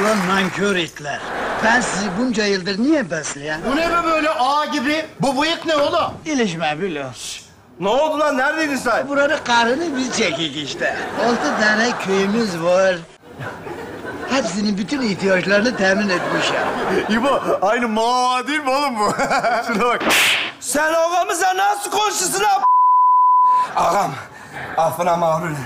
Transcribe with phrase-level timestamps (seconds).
[0.00, 1.20] Ulan nankör itler.
[1.64, 3.60] Ben sizi bunca yıldır niye besleyen?
[3.70, 5.06] Bu ne be böyle ağa gibi?
[5.20, 6.12] Bu bıyık ne oğlum?
[6.24, 7.14] İlişme biliyor.
[7.80, 8.38] Ne oldu lan?
[8.38, 9.08] Neredeydin sen?
[9.08, 10.96] Buranın karını biz çekik işte.
[11.26, 12.96] Altı tane köyümüz var.
[14.30, 16.54] Hepsinin bütün ihtiyaçlarını temin etmişim.
[17.08, 19.12] İbo aynı mağara değil mi oğlum bu?
[19.66, 20.02] Şuna bak.
[20.60, 22.62] Sen ağamıza nasıl konuşuyorsun lan?
[23.76, 24.12] Ağam,
[24.76, 25.56] affına mağrulen.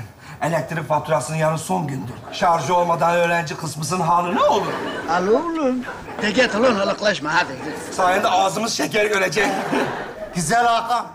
[0.45, 2.15] Elektrik faturasının yarın son gündür.
[2.33, 4.73] Şarjı olmadan öğrenci kısmısının hali ne olur?
[5.13, 5.77] Al oğlum.
[6.23, 7.53] De git ulan alıklaşma hadi.
[7.93, 9.47] Sayende ağzımız şeker görecek.
[10.35, 11.07] Güzel ağam.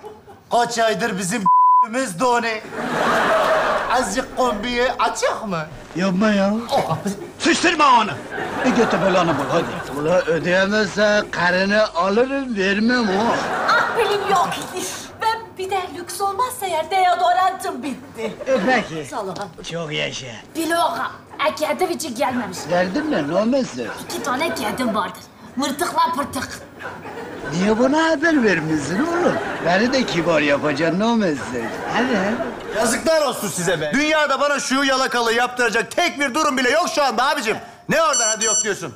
[0.51, 1.43] Kaç aydır bizim
[1.89, 2.61] biz doni.
[3.91, 5.65] Azıcık kombiyi açık mı?
[5.95, 6.53] Yapma ya.
[7.39, 8.11] Sıçtırma onu.
[8.65, 9.99] E götü belanı bul hadi.
[9.99, 13.23] Ula ödeyemezse karını alırım vermem o.
[13.70, 14.49] Ah benim yok
[15.59, 18.34] bir de lüks olmazsa eğer deodorantım bitti.
[18.48, 19.05] E peki.
[19.09, 19.27] Sağ ol.
[19.72, 20.27] Çok yaşa.
[20.55, 21.12] Biloga.
[21.49, 22.57] E, kedim için gelmemiş.
[22.70, 23.27] Derdin ne?
[23.27, 23.82] Ne olmazsa?
[24.05, 25.21] İki tane kedim vardır.
[25.55, 26.60] Mırtıkla pırtık.
[27.54, 29.34] Niye bana haber vermiyorsun oğlum?
[29.66, 31.43] Beni de kibar yapacaksın ne olmazsa.
[31.94, 32.77] Hadi hadi.
[32.77, 33.91] Yazıklar olsun size be.
[33.94, 37.57] Dünyada bana şu yalakalığı yaptıracak tek bir durum bile yok şu anda abicim.
[37.90, 38.94] Ne oradan hadi yok diyorsun?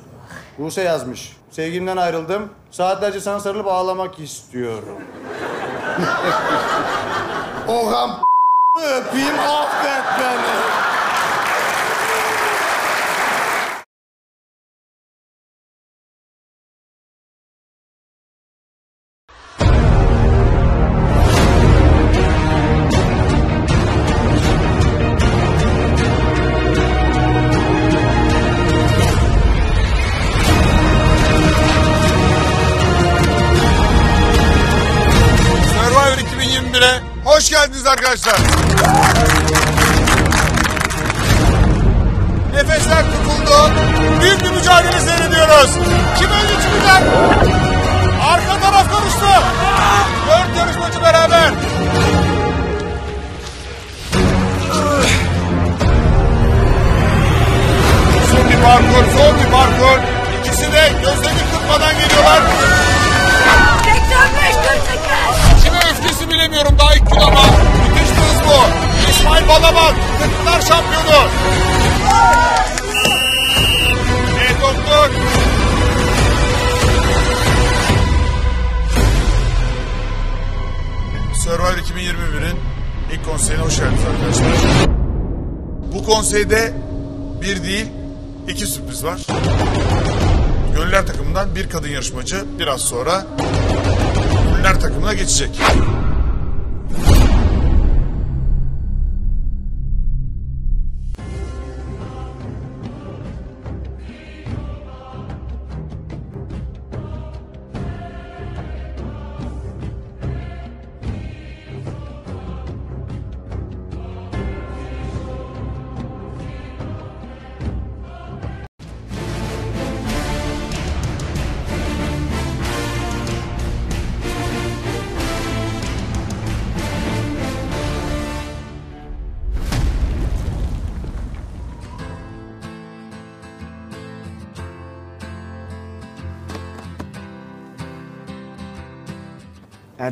[0.58, 1.36] Buse yazmış.
[1.50, 2.50] Sevgimden ayrıldım.
[2.70, 4.98] Saatlerce sana sarılıp ağlamak istiyorum.
[7.68, 8.10] Oğam
[8.76, 10.54] öpeyim affet beni.
[38.14, 38.43] Geldiniz
[92.58, 93.26] biraz sonra
[94.64, 95.60] Ünlüler takımına geçecek.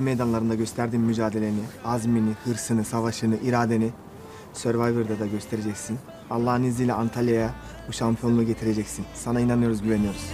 [0.02, 3.90] Meydanlarında gösterdiğin mücadeleni, azmini, hırsını, savaşını, iradeni
[4.54, 5.98] Survivor'da da göstereceksin.
[6.30, 7.50] Allah'ın izniyle Antalya'ya
[7.88, 9.04] bu şampiyonluğu getireceksin.
[9.14, 10.26] Sana inanıyoruz, güveniyoruz.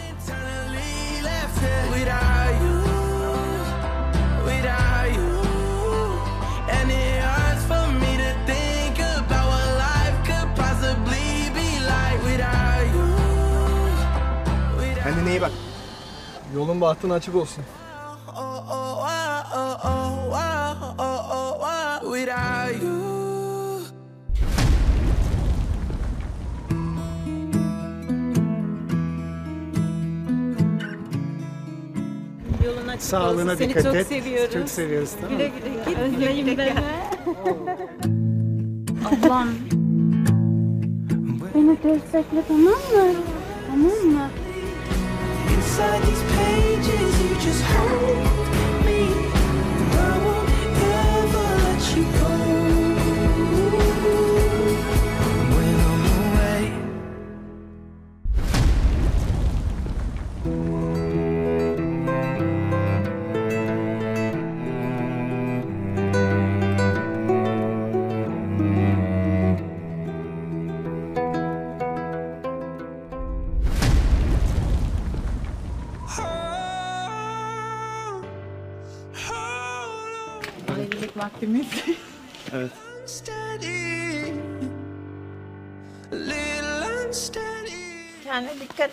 [15.03, 15.53] Kendine iyi bak.
[16.55, 17.65] Yolun bahtın açık olsun.
[32.99, 33.59] Sağlığına olsun.
[33.59, 34.07] Seni dikkat çok et.
[34.07, 34.55] seviyoruz.
[34.55, 35.39] Çok seviyoruz tamam mı?
[35.39, 35.99] Güle güle git.
[35.99, 36.73] Özleyin beni.
[39.09, 39.49] Ablam.
[41.55, 43.13] Beni destekle tamam mı?
[43.71, 44.29] Tamam mı?
[45.57, 48.48] Inside these pages, you just hold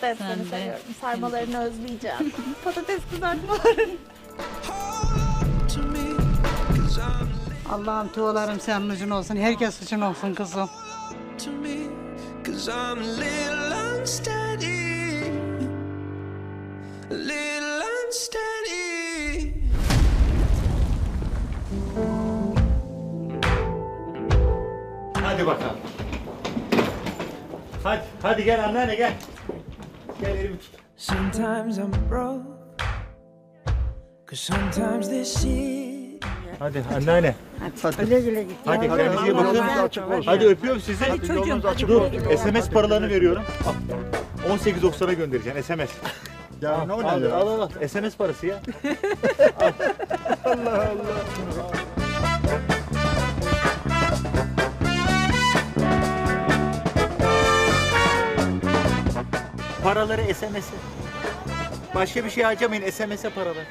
[0.00, 0.18] dikkat et.
[0.18, 0.50] Sen Seni de.
[0.50, 0.82] seviyorum.
[1.00, 2.32] Sarmalarını özleyeceğim.
[2.64, 3.40] Patates I'm
[7.72, 9.36] Allah'ım tuğlarım senin için olsun.
[9.36, 10.68] Herkes için olsun kızım.
[25.22, 25.76] Hadi bakalım.
[27.84, 29.12] Hadi, hadi gel anneanne gel.
[30.20, 30.70] Gel elimi tut.
[30.96, 32.42] Sometimes I'm broke,
[34.26, 36.24] 'cause sometimes this shit.
[36.58, 37.34] Hadi anneanne.
[38.00, 38.56] Güle güle git.
[38.64, 40.22] Hadi kendinize iyi bakın.
[40.26, 41.04] Hadi öpüyorum sizi.
[41.34, 42.36] Yolunuz açık olsun.
[42.36, 43.42] SMS paralarını veriyorum.
[43.66, 43.72] Al.
[44.52, 45.90] 18.90'a göndereceğim SMS.
[46.62, 47.32] Ya ne oluyor?
[47.32, 47.68] Al al al.
[47.88, 48.56] SMS parası ya.
[50.44, 51.85] Allah Allah.
[59.86, 60.76] Paraları SMS'e.
[61.94, 63.64] Başka bir şey harcamayın SMS'e paraları.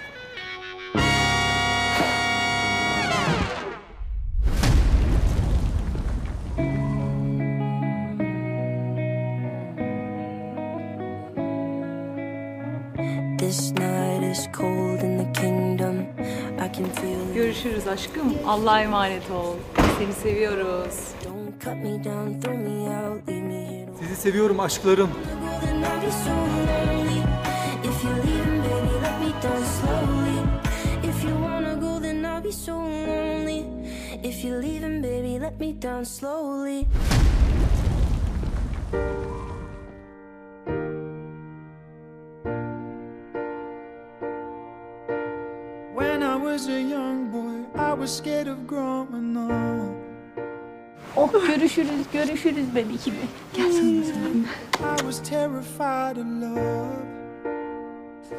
[13.37, 15.95] This night is cold in the kingdom.
[15.99, 17.35] I can feel it.
[17.35, 18.33] Görüşürüz aşkım.
[18.47, 19.55] Allah'a emanet ol.
[19.99, 20.95] Seni seviyoruz.
[21.25, 23.89] Don't cut me down, throw me out, leave me here.
[23.99, 25.09] Sizi seviyorum aşklarım.
[27.87, 30.39] If you're leaving, baby, let me down slowly.
[31.03, 33.65] If you wanna go, then I'll be so lonely.
[34.23, 36.87] If you're leaving, baby, let me down slowly.
[45.93, 49.94] When I was a young boy, I was scared of growing up.
[51.17, 53.15] Oh görüşürüz, görüşürüz bebeğim.
[53.53, 53.85] Gel sana
[54.95, 57.05] I was terrified of love.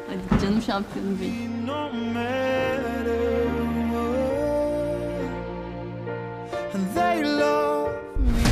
[0.07, 1.67] Hadi canım şampiyonum benim.
[1.67, 3.07] No matter
[3.91, 4.15] what,
[6.75, 8.43] and they love me.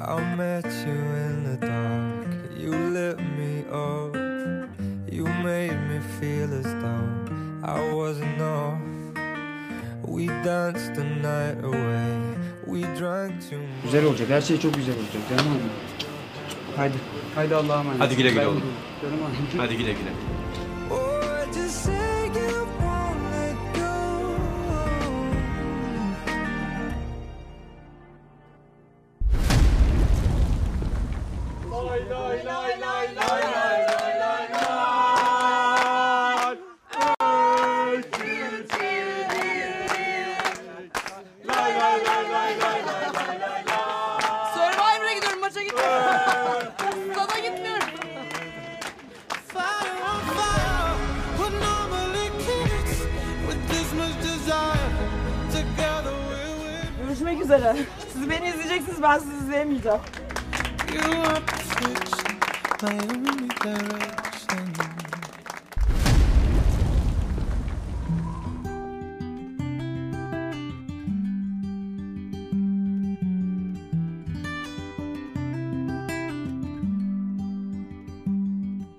[0.00, 2.30] I met you in the dark.
[2.60, 4.16] You lit me up.
[5.12, 7.06] You made me feel as though
[7.64, 8.81] I wasn't off.
[13.84, 14.30] Güzel olacak.
[14.30, 15.22] Her şey çok güzel olacak.
[15.30, 15.60] Canım hanım.
[16.76, 16.94] Haydi.
[17.34, 18.00] Haydi Allah'a emanet.
[18.00, 18.62] Hadi güle güle oğlum.
[19.02, 19.18] Canım.
[19.56, 20.10] Hadi güle güle.
[57.56, 57.76] Üzere.
[58.12, 59.98] Siz beni izleyeceksiniz, ben sizi izleyemeyeceğim.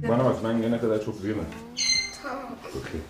[0.09, 1.43] Bana bak ben gelene kadar çok büyüme.
[2.23, 2.43] Tamam.
[2.69, 3.01] Okey.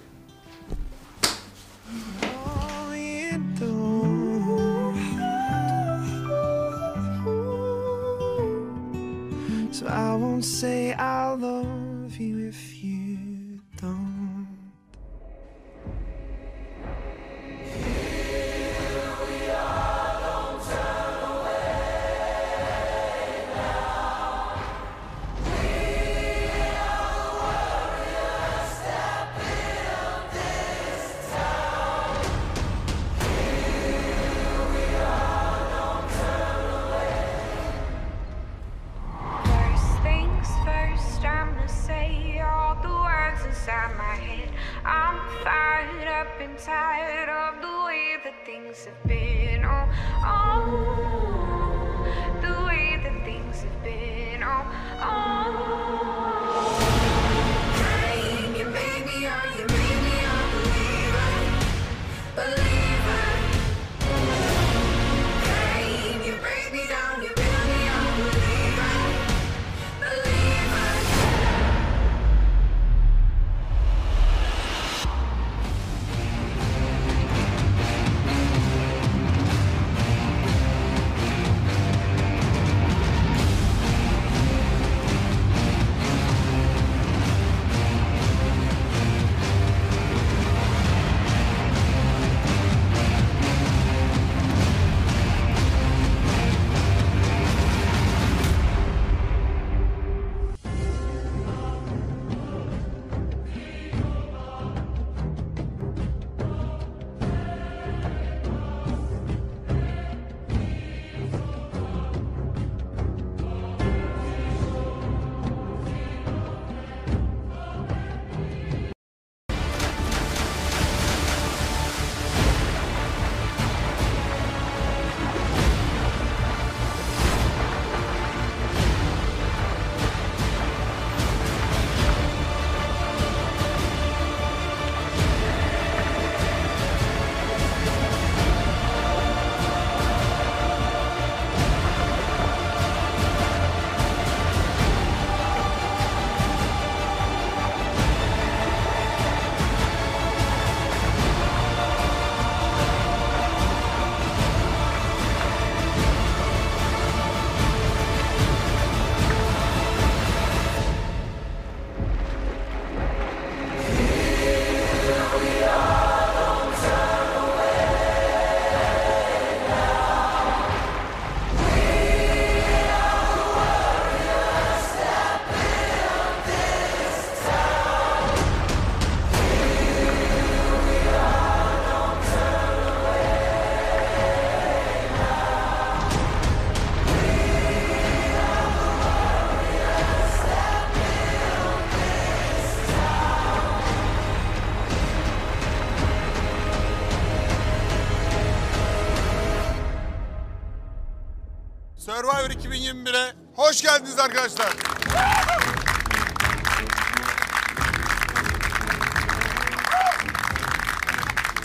[202.14, 204.74] Survivor 2021'e hoş geldiniz arkadaşlar.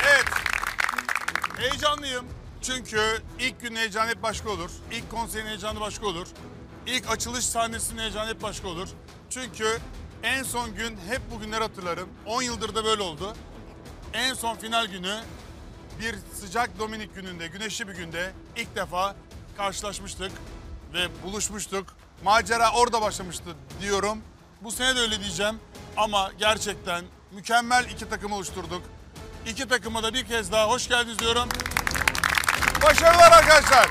[0.02, 0.25] Evet.
[1.59, 2.25] Heyecanlıyım.
[2.62, 4.71] Çünkü ilk gün heyecan hep başka olur.
[4.93, 6.26] İlk konserin heyecanı başka olur.
[6.87, 8.88] İlk açılış sahnesinin heyecanı hep başka olur.
[9.31, 9.78] Çünkü
[10.23, 12.09] en son gün hep bugünler hatırlarım.
[12.26, 13.37] 10 yıldır da böyle oldu.
[14.12, 15.21] En son final günü
[16.00, 19.17] bir sıcak Dominik gününde, güneşli bir günde ilk defa
[19.59, 20.33] karşılaşmıştık
[20.93, 21.87] ve buluşmuştuk.
[22.25, 23.50] Macera orada başlamıştı
[23.81, 24.19] diyorum.
[24.61, 25.61] Bu sene de öyle diyeceğim
[25.97, 28.83] ama gerçekten mükemmel iki takım oluşturduk.
[29.47, 31.49] İki takıma da bir kez daha hoş geldiniz diyorum.
[32.83, 33.88] Başarılar arkadaşlar.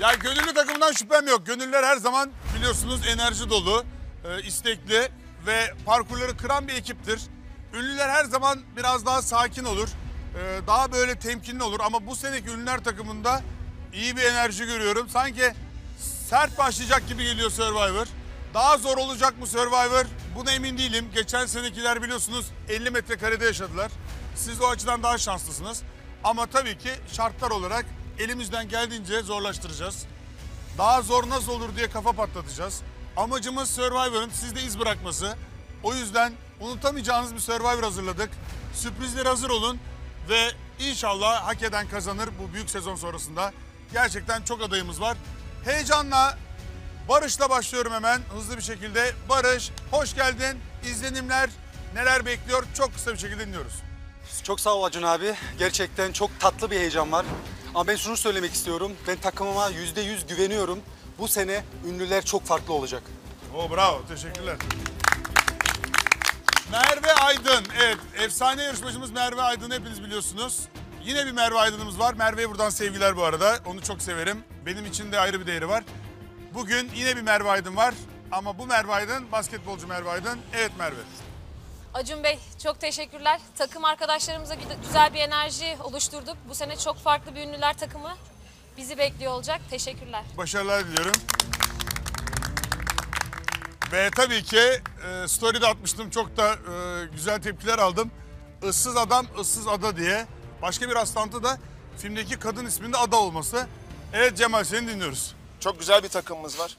[0.00, 1.46] Ya gönüllü takımından şüphem yok.
[1.46, 3.84] Gönüllüler her zaman biliyorsunuz enerji dolu,
[4.24, 5.08] e, istekli
[5.46, 7.20] ve parkurları kıran bir ekiptir.
[7.74, 9.88] Ünlüler her zaman biraz daha sakin olur.
[10.38, 13.42] e, daha böyle temkinli olur ama bu seneki ünlüler takımında
[13.92, 15.08] iyi bir enerji görüyorum.
[15.08, 15.54] Sanki
[16.28, 18.06] sert başlayacak gibi geliyor Survivor.
[18.54, 20.04] Daha zor olacak mı Survivor?
[20.36, 21.10] Buna emin değilim.
[21.14, 23.90] Geçen senekiler biliyorsunuz 50 metrekarede yaşadılar.
[24.36, 25.82] Siz o açıdan daha şanslısınız.
[26.24, 27.86] Ama tabii ki şartlar olarak
[28.18, 30.04] elimizden geldiğince zorlaştıracağız.
[30.78, 32.80] Daha zor nasıl olur diye kafa patlatacağız.
[33.16, 35.36] Amacımız Survivor'ın sizde iz bırakması.
[35.84, 38.30] O yüzden unutamayacağınız bir Survivor hazırladık.
[38.74, 39.78] Sürprizlere hazır olun
[40.28, 43.52] ve inşallah hak eden kazanır bu büyük sezon sonrasında.
[43.92, 45.16] Gerçekten çok adayımız var.
[45.64, 46.38] Heyecanla
[47.08, 49.12] Barış'la başlıyorum hemen hızlı bir şekilde.
[49.28, 50.58] Barış hoş geldin.
[50.90, 51.50] İzlenimler
[51.94, 53.74] neler bekliyor çok kısa bir şekilde dinliyoruz.
[54.42, 55.34] Çok sağ ol Acun abi.
[55.58, 57.26] Gerçekten çok tatlı bir heyecan var.
[57.74, 58.92] Ama ben şunu söylemek istiyorum.
[59.08, 60.78] Ben takımıma yüzde yüz güveniyorum.
[61.18, 63.02] Bu sene ünlüler çok farklı olacak.
[63.54, 64.56] Oo bravo teşekkürler.
[66.72, 67.64] Merve Aydın.
[67.82, 70.60] Evet efsane yarışmacımız Merve Aydın hepiniz biliyorsunuz.
[71.04, 72.14] Yine bir Merve Aydın'ımız var.
[72.14, 73.58] Merve'ye buradan sevgiler bu arada.
[73.66, 74.44] Onu çok severim.
[74.66, 75.84] Benim için de ayrı bir değeri var.
[76.54, 77.94] Bugün yine bir Merve Aydın var.
[78.32, 80.38] Ama bu Merve Aydın basketbolcu Merve Aydın.
[80.54, 81.00] Evet Merve.
[81.94, 83.40] Acun Bey çok teşekkürler.
[83.58, 84.56] Takım arkadaşlarımıza
[84.86, 86.36] güzel bir enerji oluşturduk.
[86.48, 88.14] Bu sene çok farklı bir ünlüler takımı
[88.76, 89.60] bizi bekliyor olacak.
[89.70, 90.22] Teşekkürler.
[90.38, 91.12] Başarılar diliyorum.
[93.92, 96.10] Ve tabii ki e, story'de atmıştım.
[96.10, 98.10] Çok da e, güzel tepkiler aldım.
[98.62, 100.26] Issız adam, ıssız ada diye.
[100.62, 101.58] Başka bir rastlantı da
[101.98, 103.66] filmdeki kadın isminde ada olması.
[104.12, 105.34] Evet Cemal seni dinliyoruz.
[105.60, 106.76] Çok güzel bir takımımız var.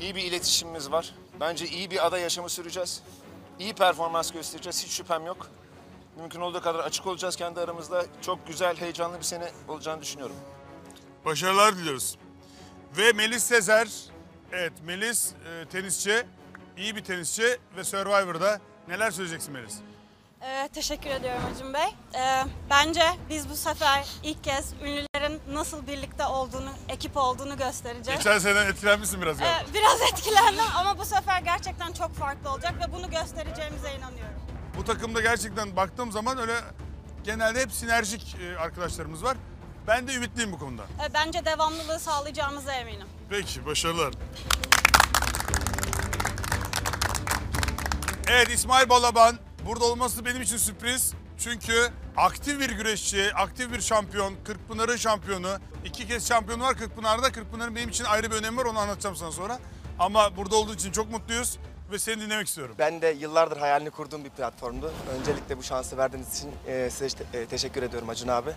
[0.00, 1.14] İyi bir iletişimimiz var.
[1.40, 3.02] Bence iyi bir ada yaşamı süreceğiz.
[3.58, 4.84] İyi performans göstereceğiz.
[4.84, 5.46] Hiç şüphem yok.
[6.16, 8.04] Mümkün olduğu kadar açık olacağız kendi aramızda.
[8.22, 10.36] Çok güzel, heyecanlı bir sene olacağını düşünüyorum.
[11.24, 12.18] Başarılar diliyoruz.
[12.96, 13.88] Ve Melis Sezer.
[14.54, 16.26] Evet Melis e, tenisçi.
[16.76, 18.60] iyi bir tenisçi ve Survivor'da.
[18.88, 19.74] Neler söyleyeceksin Melis?
[20.42, 21.94] Ee, teşekkür ediyorum Acun Bey.
[22.14, 28.18] Ee, bence biz bu sefer ilk kez ünlülerin nasıl birlikte olduğunu, ekip olduğunu göstereceğiz.
[28.18, 29.70] Geçen seneden etkilenmişsin biraz galiba.
[29.70, 34.40] Ee, biraz etkilendim ama bu sefer gerçekten çok farklı olacak ve bunu göstereceğimize inanıyorum.
[34.76, 36.54] Bu takımda gerçekten baktığım zaman öyle
[37.24, 39.36] genelde hep sinerjik e, arkadaşlarımız var.
[39.86, 40.82] Ben de ümitliyim bu konuda.
[40.82, 43.06] Ee, bence devamlılığı sağlayacağımıza eminim.
[43.30, 44.14] Peki başarılar.
[48.28, 51.14] Evet İsmail Balaban burada olması benim için sürpriz.
[51.38, 55.58] Çünkü aktif bir güreşçi, aktif bir şampiyon, Kırkpınar'ın şampiyonu.
[55.84, 57.32] İki kez şampiyonu var Kırkpınar'da.
[57.32, 59.58] Kırkpınar'ın benim için ayrı bir önemi var onu anlatacağım sana sonra.
[59.98, 61.58] Ama burada olduğu için çok mutluyuz
[61.92, 62.74] ve seni dinlemek istiyorum.
[62.78, 64.92] Ben de yıllardır hayalini kurduğum bir platformdu.
[65.18, 68.50] Öncelikle bu şansı verdiğiniz için e, size e, teşekkür ediyorum Acun abi.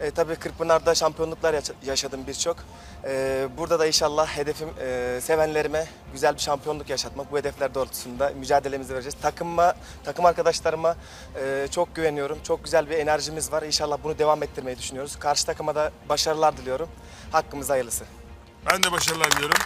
[0.00, 2.56] E, tabii Kırkpınar'da şampiyonluklar yaşa- yaşadım birçok.
[3.04, 7.32] E, burada da inşallah hedefim e, sevenlerime güzel bir şampiyonluk yaşatmak.
[7.32, 9.16] Bu hedefler doğrultusunda mücadelemizi vereceğiz.
[9.22, 9.74] Takımıma,
[10.04, 10.96] takım arkadaşlarıma
[11.40, 12.38] e, çok güveniyorum.
[12.42, 13.62] Çok güzel bir enerjimiz var.
[13.62, 15.18] İnşallah bunu devam ettirmeyi düşünüyoruz.
[15.18, 16.88] Karşı takıma da başarılar diliyorum.
[17.32, 18.04] Hakkımız hayırlısı.
[18.66, 19.58] Ben de başarılar diliyorum.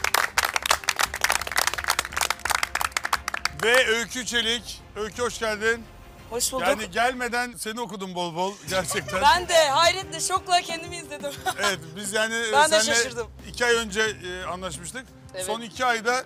[3.64, 4.82] Ve Öykü Çelik.
[4.96, 5.84] Öykü hoş geldin.
[6.32, 6.66] Hoş bulduk.
[6.66, 9.22] Yani gelmeden seni okudum bol bol gerçekten.
[9.34, 11.30] Ben de hayretle şokla kendimi izledim.
[11.58, 13.26] Evet biz yani Ben de şaşırdım.
[13.48, 15.06] iki ay önce e, anlaşmıştık.
[15.34, 15.46] Evet.
[15.46, 16.24] Son iki ayda e,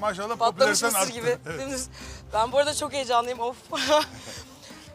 [0.00, 1.12] maşallah Patlamış arttı.
[1.12, 1.38] gibi.
[1.50, 1.88] Evet.
[2.32, 3.40] Ben bu arada çok heyecanlıyım.
[3.40, 3.56] Of.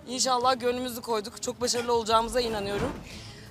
[0.08, 1.42] İnşallah gönlümüzü koyduk.
[1.42, 2.92] Çok başarılı olacağımıza inanıyorum.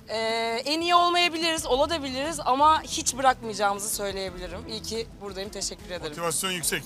[0.09, 0.17] Ee,
[0.65, 4.67] en iyi olmayabiliriz, olabiliriz ama hiç bırakmayacağımızı söyleyebilirim.
[4.67, 5.49] İyi ki buradayım.
[5.49, 6.01] Teşekkür ederim.
[6.03, 6.83] Motivasyon yüksek.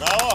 [0.00, 0.30] Bravo.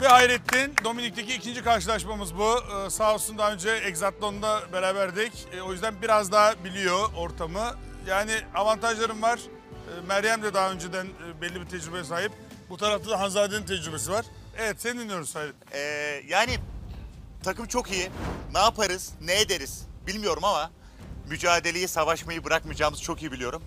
[0.00, 2.58] Ve Hayrettin, Dominik'teki ikinci karşılaşmamız bu.
[2.58, 5.32] Ee, sağ olsun daha önce Exatlon'da beraberdik.
[5.52, 7.74] Ee, o yüzden biraz daha biliyor ortamı.
[8.06, 9.40] Yani avantajlarım var.
[9.40, 12.32] Ee, Meryem de daha önceden e, belli bir tecrübeye sahip.
[12.70, 14.26] Bu tarafta da Hanzade'nin tecrübesi var.
[14.58, 15.68] Evet, seni dinliyoruz Hayrettin.
[15.72, 16.58] Ee, yani
[17.42, 18.10] takım çok iyi.
[18.52, 20.70] Ne yaparız, ne ederiz bilmiyorum ama
[21.28, 23.62] mücadeleyi, savaşmayı bırakmayacağımızı çok iyi biliyorum.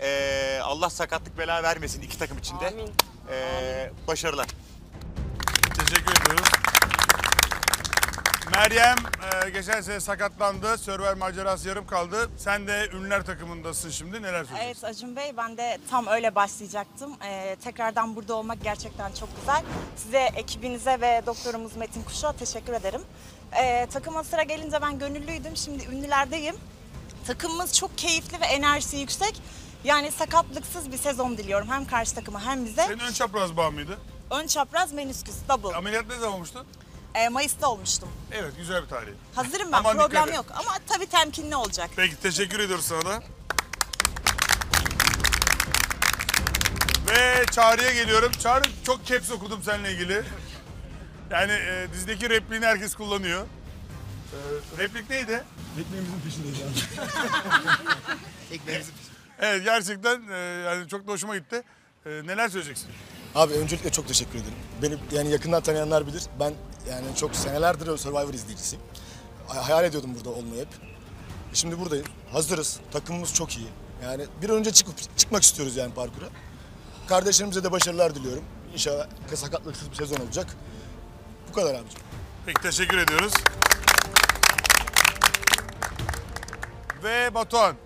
[0.00, 2.66] Ee, Allah sakatlık bela vermesin iki takım içinde.
[2.66, 2.92] Amin.
[3.30, 4.46] Ee, başarılar.
[5.78, 6.48] Teşekkür ediyoruz.
[8.52, 8.96] Meryem
[9.46, 10.78] e, geçen sene sakatlandı.
[10.78, 12.30] Survivor macerası yarım kaldı.
[12.36, 14.22] Sen de ünlüler takımındasın şimdi.
[14.22, 14.56] Neler söyleyeceksin?
[14.66, 17.12] Evet Acun Bey ben de tam öyle başlayacaktım.
[17.24, 19.62] Ee, tekrardan burada olmak gerçekten çok güzel.
[19.96, 23.02] Size, ekibinize ve doktorumuz Metin Kuş'a teşekkür ederim.
[23.62, 25.56] Ee, takıma sıra gelince ben gönüllüydüm.
[25.56, 26.56] Şimdi ünlülerdeyim.
[27.26, 29.42] Takımımız çok keyifli ve enerjisi yüksek.
[29.84, 32.82] Yani sakatlıksız bir sezon diliyorum hem karşı takıma hem bize.
[32.86, 33.98] Senin ön çapraz bağ mıydı?
[34.30, 35.76] Ön çapraz menisküs double.
[35.76, 36.66] Ameliyat ne zaman olmuştu?
[37.14, 38.08] Ee, Mayıs'ta olmuştum.
[38.32, 39.12] Evet güzel bir tarih.
[39.34, 40.34] Hazırım ben Aman dikkat problem et.
[40.34, 41.90] yok ama tabii temkinli olacak.
[41.96, 43.22] Peki teşekkür ediyoruz sana da.
[47.10, 48.32] Ve Çağrı'ya geliyorum.
[48.32, 50.22] Çağrı çok caps okudum seninle ilgili.
[51.30, 53.42] Yani e, dizideki repliğini herkes kullanıyor.
[53.42, 54.38] E,
[54.78, 55.44] replik neydi?
[55.80, 57.04] Ekmeğimizin peşindeyiz abi.
[58.54, 58.94] Ekmeğimizin
[59.38, 61.62] Evet gerçekten e, yani çok da hoşuma gitti.
[62.06, 62.90] E, neler söyleyeceksin?
[63.34, 64.58] Abi öncelikle çok teşekkür ederim.
[64.82, 66.22] Beni yani yakından tanıyanlar bilir.
[66.40, 66.54] Ben
[66.90, 68.84] yani çok senelerdir Survivor izleyicisiyim.
[69.48, 70.68] Hay- Hayal ediyordum burada olmayı hep.
[71.54, 72.06] Şimdi buradayım.
[72.32, 72.80] Hazırız.
[72.92, 73.66] Takımımız çok iyi.
[74.04, 76.26] Yani bir önce çıkıp çıkmak istiyoruz yani parkura.
[77.08, 78.44] Kardeşlerimize de başarılar diliyorum.
[78.72, 80.46] İnşallah sakatlıksız bir sezon olacak.
[81.48, 82.00] Bu kadar abicim.
[82.46, 83.32] Peki teşekkür ediyoruz.
[87.04, 87.76] Ve Batuhan.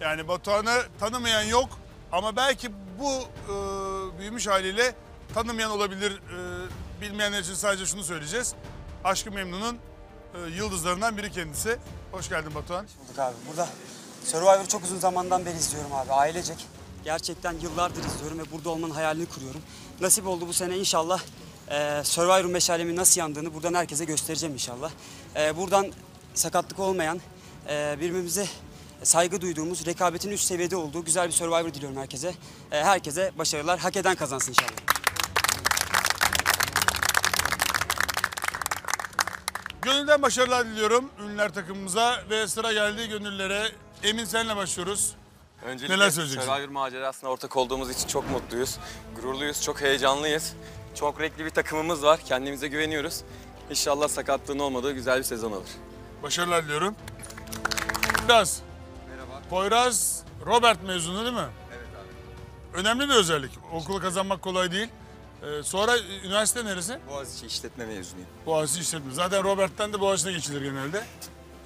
[0.00, 1.68] Yani Batuhan'ı tanımayan yok
[2.16, 4.94] ama belki bu e, büyümüş haliyle
[5.34, 6.12] tanımayan olabilir.
[6.12, 8.54] E, bilmeyenler için sadece şunu söyleyeceğiz.
[9.04, 9.78] Aşkı Memnun'un
[10.34, 11.78] e, yıldızlarından biri kendisi.
[12.12, 12.86] Hoş geldin Batuhan.
[13.00, 13.34] bulduk abi.
[13.48, 13.68] Burada
[14.24, 16.12] Survivor'ı çok uzun zamandan beri izliyorum abi.
[16.12, 16.66] Ailecek.
[17.04, 19.62] Gerçekten yıllardır izliyorum ve burada olmanın hayalini kuruyorum.
[20.00, 21.20] Nasip oldu bu sene inşallah
[21.70, 24.90] e, Survivor meşalemin nasıl yandığını buradan herkese göstereceğim inşallah.
[25.36, 25.92] E, buradan
[26.34, 27.20] sakatlık olmayan,
[27.68, 28.46] e, birbirimize
[29.02, 32.34] saygı duyduğumuz, rekabetin üst seviyede olduğu güzel bir Survivor diliyorum herkese.
[32.72, 34.70] E, herkese başarılar, hak eden kazansın inşallah.
[39.82, 43.68] Gönülden başarılar diliyorum ünlüler takımımıza ve sıra geldi gönüllere.
[44.02, 45.14] Emin senle başlıyoruz.
[45.62, 46.50] Öncelikle Neler söyleyeceksin?
[46.50, 48.78] Survivor macerasına ortak olduğumuz için çok mutluyuz.
[49.16, 50.52] Gururluyuz, çok heyecanlıyız.
[50.94, 52.20] Çok renkli bir takımımız var.
[52.26, 53.20] Kendimize güveniyoruz.
[53.70, 55.68] İnşallah sakatlığın olmadığı güzel bir sezon olur.
[56.22, 56.94] Başarılar diliyorum.
[58.28, 58.60] Poyraz.
[59.50, 61.40] Poyraz Robert mezunu değil mi?
[61.70, 62.80] Evet abi.
[62.80, 63.50] Önemli bir özellik.
[63.72, 64.88] Okulu kazanmak kolay değil.
[65.42, 66.98] Ee, sonra üniversite neresi?
[67.10, 68.28] Boğaziçi işletme mezunuyum.
[68.46, 69.12] Boğaziçi işletme.
[69.14, 71.04] Zaten Robert'ten de Boğaziçi'ne geçilir genelde.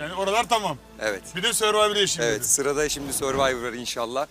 [0.00, 0.76] Yani oralar tamam.
[1.00, 1.22] Evet.
[1.36, 2.48] Bir de Survivor'a yeşil Evet, dedi.
[2.48, 4.26] sırada şimdi Survivor var inşallah.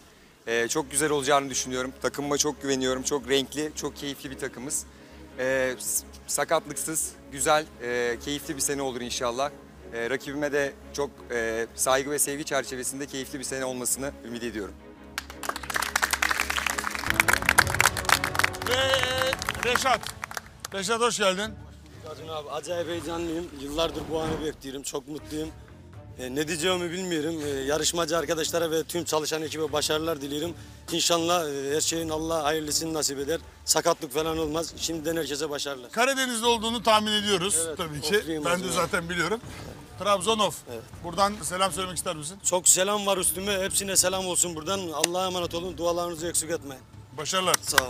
[0.48, 1.94] Ee, çok güzel olacağını düşünüyorum.
[2.02, 3.04] Takımıma çok güveniyorum.
[3.04, 4.86] Çok renkli, çok keyifli bir takımız.
[5.40, 5.76] Ee,
[6.28, 9.52] sakatlıksız, güzel, e, keyifli bir sene olur inşallah.
[9.94, 14.74] Ee, rakibime de çok e, saygı ve sevgi çerçevesinde keyifli bir sene olmasını ümit ediyorum.
[18.70, 18.76] Ve
[19.72, 20.00] Reşat.
[20.74, 21.54] Reşat hoş geldin.
[22.12, 23.48] Acun abi acayip heyecanlıyım.
[23.62, 24.84] Yıllardır bu anı bekliyorum.
[24.84, 25.50] Çok mutluyum.
[26.20, 27.36] E, ne diyeceğimi bilmiyorum.
[27.46, 30.56] E, yarışmacı arkadaşlara ve tüm çalışan ekibe başarılar diliyorum.
[30.92, 33.40] İnşallah e, her şeyin Allah hayırlısını nasip eder.
[33.66, 34.74] Sakatlık falan olmaz.
[34.78, 35.92] Şimdiden herkese başarılar.
[35.92, 38.42] Karadeniz'de olduğunu tahmin ediyoruz Evet, tabii ki.
[38.46, 39.40] Ben de zaten biliyorum.
[40.00, 40.52] Trabzonov.
[41.04, 42.40] Buradan selam söylemek ister misin?
[42.44, 43.60] Çok selam var üstüme.
[43.60, 44.80] Hepsine selam olsun buradan.
[44.94, 45.78] Allah'a emanet olun.
[45.78, 46.84] Dualarınızı eksik etmeyin.
[47.18, 47.56] Başarılar.
[47.62, 47.90] Sağ olun.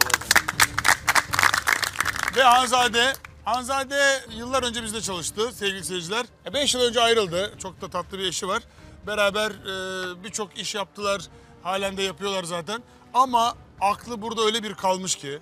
[2.35, 3.13] Ve Hanzade.
[3.45, 6.25] Hanzade yıllar önce bizde çalıştı sevgili seyirciler.
[6.53, 7.53] 5 yıl önce ayrıldı.
[7.61, 8.63] Çok da tatlı bir eşi var.
[9.07, 11.21] Beraber e, birçok iş yaptılar.
[11.63, 12.83] Halen de yapıyorlar zaten.
[13.13, 15.39] Ama aklı burada öyle bir kalmış ki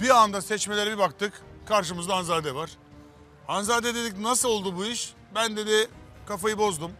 [0.00, 1.42] bir anda seçmelere bir baktık.
[1.66, 2.70] Karşımızda Hanzade var.
[3.46, 5.14] Hanzade dedik nasıl oldu bu iş?
[5.34, 5.88] Ben dedi
[6.26, 6.92] kafayı bozdum.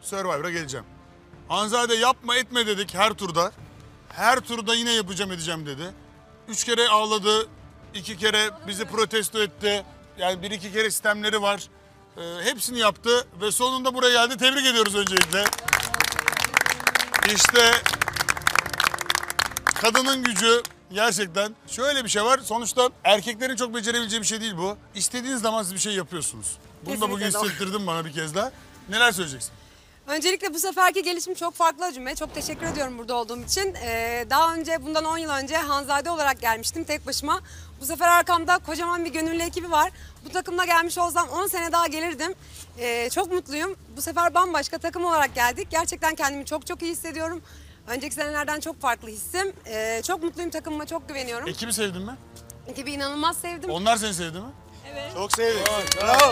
[0.00, 0.86] Survivor'a geleceğim.
[1.48, 3.52] Hanzade yapma etme dedik her turda.
[4.08, 5.92] Her turda yine yapacağım edeceğim dedi.
[6.48, 7.48] Üç kere ağladı.
[7.94, 9.84] iki kere bizi protesto etti.
[10.18, 11.68] Yani bir iki kere sistemleri var.
[12.16, 14.36] Ee, hepsini yaptı ve sonunda buraya geldi.
[14.36, 15.44] Tebrik ediyoruz öncelikle.
[17.34, 17.72] İşte
[19.74, 22.38] kadının gücü gerçekten şöyle bir şey var.
[22.38, 24.76] Sonuçta erkeklerin çok becerebileceği bir şey değil bu.
[24.94, 26.58] İstediğiniz zaman siz bir şey yapıyorsunuz.
[26.86, 27.48] Bunu da bugün Kesinlikle doğru.
[27.48, 28.52] hissettirdin bana bir kez daha.
[28.88, 29.52] Neler söyleyeceksin?
[30.06, 33.74] Öncelikle bu seferki gelişim çok farklı Acun Çok teşekkür ediyorum burada olduğum için.
[33.74, 37.40] Ee, daha önce bundan 10 yıl önce Hanzade olarak gelmiştim tek başıma.
[37.80, 39.90] Bu sefer arkamda kocaman bir gönüllü ekibi var.
[40.24, 42.34] Bu takımla gelmiş olsam 10 sene daha gelirdim.
[42.78, 43.76] Ee, çok mutluyum.
[43.96, 45.68] Bu sefer bambaşka takım olarak geldik.
[45.70, 47.42] Gerçekten kendimi çok çok iyi hissediyorum.
[47.86, 49.52] Önceki senelerden çok farklı hissim.
[49.66, 51.48] Ee, çok mutluyum takımıma çok güveniyorum.
[51.48, 52.16] Ekibi sevdin mi?
[52.66, 53.70] Ekibi inanılmaz sevdim.
[53.70, 54.46] Onlar seni sevdi mi?
[54.94, 55.12] Evet.
[55.14, 55.66] Çok sevdik.
[56.02, 56.30] Bravo.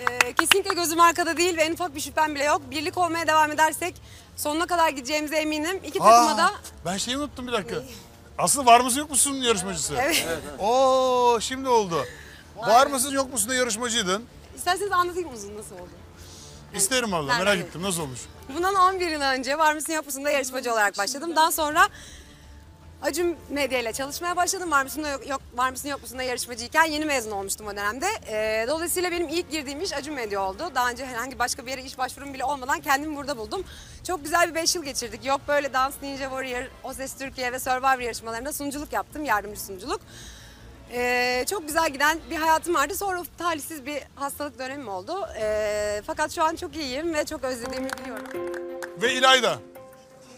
[0.00, 2.62] Ee, kesinlikle gözüm arkada değil ve en ufak bir şüphem bile yok.
[2.70, 3.94] Birlik olmaya devam edersek
[4.36, 5.80] sonuna kadar gideceğimize eminim.
[5.84, 6.50] İki takıma da
[6.84, 7.76] Ben şeyi unuttum bir dakika.
[8.38, 9.94] Asıl var mısın yok musun yarışmacısı?
[10.00, 10.26] Evet.
[10.58, 12.04] Oo şimdi oldu.
[12.56, 14.24] Var mısın yok musun da yarışmacıydın.
[14.56, 15.90] isterseniz anlatayım uzun nasıl oldu?
[16.74, 18.20] İsterim Ben- merak ettim nasıl olmuş.
[18.56, 21.36] Bundan 11 yıl önce Var mısın yok musun'da yarışmacı olarak başladım.
[21.36, 21.88] Daha sonra
[23.02, 24.70] Acun Medya ile çalışmaya başladım.
[24.70, 28.06] Var mısın yok, yok var mısın yok musun'da yarışmacıyken yeni mezun olmuştum o dönemde.
[28.28, 30.70] Ee, dolayısıyla benim ilk girdiğim iş Acun Medya oldu.
[30.74, 33.64] Daha önce herhangi başka bir yere iş başvurum bile olmadan kendimi burada buldum.
[34.06, 35.24] Çok güzel bir 5 yıl geçirdik.
[35.24, 39.24] Yok böyle Dance Ninja Warrior, O Ses Türkiye ve Survivor yarışmalarında sunuculuk yaptım.
[39.24, 40.00] Yardımcı sunuculuk.
[40.92, 42.94] Ee, çok güzel giden bir hayatım vardı.
[42.94, 45.28] Sonra talihsiz bir hastalık dönemim oldu.
[45.40, 48.24] Ee, fakat şu an çok iyiyim ve çok özlediğimi biliyorum.
[49.02, 49.58] Ve İlayda.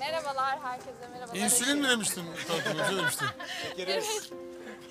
[0.03, 1.37] Merhabalar herkese merhabalar.
[1.37, 2.25] İnsülin mi demiştin?
[2.49, 3.27] Tanıtımda söylemiştin.
[3.79, 4.31] Evet.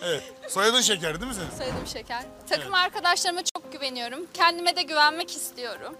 [0.01, 0.23] Evet.
[0.49, 1.57] Soyadın şeker değil mi senin?
[1.57, 2.23] Soyadım Şeker.
[2.49, 4.19] Takım arkadaşlarıma çok güveniyorum.
[4.33, 5.95] Kendime de güvenmek istiyorum.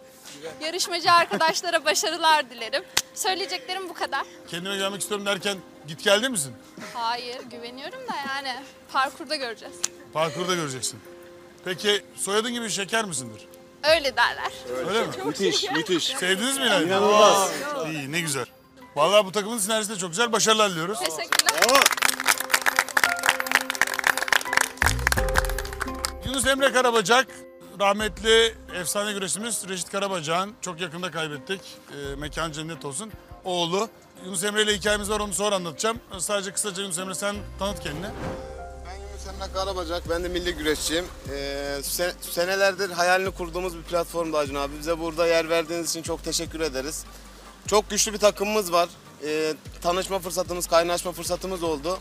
[0.62, 2.84] Yarışmacı arkadaşlara başarılar dilerim.
[3.14, 4.26] Söyleyeceklerim bu kadar.
[4.48, 6.54] Kendime gelmek istiyorum derken git geldi misin?
[6.94, 8.56] Hayır, güveniyorum da yani
[8.92, 9.76] parkurda göreceğiz.
[10.14, 11.00] Parkurda göreceksin.
[11.66, 13.48] Peki soyadın gibi şeker misindir?
[13.84, 14.52] Öyle derler.
[14.88, 15.08] Öyle mi?
[15.26, 16.04] Müthiş, müthiş.
[16.04, 16.84] Sevdiniz mi İlayda?
[16.86, 17.52] İnanılmaz.
[17.92, 18.46] İyi, ne güzel.
[18.96, 20.32] Vallahi bu takımın sinerjisi de çok güzel.
[20.32, 21.00] Başarılar diliyoruz.
[21.00, 21.82] Teşekkürler.
[26.26, 27.28] Yunus Emre Karabacak,
[27.80, 31.62] rahmetli efsane güreşimiz Reşit Karabacak'ın çok yakında kaybettik.
[31.92, 33.12] Ee, mekan cennet olsun.
[33.46, 33.90] Oğlu.
[34.26, 36.00] Yunus Emre ile hikayemiz var onu sonra anlatacağım.
[36.18, 38.06] Sadece kısaca Yunus Emre sen tanıt kendini.
[38.06, 41.06] Yunus Emre Karabacak, ben de milli güreşçiyim.
[41.30, 41.34] Ee,
[41.82, 44.80] se- senelerdir hayalini kurduğumuz bir platformda Acun abi.
[44.80, 47.04] Bize burada yer verdiğiniz için çok teşekkür ederiz.
[47.68, 48.90] Çok güçlü bir takımımız var.
[49.26, 52.00] Ee, tanışma fırsatımız, kaynaşma fırsatımız oldu.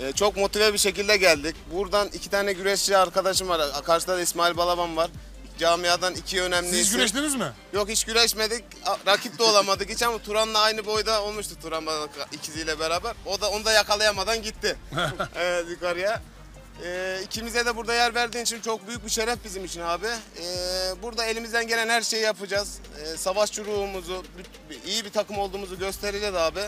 [0.00, 1.56] Ee, çok motive bir şekilde geldik.
[1.74, 3.82] Buradan iki tane güreşçi arkadaşım var.
[3.84, 5.10] Karşıda da İsmail Balaban var.
[5.58, 6.96] Camiadan iki önemli Siz isim.
[6.96, 7.52] güreştiniz mi?
[7.72, 8.64] Yok hiç güreşmedik.
[9.06, 13.14] Rakip de olamadık hiç ama Turan'la aynı boyda olmuştu Turan bana ikiziyle beraber.
[13.26, 14.76] O da onu da yakalayamadan gitti.
[15.36, 16.22] evet yukarıya.
[16.84, 20.06] Ee, ikimize de burada yer verdiğin için çok büyük bir şeref bizim için abi.
[20.06, 20.42] Ee,
[21.02, 22.78] burada elimizden gelen her şeyi yapacağız.
[23.00, 24.24] Ee, savaşçı ruhumuzu,
[24.86, 26.60] iyi bir takım olduğumuzu göstereceğiz abi.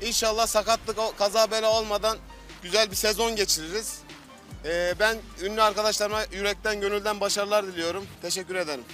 [0.00, 2.18] İnşallah sakatlık, kaza bela olmadan
[2.62, 3.98] güzel bir sezon geçiririz.
[4.64, 8.06] Ee, ben ünlü arkadaşlarıma yürekten, gönülden başarılar diliyorum.
[8.22, 8.84] Teşekkür ederim.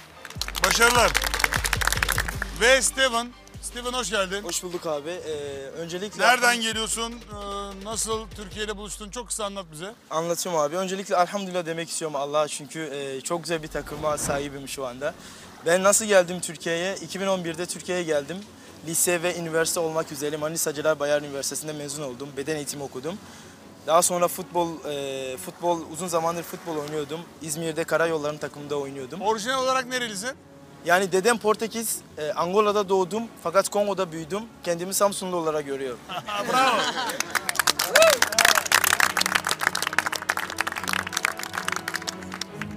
[0.63, 1.11] Başarılar.
[2.61, 3.31] Ve Steven.
[3.61, 4.43] Steven hoş geldin.
[4.43, 5.09] Hoş bulduk abi.
[5.09, 5.31] Ee,
[5.77, 6.23] öncelikle...
[6.23, 7.13] Nereden geliyorsun?
[7.13, 9.09] Ee, Nasıl Türkiye ile buluştun?
[9.09, 9.93] Çok kısa anlat bize.
[10.09, 10.77] Anlatıyorum abi.
[10.77, 15.13] Öncelikle elhamdülillah demek istiyorum Allah'a çünkü e, çok güzel bir takıma sahibim şu anda.
[15.65, 16.95] Ben nasıl geldim Türkiye'ye?
[16.95, 18.37] 2011'de Türkiye'ye geldim.
[18.87, 22.29] Lise ve üniversite olmak üzere Manisa Celal Bayar Üniversitesi'nde mezun oldum.
[22.37, 23.17] Beden eğitimi okudum.
[23.87, 27.19] Daha sonra futbol, e, futbol uzun zamandır futbol oynuyordum.
[27.41, 29.21] İzmir'de Karayolların takımında oynuyordum.
[29.21, 30.31] Orijinal olarak nerelisin?
[30.85, 34.41] Yani dedem Portekiz, e, Angola'da doğdum fakat Kongo'da büyüdüm.
[34.63, 35.99] Kendimi Samsunlu olarak görüyorum.
[36.53, 36.81] Bravo.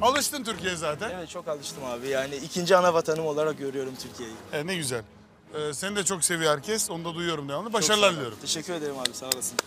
[0.02, 1.10] Alıştın Türkiye'ye zaten.
[1.10, 2.08] Evet çok alıştım abi.
[2.08, 4.34] Yani ikinci ana vatanım olarak görüyorum Türkiye'yi.
[4.52, 5.02] E, ne güzel.
[5.54, 6.90] Ee, seni de çok seviyor herkes.
[6.90, 7.72] Onu da duyuyorum devamlı.
[7.72, 8.38] Başarılar diliyorum.
[8.40, 9.58] Teşekkür ederim abi sağ olasın.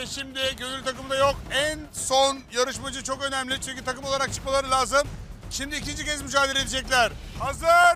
[0.00, 1.36] Ayşe şimdi gönül takımında yok.
[1.52, 5.08] En son yarışmacı çok önemli çünkü takım olarak çıkmaları lazım.
[5.50, 7.12] Şimdi ikinci kez mücadele edecekler.
[7.40, 7.89] Hazır.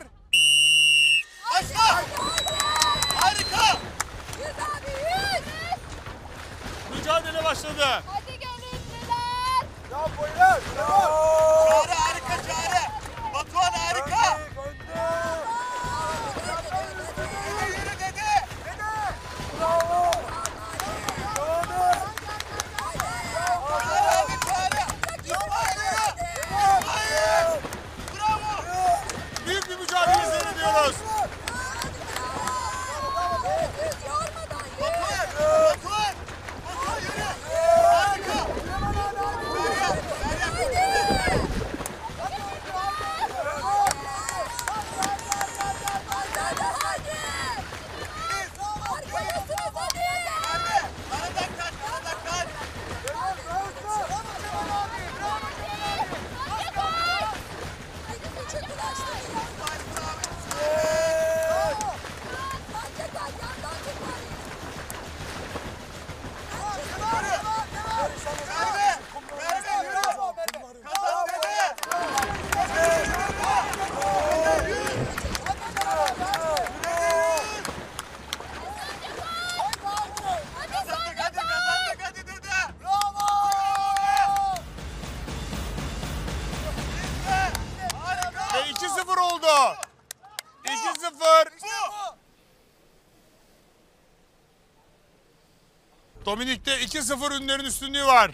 [96.94, 98.30] 2-0 ünlerin üstünlüğü var.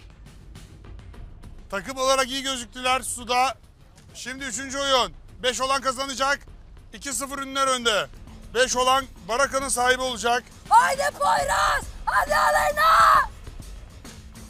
[1.71, 3.55] Takım olarak iyi gözüktüler suda.
[4.15, 5.15] Şimdi üçüncü oyun.
[5.43, 6.39] 5 olan kazanacak.
[6.95, 8.07] 2-0 ünler önde.
[8.55, 10.43] 5 olan Baraka'nın sahibi olacak.
[10.69, 11.85] Haydi Poyraz!
[12.05, 13.29] Hadi Aleyna!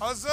[0.00, 0.30] Hazır.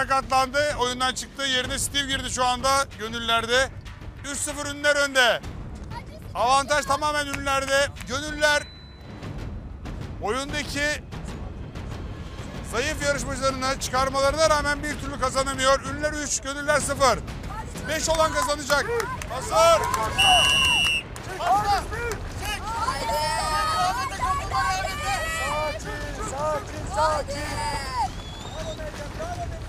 [0.00, 0.76] Sakatlandı.
[0.78, 1.42] Oyundan çıktı.
[1.42, 3.68] Yerine Steve girdi şu anda gönüllerde.
[4.24, 5.40] 3-0 ünlüler önde.
[6.34, 7.86] Avantaj tamamen ünlülerde.
[8.08, 8.62] Gönüller
[10.22, 10.82] oyundaki
[12.72, 15.80] zayıf yarışmacılarını çıkarmalarına rağmen bir türlü kazanamıyor.
[15.80, 17.18] Ünlüler 3, gönüller 0.
[17.88, 18.86] 5 olan kazanacak.
[19.30, 19.82] Hazır.
[26.30, 27.80] Sakin, sakin, sakin.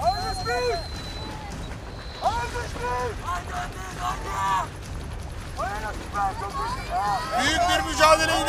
[0.02, 0.78] Almış bir.
[2.28, 3.24] Almış bir.
[3.26, 4.30] Haydi öndeyiz haydi.
[5.58, 6.91] Haydi süper çok güçlü ya.
[7.40, 8.42] Büyük bir mücadele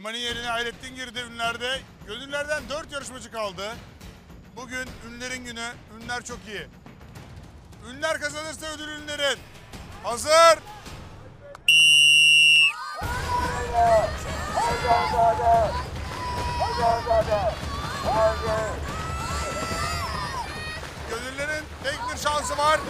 [0.00, 1.80] Kerem'in yerine Hayrettin girdi ünlerde.
[2.06, 3.76] Gönüllerden 4 yarışmacı kaldı.
[4.56, 5.72] Bugün ünlerin günü.
[5.96, 6.66] Ünler çok iyi.
[7.90, 9.38] Ünler kazanırsa ödül ünlerin.
[10.02, 10.58] Hazır.
[21.10, 22.80] Gönüllerin tek bir şansı var.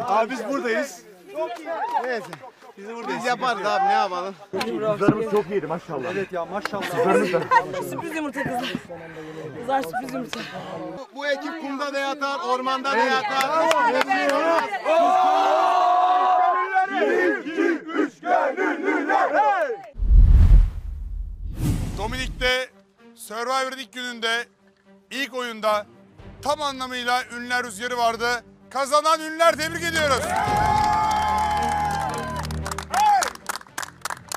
[0.00, 1.02] Abi biz buradayız.
[2.04, 2.24] Neyse.
[2.78, 3.18] Biz buradayız.
[3.18, 4.34] Biz yaparız abi ne yapalım.
[4.50, 6.12] Kızlarımız çok iyiydi maşallah.
[6.12, 6.82] Evet ya maşallah.
[7.90, 8.72] sürpriz yumurta kızlar.
[9.58, 10.40] Kızlar sürpriz yumurta.
[10.98, 13.70] Bu, bu ekip kumda da yatar, ormanda da yatar.
[21.98, 22.70] Dominik'te
[23.14, 24.44] Survivor'ın ilk gününde
[25.10, 25.86] ilk oyunda
[26.42, 30.24] tam anlamıyla ünler rüzgarı vardı kazanan ünlüler tebrik ediyoruz.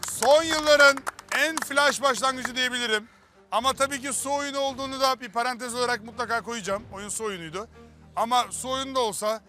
[0.08, 0.98] Son yılların
[1.36, 3.08] en flash başlangıcı diyebilirim.
[3.52, 6.84] Ama tabii ki su oyunu olduğunu da bir parantez olarak mutlaka koyacağım.
[6.94, 7.68] Oyun su oyunuydu.
[8.16, 9.42] Ama su oyunu da olsa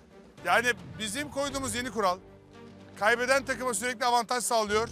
[0.45, 2.19] yani bizim koyduğumuz yeni kural
[2.99, 4.89] kaybeden takıma sürekli avantaj sağlıyor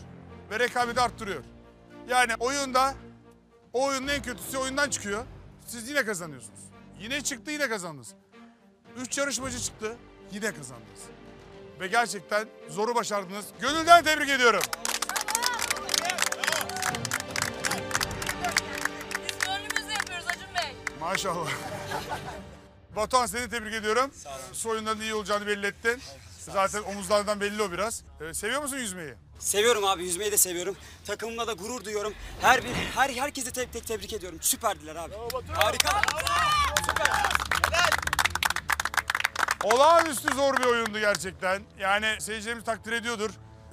[0.50, 1.44] ve rekabeti arttırıyor.
[2.08, 2.94] Yani oyunda
[3.72, 5.24] o oyunun en kötüsü oyundan çıkıyor.
[5.66, 6.60] Siz yine kazanıyorsunuz.
[7.00, 8.14] Yine çıktı yine kazandınız.
[8.96, 9.96] Üç yarışmacı çıktı
[10.32, 11.00] yine kazandınız.
[11.80, 13.46] Ve gerçekten zoru başardınız.
[13.60, 14.62] Gönülden tebrik ediyorum.
[19.46, 20.76] Gönlümüzle yapıyoruz Acun Bey.
[21.00, 21.50] Maşallah.
[22.96, 24.10] Batuhan seni tebrik ediyorum.
[24.52, 26.02] Su oyunlarının iyi olacağını belli ettin.
[26.38, 28.02] Zaten omuzlardan belli o biraz.
[28.20, 29.14] Ee, seviyor musun yüzmeyi?
[29.38, 30.76] Seviyorum abi yüzmeyi de seviyorum.
[31.06, 32.14] Takımımla da gurur duyuyorum.
[32.40, 34.38] Her bir her herkesi tek tek tebrik ediyorum.
[34.42, 35.14] Süperdiler abi.
[35.52, 36.00] Harika.
[39.64, 41.62] Olağanüstü zor bir oyundu gerçekten.
[41.78, 43.30] Yani seyircilerimiz takdir ediyordur.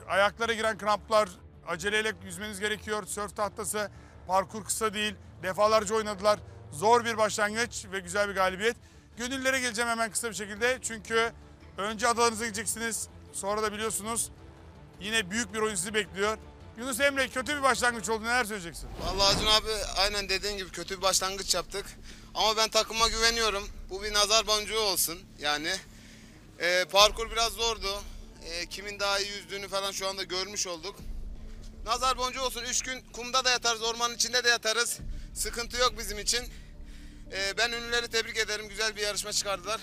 [0.08, 1.30] Ayaklara giren kramplar,
[1.68, 3.06] aceleyle yüzmeniz gerekiyor.
[3.08, 3.92] Sörf tahtası,
[4.28, 5.16] parkur kısa değil.
[5.44, 6.40] Defalarca oynadılar.
[6.72, 8.78] Zor bir başlangıç ve güzel bir galibiyet.
[9.18, 10.80] Gönüllere geleceğim hemen kısa bir şekilde.
[10.82, 11.32] Çünkü
[11.78, 13.08] önce adalarınıza gideceksiniz.
[13.34, 14.32] Sonra da biliyorsunuz
[15.00, 16.38] yine büyük bir oyun sizi bekliyor.
[16.78, 18.24] Yunus Emre kötü bir başlangıç oldu.
[18.24, 18.90] Neler söyleyeceksin?
[19.06, 21.86] Vallahi Acun abi aynen dediğin gibi kötü bir başlangıç yaptık.
[22.36, 23.70] Ama ben takıma güveniyorum.
[23.90, 25.76] Bu bir nazar boncuğu olsun yani.
[26.60, 28.02] Ee, parkur biraz zordu.
[28.46, 30.96] Ee, kimin daha iyi yüzdüğünü falan şu anda görmüş olduk.
[31.86, 32.64] Nazar boncuğu olsun.
[32.64, 34.98] Üç gün kumda da yatarız, ormanın içinde de yatarız.
[35.34, 36.42] Sıkıntı yok bizim için.
[37.32, 38.70] Ee, ben ünlüleri tebrik ederim.
[38.70, 39.82] Güzel bir yarışma çıkardılar.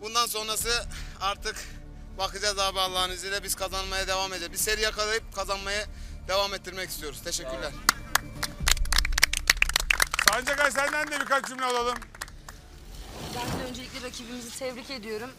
[0.00, 0.86] Bundan sonrası
[1.20, 1.56] artık
[2.18, 3.42] bakacağız abi Allah'ın izniyle.
[3.42, 4.52] Biz kazanmaya devam edeceğiz.
[4.52, 5.86] Bir seri yakalayıp kazanmaya
[6.28, 7.20] devam ettirmek istiyoruz.
[7.24, 7.72] Teşekkürler.
[10.30, 11.96] Sancakay senden de birkaç cümle alalım.
[13.36, 15.30] Ben de öncelikle rakibimizi tebrik ediyorum.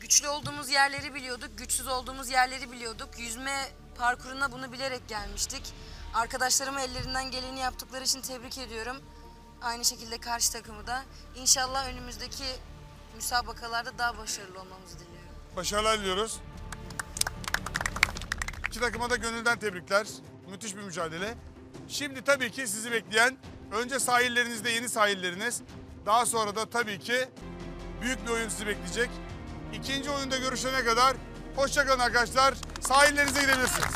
[0.00, 3.08] Güçlü olduğumuz yerleri biliyorduk, güçsüz olduğumuz yerleri biliyorduk.
[3.18, 5.62] Yüzme parkuruna bunu bilerek gelmiştik.
[6.14, 8.96] Arkadaşlarıma ellerinden geleni yaptıkları için tebrik ediyorum.
[9.62, 11.02] Aynı şekilde karşı takımı da.
[11.36, 12.44] İnşallah önümüzdeki
[13.16, 15.28] müsabakalarda daha başarılı olmamızı diliyorum.
[15.56, 16.40] Başarılar diliyoruz.
[18.68, 20.06] İki takıma da gönülden tebrikler.
[20.50, 21.34] Müthiş bir mücadele.
[21.88, 23.38] Şimdi tabii ki sizi bekleyen
[23.72, 25.62] önce sahillerinizde yeni sahilleriniz.
[26.06, 27.28] Daha sonra da tabii ki
[28.02, 29.10] büyük bir oyun sizi bekleyecek.
[29.72, 31.16] İkinci oyunda görüşene kadar
[31.56, 32.54] hoşçakalın arkadaşlar.
[32.80, 33.92] Sahillerinize gidebilirsiniz.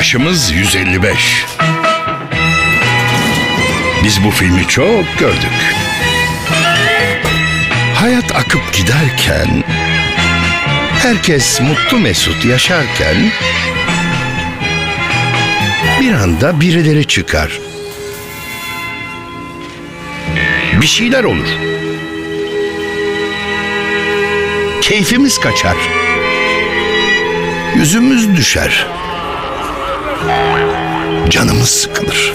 [0.00, 1.46] Yaşımız 155.
[4.04, 5.74] Biz bu filmi çok gördük.
[7.94, 9.64] Hayat akıp giderken,
[10.98, 13.16] herkes mutlu mesut yaşarken,
[16.00, 17.60] bir anda birileri çıkar.
[20.80, 21.48] Bir şeyler olur.
[24.80, 25.76] Keyfimiz kaçar.
[27.76, 28.99] Yüzümüz düşer.
[31.30, 32.32] Canımız sıkılır.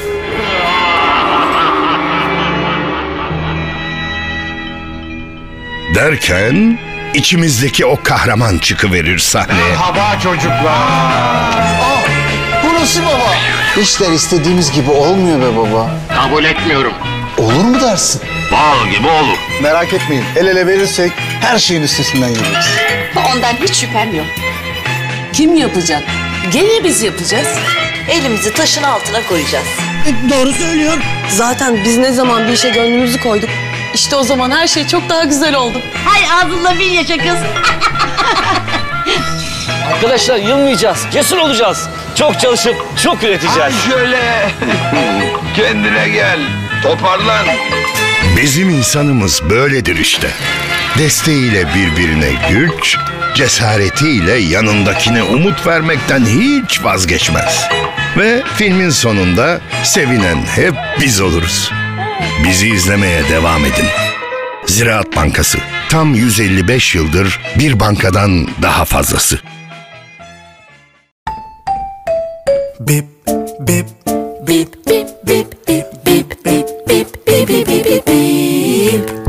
[5.95, 6.79] Derken
[7.13, 9.59] içimizdeki o kahraman çıkıverir sahneye.
[9.69, 10.63] Merhaba çocuklar.
[10.65, 12.03] Ah,
[12.63, 13.33] burası baba.
[13.81, 15.91] İşler istediğimiz gibi olmuyor be baba.
[16.15, 16.93] Kabul etmiyorum.
[17.37, 18.21] Olur mu dersin?
[18.51, 19.37] Bal gibi olur.
[19.61, 20.23] Merak etmeyin.
[20.35, 22.67] El ele verirsek her şeyin üstesinden geliriz.
[23.33, 24.25] Ondan hiç şüphem yok.
[25.33, 26.03] Kim yapacak?
[26.53, 27.47] Gene biz yapacağız.
[28.09, 29.67] Elimizi taşın altına koyacağız.
[30.29, 30.97] Doğru söylüyor.
[31.29, 33.49] Zaten biz ne zaman bir işe gönlümüzü koyduk.
[33.93, 35.81] İşte o zaman her şey çok daha güzel oldu.
[36.05, 37.37] Hay ağzınla bil yaşa kız.
[39.93, 40.99] Arkadaşlar yılmayacağız.
[41.13, 41.89] Cesur olacağız.
[42.15, 43.73] Çok çalışıp çok üreteceğiz.
[43.89, 44.49] şöyle.
[45.55, 46.39] Kendine gel.
[46.83, 47.45] Toparlan.
[48.37, 50.27] Bizim insanımız böyledir işte.
[50.97, 52.97] Desteğiyle birbirine güç,
[53.35, 57.67] cesaretiyle yanındakine umut vermekten hiç vazgeçmez.
[58.17, 61.71] Ve filmin sonunda sevinen hep biz oluruz.
[62.43, 63.85] Bizi izlemeye devam edin.
[64.65, 65.57] Ziraat Bankası
[65.89, 69.39] tam 155 yıldır bir bankadan daha fazlası.
[72.79, 73.05] Bip
[73.59, 73.87] bip
[74.47, 79.24] bip bip bip bip bip bip bip bip bip bip bip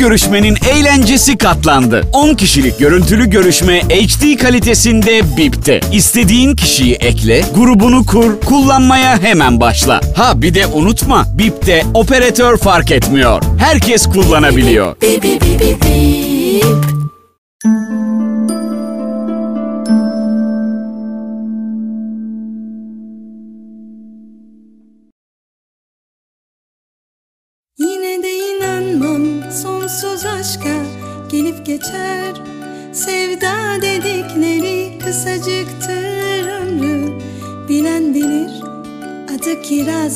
[0.00, 2.04] görüşmenin eğlencesi katlandı.
[2.12, 5.80] 10 kişilik görüntülü görüşme HD kalitesinde BIP'te.
[5.92, 10.00] İstediğin kişiyi ekle, grubunu kur, kullanmaya hemen başla.
[10.16, 13.42] Ha bir de unutma, BIP'te operatör fark etmiyor.
[13.58, 14.96] Herkes kullanabiliyor.
[15.02, 15.20] Yine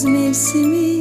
[0.05, 0.94] yaz mevsimi.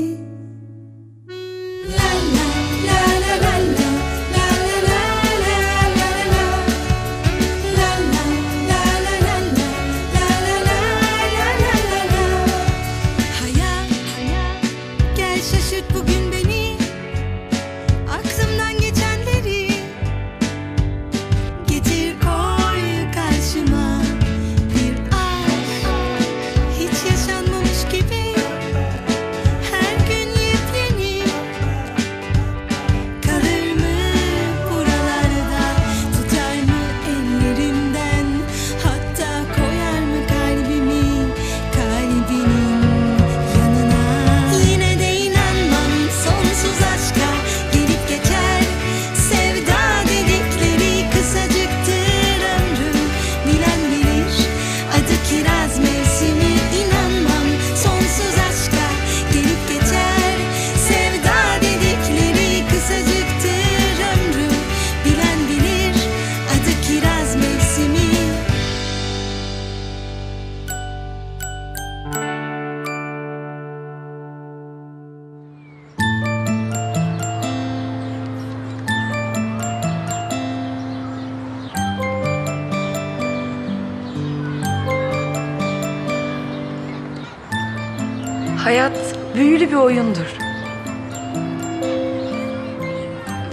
[89.93, 90.37] Oyundur.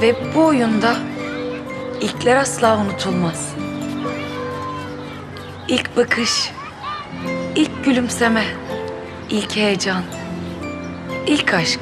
[0.03, 0.97] Ve bu oyunda
[2.01, 3.55] ilkler asla unutulmaz.
[5.69, 6.53] İlk bakış,
[7.57, 8.45] ilk gülümseme,
[9.31, 10.03] ilk heyecan,
[11.27, 11.81] ilk aşk.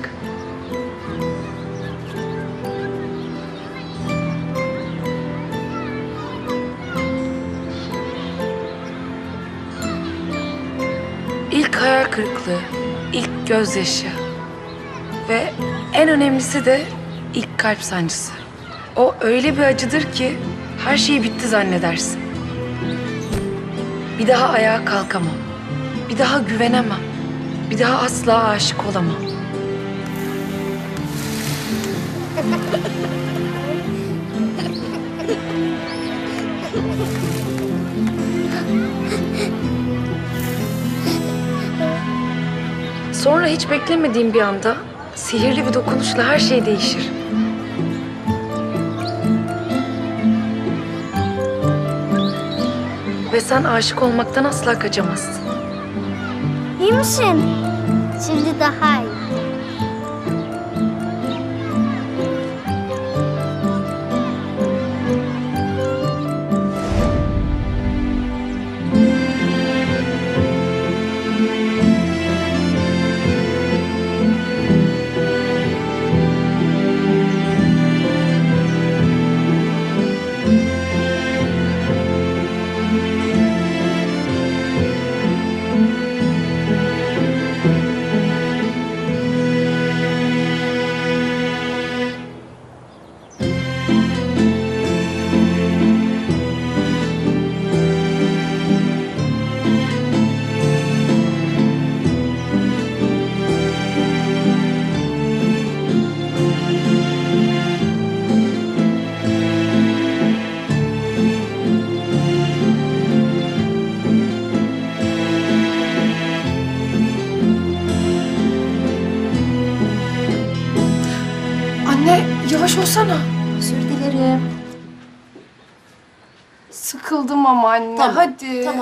[11.50, 12.60] İlk hayal kırıklığı,
[13.12, 14.17] ilk gözyaşı
[16.18, 16.82] önemlisi de
[17.34, 18.32] ilk kalp sancısı.
[18.96, 20.38] O öyle bir acıdır ki
[20.84, 22.20] her şey bitti zannedersin.
[24.18, 25.34] Bir daha ayağa kalkamam.
[26.08, 27.00] Bir daha güvenemem.
[27.70, 29.16] Bir daha asla aşık olamam.
[43.12, 44.76] Sonra hiç beklemediğim bir anda
[45.30, 47.10] sihirli bir dokunuşla her şey değişir.
[53.32, 55.44] Ve sen aşık olmaktan asla kaçamazsın.
[56.80, 57.42] İyi misin?
[58.26, 59.07] Şimdi daha iyi.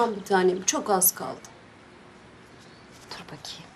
[0.07, 1.41] Tamam bir tanem çok az kaldı.
[3.11, 3.71] Dur bakayım.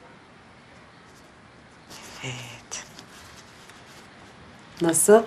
[4.81, 5.23] Nasıl?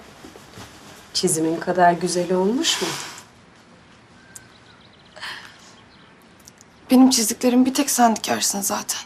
[1.14, 2.88] Çizimin kadar güzel olmuş mu?
[6.92, 9.02] Benim çizdiklerimi bir tek sen dikersin zaten.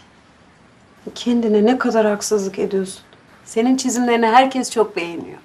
[1.16, 3.02] Kendine ne kadar haksızlık ediyorsun.
[3.46, 5.40] Senin çizimlerini herkes çok beğeniyor.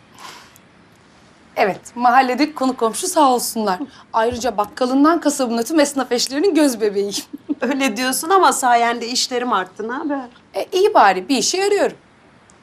[1.57, 3.79] Evet, mahalledeki konu komşu sağ olsunlar.
[4.13, 7.25] Ayrıca bakkalından kasabına tüm esnaf eşlerinin göz bebeğiyim.
[7.61, 9.89] Öyle diyorsun ama sayende işlerim arttı.
[9.89, 10.29] Ne haber?
[10.55, 11.97] E, iyi bari bir işe yarıyorum.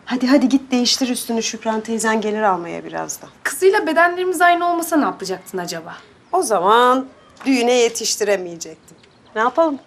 [0.05, 1.43] Hadi hadi git değiştir üstünü.
[1.43, 3.29] Şükran teyzen gelir almaya birazdan.
[3.43, 5.95] Kızıyla bedenlerimiz aynı olmasa ne yapacaktın acaba?
[6.31, 7.05] O zaman
[7.45, 8.97] düğüne yetiştiremeyecektim.
[9.35, 9.79] Ne yapalım?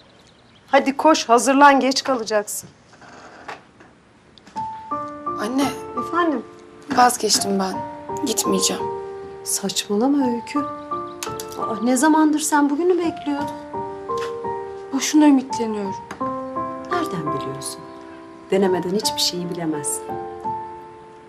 [0.67, 2.69] Hadi koş hazırlan geç kalacaksın.
[5.41, 5.67] Anne.
[6.09, 6.43] Efendim?
[6.97, 7.91] Vazgeçtim ben.
[8.27, 8.83] Gitmeyeceğim.
[9.45, 10.59] Saçmalama Öykü.
[11.61, 13.57] Aa, ne zamandır sen bugünü bekliyordun?
[14.93, 15.95] Boşuna ümitleniyorum.
[16.93, 17.81] Nereden biliyorsun?
[18.51, 20.05] Denemeden hiçbir şeyi bilemezsin.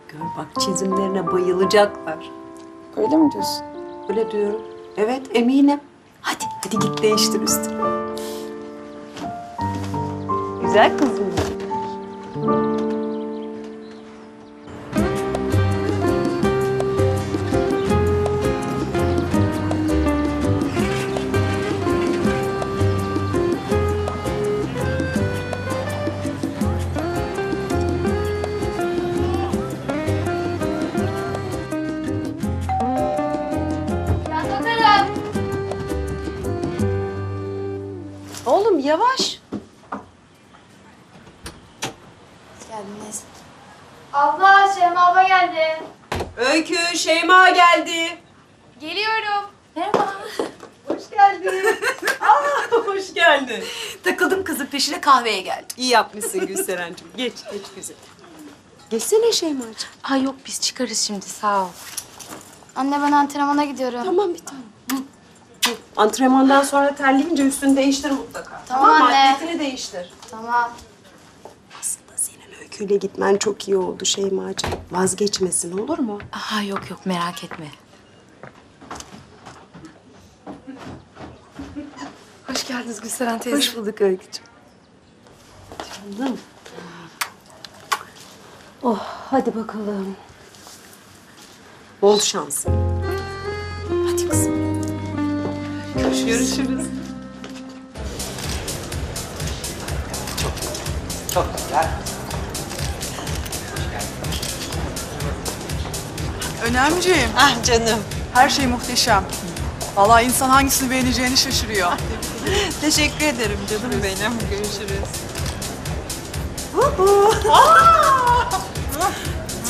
[0.07, 2.31] Gör bak çizimlerine bayılacaklar.
[2.97, 3.63] Öyle mi diyorsun?
[4.09, 4.61] Öyle diyorum.
[4.97, 5.79] Evet eminim.
[6.21, 7.83] Hadi hadi git değiştir üstünü.
[10.61, 11.33] Güzel kızım.
[38.83, 39.39] Yavaş.
[42.69, 43.23] Geldiniz.
[44.13, 45.83] Abla, Şeyma abla geldi.
[46.37, 48.17] Öykü Şeyma geldi.
[48.79, 49.49] Geliyorum.
[49.75, 50.13] Merhaba.
[50.87, 51.77] Hoş geldin.
[52.21, 53.63] Aa, hoş geldin.
[54.03, 55.67] Takıldım kızın peşine kahveye geldim.
[55.77, 57.07] İyi yapmışsın Gülseren'cim.
[57.17, 57.95] Geç, geç güzel.
[58.89, 59.89] Geçsene Şeyma'cığım.
[60.01, 61.69] Ha yok biz çıkarız şimdi sağ ol.
[62.75, 64.03] Anne ben antrenmana gidiyorum.
[64.05, 64.72] Tamam bir tanem.
[65.97, 68.61] Antrenmandan sonra terleyince üstünü değiştir mutlaka.
[68.67, 69.05] Tamam mı?
[69.05, 69.33] anne.
[69.33, 70.13] Atletini değiştir.
[70.31, 70.71] Tamam.
[71.79, 74.71] Aslında senin öyküyle gitmen çok iyi oldu Şeyma'cığım.
[74.91, 76.19] Vazgeçmesin olur mu?
[76.31, 77.65] Ha yok yok merak etme.
[82.47, 83.57] Hoş geldiniz Gülseren teyze.
[83.57, 84.45] Hoş bulduk Öykücüğüm.
[86.17, 86.37] Canım.
[88.83, 88.99] Oh
[89.29, 90.15] hadi bakalım.
[92.01, 92.65] Bol şans.
[94.07, 94.72] Hadi kızım.
[95.95, 96.25] Görüşürüz.
[96.57, 96.87] Görüşürüz.
[101.33, 101.87] Çok güzel.
[106.63, 107.29] Önemciğim.
[107.37, 107.99] Ah canım.
[108.33, 109.23] Her şey muhteşem.
[109.95, 111.91] Vallahi insan hangisini beğeneceğini şaşırıyor.
[112.81, 114.31] Teşekkür ederim canım benim.
[114.49, 115.09] Görüşürüz.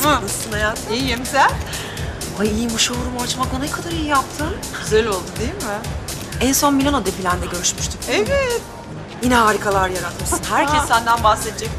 [0.04, 0.94] Nasılsın hayatım?
[0.94, 1.50] İyiyim sen?
[2.40, 4.46] Ay iyi bu showroom'u açmakla ne kadar iyi yaptın.
[4.84, 5.78] Güzel oldu değil mi?
[6.40, 8.00] En son Milano'da Bilen'de görüşmüştük.
[8.10, 8.60] Evet.
[9.22, 10.40] Yine harikalar yaratmışsın.
[10.50, 10.86] Herkes Ah.
[10.88, 11.70] senden bahsedecek.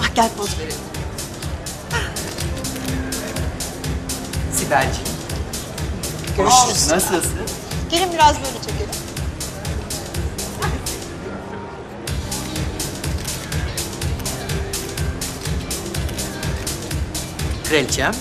[0.00, 0.76] Ah gel poz verelim.
[4.56, 5.08] Sibel'ciğim.
[6.36, 6.90] Görüşürüz.
[6.90, 7.32] Nasılsın?
[7.90, 8.90] Gelin biraz böyle çekelim.
[17.68, 18.12] Kraliçem.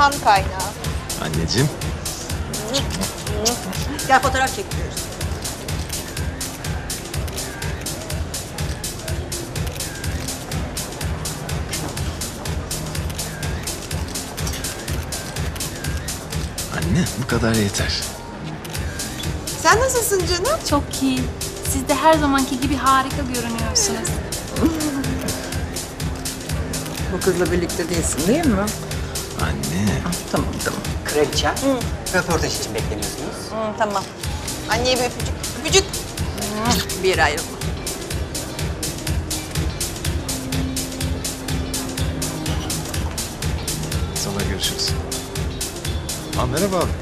[0.00, 0.70] İlham kaynağı.
[1.22, 1.68] Anneciğim.
[4.08, 5.00] Gel fotoğraf çekiyoruz.
[16.76, 18.02] Anne bu kadar yeter.
[19.62, 20.60] Sen nasılsın canım?
[20.70, 21.20] Çok iyi.
[21.72, 24.08] Siz de her zamanki gibi harika görünüyorsunuz.
[27.12, 28.66] Bu kızla birlikte değilsin değil mi?
[31.14, 31.54] kraliçem.
[31.54, 31.78] Hı.
[32.18, 33.50] Röportaj için bekleniyorsunuz.
[33.50, 34.04] Hı, tamam.
[34.70, 35.34] Anneye bir öpücük.
[35.60, 35.84] Öpücük.
[37.02, 37.50] Bir ayrılma.
[44.14, 44.88] Sonra görüşürüz.
[46.38, 46.99] Aa, merhaba abi.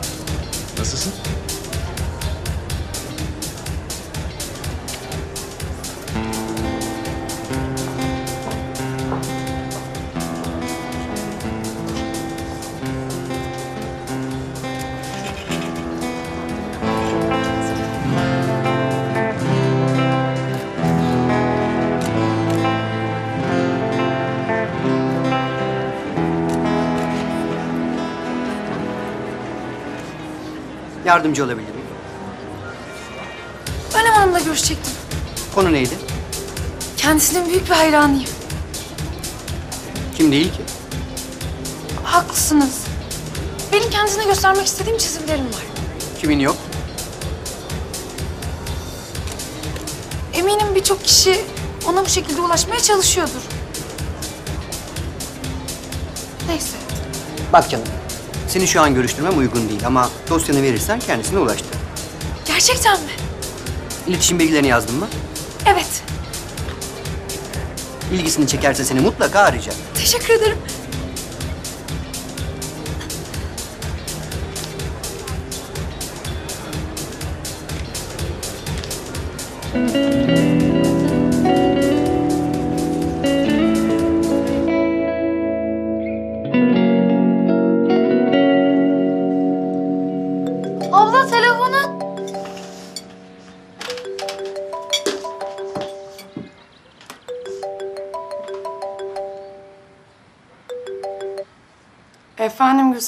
[31.19, 31.87] Yardımcı olabilir miyim?
[33.95, 34.93] Önem Hanım'la görüşecektim.
[35.55, 35.95] Konu neydi?
[36.97, 38.31] Kendisinin büyük bir hayranıyım.
[40.17, 40.63] Kim değil ki?
[42.05, 42.85] Haklısınız.
[43.73, 45.63] Benim kendisine göstermek istediğim çizimlerim var.
[46.21, 46.57] Kimin yok?
[50.35, 51.45] Eminim birçok kişi
[51.89, 53.43] ona bu şekilde ulaşmaya çalışıyordur.
[56.49, 56.77] Neyse.
[57.53, 57.98] Bak canım.
[58.49, 61.69] Seni şu an görüştürmem uygun değil ama dosyanı verirsen kendisine ulaştır.
[62.47, 63.11] Gerçekten mi?
[64.07, 65.07] İletişim bilgilerini yazdın mı?
[65.67, 66.03] Evet.
[68.13, 69.75] İlgisini çekerse seni mutlaka arayacak.
[69.95, 70.59] Teşekkür ederim.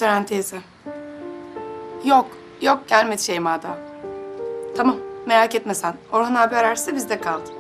[0.01, 0.57] Gülseren teyze.
[2.05, 2.27] Yok,
[2.63, 3.79] yok gelmedi Şeyma daha.
[4.77, 4.97] Tamam,
[5.27, 5.95] merak etme sen.
[6.13, 7.51] Orhan abi ararsa bizde kaldı.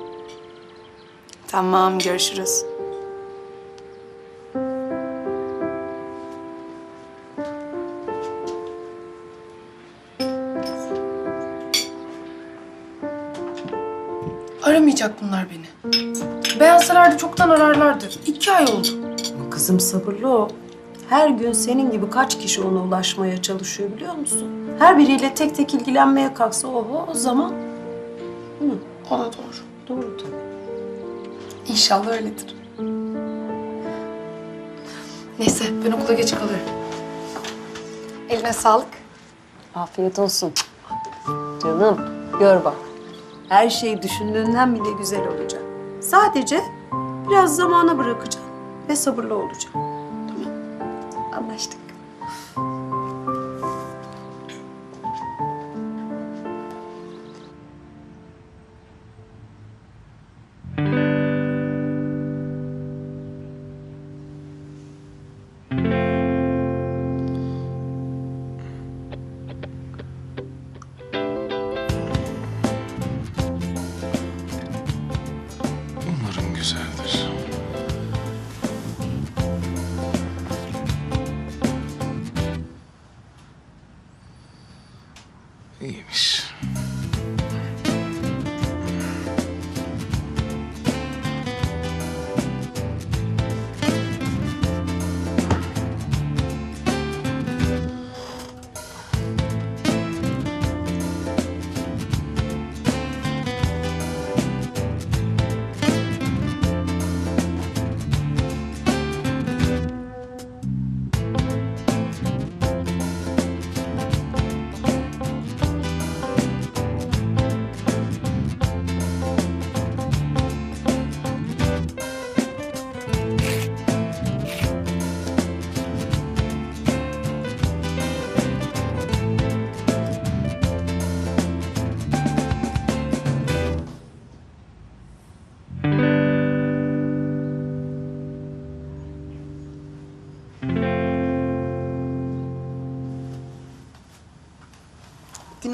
[1.48, 2.64] Tamam, görüşürüz.
[14.62, 15.94] Aramayacak bunlar beni.
[16.60, 18.04] Beğenselerdi çoktan ararlardı.
[18.26, 18.88] İki ay oldu.
[19.50, 20.48] Kızım sabırlı ol.
[21.10, 24.48] Her gün senin gibi kaç kişi ona ulaşmaya çalışıyor biliyor musun?
[24.78, 27.50] Her biriyle tek tek ilgilenmeye kalksa oho o zaman.
[28.58, 28.64] Hı.
[29.10, 29.56] O da doğru.
[29.88, 30.30] Doğru tabii.
[31.68, 32.56] İnşallah öyledir.
[35.38, 36.66] Neyse ben okula geç kalıyorum.
[38.28, 38.88] Eline sağlık.
[39.74, 40.52] Afiyet olsun.
[41.62, 41.98] Canım
[42.40, 42.76] gör bak.
[43.48, 45.62] Her şey düşündüğünden bile güzel olacak.
[46.00, 46.60] Sadece
[47.30, 48.46] biraz zamana bırakacağım
[48.88, 49.89] ve sabırlı olacağım.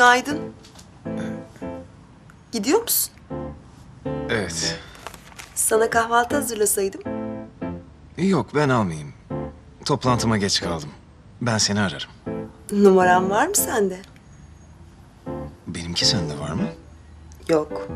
[0.07, 0.52] Günaydın.
[2.52, 3.12] Gidiyor musun?
[4.28, 4.78] Evet.
[5.54, 7.00] Sana kahvaltı hazırlasaydım.
[8.18, 9.12] Yok ben almayayım.
[9.84, 10.88] Toplantıma geç kaldım.
[11.40, 12.11] Ben seni ararım.
[12.72, 13.98] Numaram var mı sende?
[15.66, 16.68] Benimki sende var mı?
[17.48, 17.88] Yok.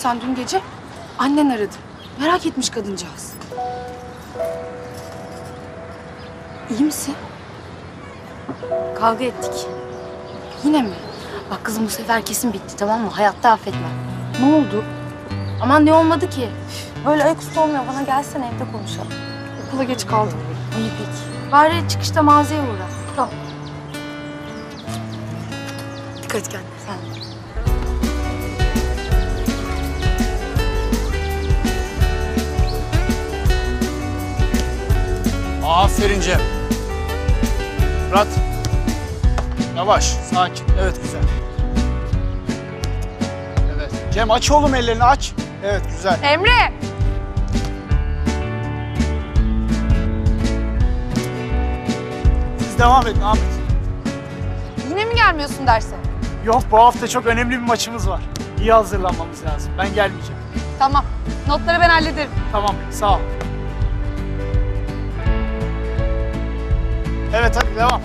[0.00, 0.60] Sen dün gece?
[1.18, 1.74] Annen aradı.
[2.20, 3.32] Merak etmiş kadıncağız.
[6.70, 7.14] İyi misin?
[9.00, 9.66] Kavga ettik.
[10.64, 10.94] Yine mi?
[11.50, 13.10] Bak kızım bu sefer kesin bitti tamam mı?
[13.10, 13.90] Hayatta affetmem.
[14.40, 14.84] Ne oldu?
[15.62, 16.48] Aman ne olmadı ki?
[17.06, 17.82] Böyle ayaküstü olmuyor.
[17.92, 19.12] Bana gelsene evde konuşalım.
[19.68, 20.38] Okula geç kaldım.
[20.78, 21.52] İyi peki.
[21.52, 22.86] Bari çıkışta mağazaya uğra.
[23.16, 23.30] Tamam.
[26.22, 26.70] Dikkat et kendine.
[26.86, 27.19] Sen de.
[36.00, 36.40] Aferin Cem.
[38.08, 38.26] Murat.
[39.76, 40.64] Yavaş, sakin.
[40.82, 41.20] Evet, güzel.
[43.76, 43.92] Evet.
[44.14, 45.32] Cem aç oğlum ellerini aç.
[45.64, 46.18] Evet, güzel.
[46.22, 46.72] Emre!
[52.58, 53.42] Siz devam edin Ahmet.
[54.90, 55.96] Yine mi gelmiyorsun derse?
[56.44, 58.20] Yok, bu hafta çok önemli bir maçımız var.
[58.60, 59.72] İyi hazırlanmamız lazım.
[59.78, 60.40] Ben gelmeyeceğim.
[60.78, 61.04] Tamam.
[61.48, 62.30] Notları ben hallederim.
[62.52, 63.20] Tamam, sağ ol.
[67.34, 68.02] Evet, hadi devam.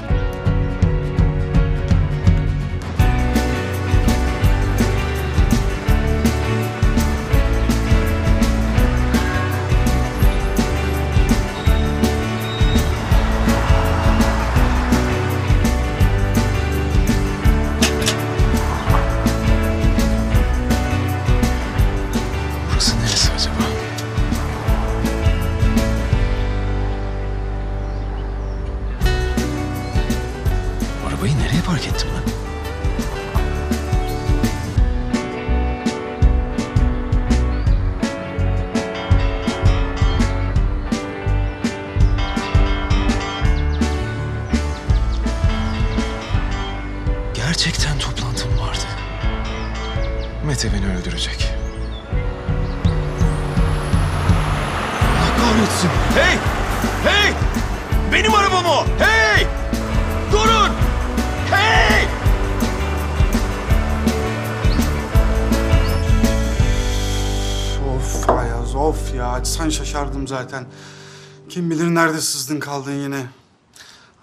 [70.28, 70.66] Zaten.
[71.50, 73.26] Kim bilir nerede sızdın kaldın yine.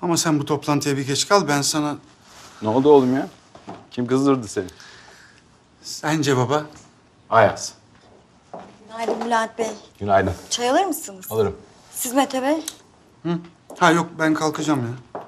[0.03, 1.97] Ama sen bu toplantıya bir geç kal ben sana...
[2.63, 3.29] Ne oldu oğlum ya?
[3.91, 4.67] Kim kızdırdı seni?
[5.83, 6.65] Sence baba?
[7.31, 7.75] Ayaz.
[8.89, 9.71] Günaydın Bülent Bey.
[10.01, 10.33] Günaydın.
[10.51, 11.27] Çay alır mısınız?
[11.31, 11.57] Alırım.
[11.95, 12.65] Siz Mete Bey?
[13.79, 15.23] Ha yok ben kalkacağım ya.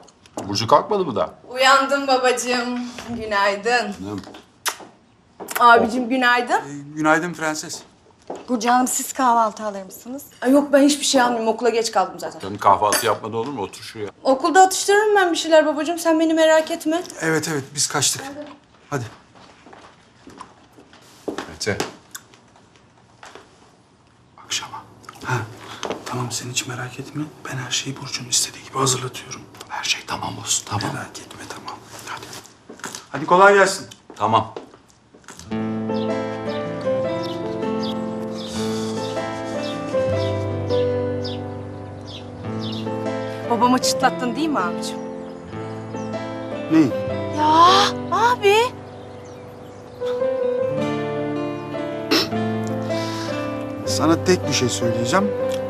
[0.48, 1.34] Burcu kalkmadı mı da?
[1.48, 2.78] Uyandım babacığım.
[3.08, 3.88] Günaydın.
[3.88, 4.20] Ne?
[5.60, 6.60] Abicim günaydın.
[6.96, 7.82] Günaydın prenses.
[8.48, 10.22] Burcu Hanım siz kahvaltı alır mısınız?
[10.42, 11.48] Ay yok ben hiçbir şey almayayım.
[11.48, 12.40] Okula geç kaldım zaten.
[12.40, 13.62] Canım kahvaltı yapmadı olur mu?
[13.62, 14.10] Otur şuraya.
[14.22, 15.98] Okulda atıştırırım ben bir şeyler babacığım.
[15.98, 17.02] Sen beni merak etme.
[17.20, 18.22] Evet evet biz kaçtık.
[18.90, 19.04] Hadi.
[21.48, 21.78] Mete.
[24.44, 24.76] Akşama.
[25.24, 25.34] Ha
[26.06, 27.24] tamam sen hiç merak etme.
[27.44, 29.40] Ben her şeyi Burcu'nun istediği gibi hazırlatıyorum.
[29.68, 30.94] Her şey tamam olsun tamam.
[30.94, 31.78] Merak etme tamam.
[32.08, 32.26] Hadi.
[33.10, 33.86] Hadi kolay gelsin.
[34.16, 34.54] Tamam.
[43.64, 44.96] Babamı çıtlattın değil mi abicim?
[46.72, 46.88] Neyi?
[47.38, 48.54] Ya abi.
[53.86, 55.24] Sana tek bir şey söyleyeceğim.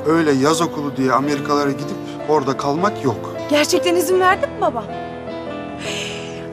[0.06, 1.96] Öyle yaz okulu diye Amerikalara gidip
[2.28, 3.36] orada kalmak yok.
[3.50, 4.84] Gerçekten izin verdin mi baba?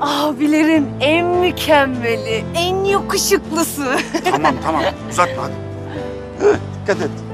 [0.01, 3.97] Abilerin en mükemmeli, en yakışıklısı.
[4.31, 5.53] Tamam tamam uzatma hadi.
[6.81, 7.30] Dikkat et.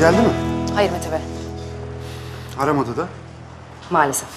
[0.00, 0.32] Geldi mi?
[0.74, 1.20] Hayır Mete Bey.
[2.58, 3.08] Aramadı da.
[3.90, 4.28] Maalesef.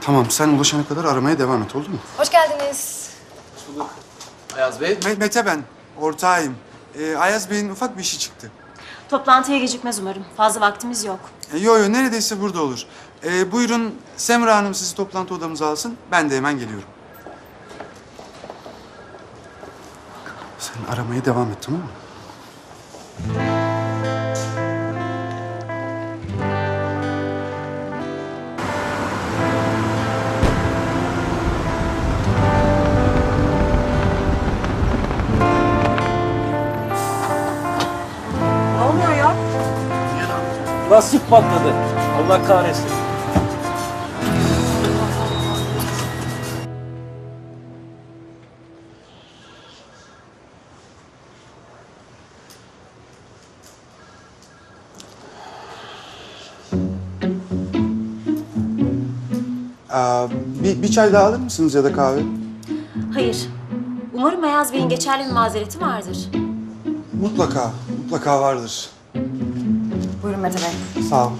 [0.00, 1.96] Tamam sen ulaşana kadar aramaya devam et oldu mu?
[2.16, 3.10] Hoş geldiniz.
[4.56, 4.98] Ayaz Bey.
[5.18, 5.62] Mete ben.
[6.00, 6.54] Ortağıyım.
[6.98, 8.50] Ee, Ayaz Bey'in ufak bir işi çıktı.
[9.08, 10.24] Toplantıya gecikmez umarım.
[10.36, 11.18] Fazla vaktimiz yok.
[11.54, 12.84] E, yo yo neredeyse burada olur.
[13.24, 15.96] E, buyurun Semra Hanım sizi toplantı odamıza alsın.
[16.12, 16.88] Ben de hemen geliyorum.
[20.58, 23.59] Sen aramaya devam et tamam mı?
[40.90, 41.72] Lastik patladı.
[42.18, 42.86] Allah kahretsin.
[59.90, 60.28] Aa,
[60.64, 62.20] bir, bir çay daha alır mısınız ya da kahve?
[63.14, 63.48] Hayır.
[64.14, 66.28] Umarım Beyaz Bey'in geçerli bir mazereti vardır.
[67.20, 67.70] Mutlaka,
[68.02, 68.90] mutlaka vardır.
[70.40, 70.58] Buyurun Mete
[70.96, 71.02] Bey.
[71.02, 71.30] Sağ ol.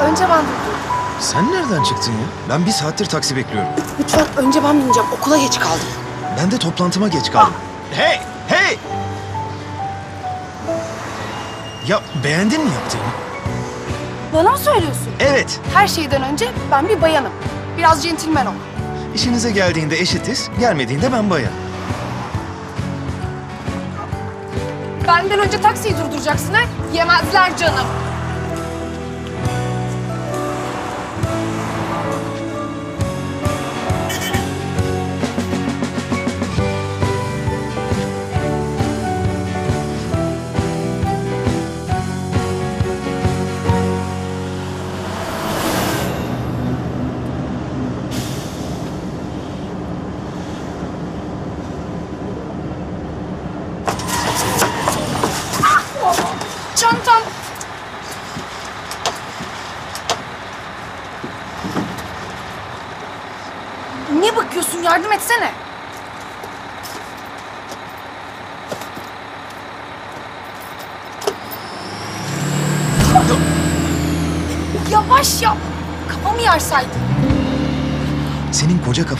[0.00, 0.78] Önce ben durdum.
[1.20, 2.18] Sen nereden çıktın ya?
[2.48, 3.68] Ben bir saattir taksi bekliyorum.
[4.00, 5.08] Lütfen önce ben bineceğim.
[5.12, 5.86] Okula geç kaldım.
[6.40, 7.54] Ben de toplantıma geç kaldım.
[7.90, 8.20] Hey!
[8.48, 8.78] Hey!
[11.88, 13.04] Ya beğendin mi yaptığımı?
[14.32, 15.08] Bana mı söylüyorsun?
[15.20, 15.60] Evet.
[15.74, 17.32] Her şeyden önce ben bir bayanım.
[17.78, 18.52] Biraz centilmen ol.
[19.14, 21.52] İşinize geldiğinde eşitiz, gelmediğinde ben bayan.
[25.08, 26.60] Benden önce taksiyi durduracaksın ha?
[26.94, 27.86] Yemezler canım.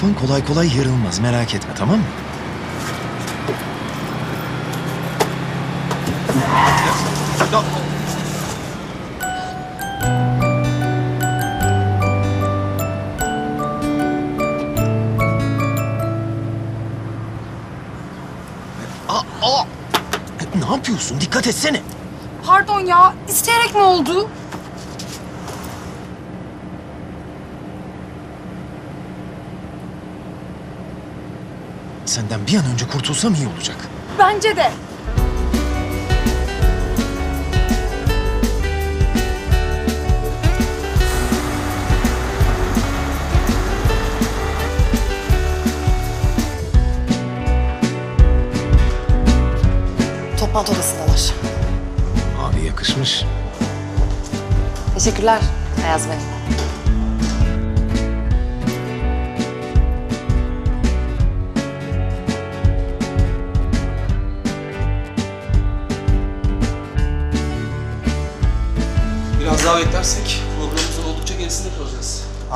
[0.09, 2.04] Kafan kolay kolay yarılmaz, merak etme tamam mı?
[19.09, 19.64] Aa!
[20.54, 21.20] Ne yapıyorsun?
[21.20, 21.80] Dikkat etsene.
[22.46, 23.14] Pardon ya.
[23.28, 24.28] isteyerek mi oldu?
[32.09, 33.76] Senden bir an önce kurtulsam iyi olacak.
[34.18, 34.70] Bence de.
[50.40, 51.32] Toplantı odasındalar.
[52.42, 53.24] Abi yakışmış.
[54.94, 55.40] Teşekkürler
[55.86, 56.38] Ayaz Bey.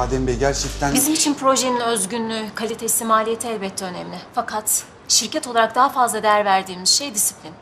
[0.02, 0.94] Adem Bey gerçekten...
[0.94, 4.16] Bizim için projenin özgünlüğü, kalitesi, maliyeti elbette önemli.
[4.34, 7.52] Fakat şirket olarak daha fazla değer verdiğimiz şey disiplin.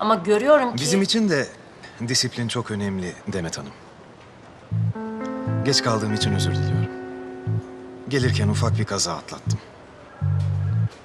[0.00, 0.82] Ama görüyorum ki...
[0.82, 1.48] Bizim için de
[2.08, 3.72] disiplin çok önemli Demet Hanım.
[5.64, 6.90] Geç kaldığım için özür diliyorum.
[8.08, 9.58] Gelirken ufak bir kaza atlattım.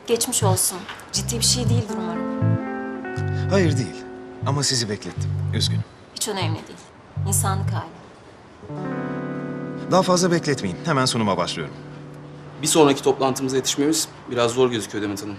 [0.07, 0.77] Geçmiş olsun.
[1.11, 2.41] Ciddi bir şey değildir umarım.
[3.49, 4.03] Hayır değil
[4.45, 5.31] ama sizi beklettim.
[5.53, 5.83] Üzgünüm.
[6.15, 6.79] Hiç önemli değil.
[7.27, 9.01] İnsanlık hali.
[9.91, 10.77] Daha fazla bekletmeyin.
[10.85, 11.73] Hemen sunuma başlıyorum.
[12.61, 15.35] Bir sonraki toplantımıza yetişmemiz biraz zor gözüküyor Demet Hanım.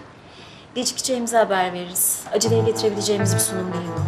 [0.74, 2.20] Gecikeceğimizi haber veririz.
[2.32, 4.02] Aceleye getirebileceğimiz bir sunum değil bu.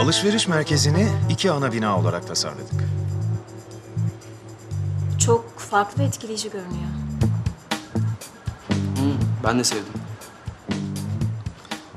[0.00, 2.84] Alışveriş merkezini iki ana bina olarak tasarladık.
[5.18, 6.90] Çok farklı ve etkileyici görünüyor.
[9.44, 10.05] Ben de sevdim.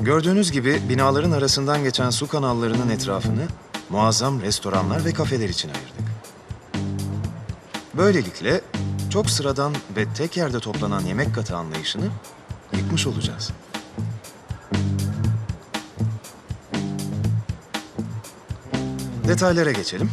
[0.02, 3.42] Gördüğünüz gibi binaların arasından geçen su kanallarının etrafını
[3.90, 6.10] muazzam restoranlar ve kafeler için ayırdık.
[7.94, 8.62] Böylelikle
[9.10, 12.06] çok sıradan ve tek yerde toplanan yemek katı anlayışını
[12.74, 13.52] yıkmış olacağız.
[19.28, 20.12] Detaylara geçelim.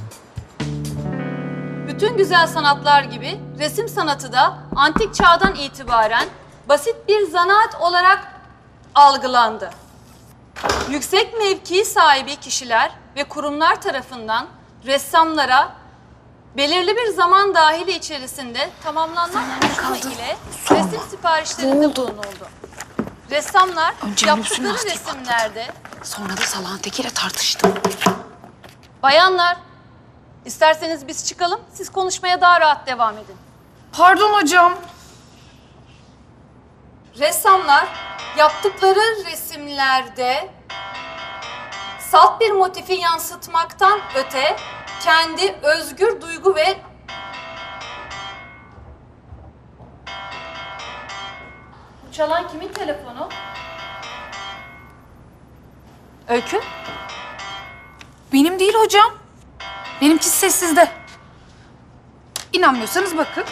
[1.89, 6.29] Bütün güzel sanatlar gibi resim sanatı da antik çağdan itibaren
[6.69, 8.36] basit bir zanaat olarak
[8.97, 9.71] algılandı.
[10.91, 14.47] Yüksek mevki sahibi kişiler ve kurumlar tarafından
[14.87, 15.73] ressamlara
[16.57, 20.37] belirli bir zaman dahili içerisinde tamamlanmak kısmı ile
[20.71, 22.49] resim siparişlerinde bulunuldu.
[23.31, 25.67] Ressamlar Önce yaptıkları resimlerde
[26.03, 27.75] Sonra da salağın tekiyle tartıştım.
[29.03, 29.57] bayanlar
[30.45, 33.37] isterseniz biz çıkalım siz konuşmaya daha rahat devam edin.
[33.93, 34.75] Pardon hocam.
[37.19, 37.89] Ressamlar
[38.39, 40.51] yaptıkları resimlerde
[41.99, 44.57] salt bir motifi yansıtmaktan öte
[45.05, 46.79] kendi özgür duygu ve
[52.07, 53.29] Bu çalan kimin telefonu?
[56.29, 56.61] Öykü?
[58.33, 59.15] Benim değil hocam.
[60.01, 60.93] Benimki sessizde.
[62.53, 63.45] İnanmıyorsanız bakın.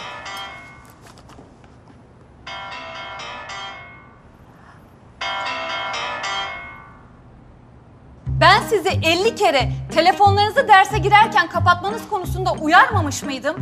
[8.45, 13.55] Ben sizi 50 kere telefonlarınızı derse girerken kapatmanız konusunda uyarmamış mıydım?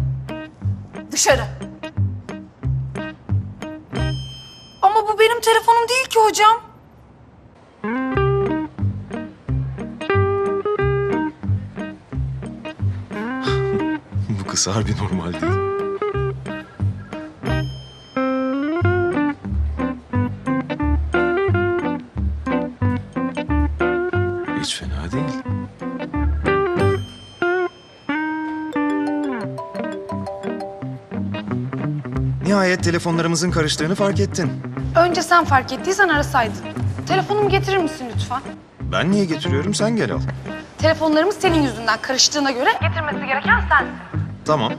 [1.12, 1.44] Dışarı.
[4.82, 6.62] Ama bu benim telefonum değil ki hocam.
[14.30, 15.73] Bu kız harbi normal değil.
[24.64, 25.44] Hiç fena değil.
[32.46, 34.52] Nihayet telefonlarımızın karıştığını fark ettin.
[34.96, 36.56] Önce sen fark ettiysen arasaydın.
[37.08, 38.42] Telefonumu getirir misin lütfen?
[38.82, 40.20] Ben niye getiriyorum sen gel al.
[40.78, 43.94] Telefonlarımız senin yüzünden karıştığına göre getirmesi gereken sensin.
[44.46, 44.74] Tamam.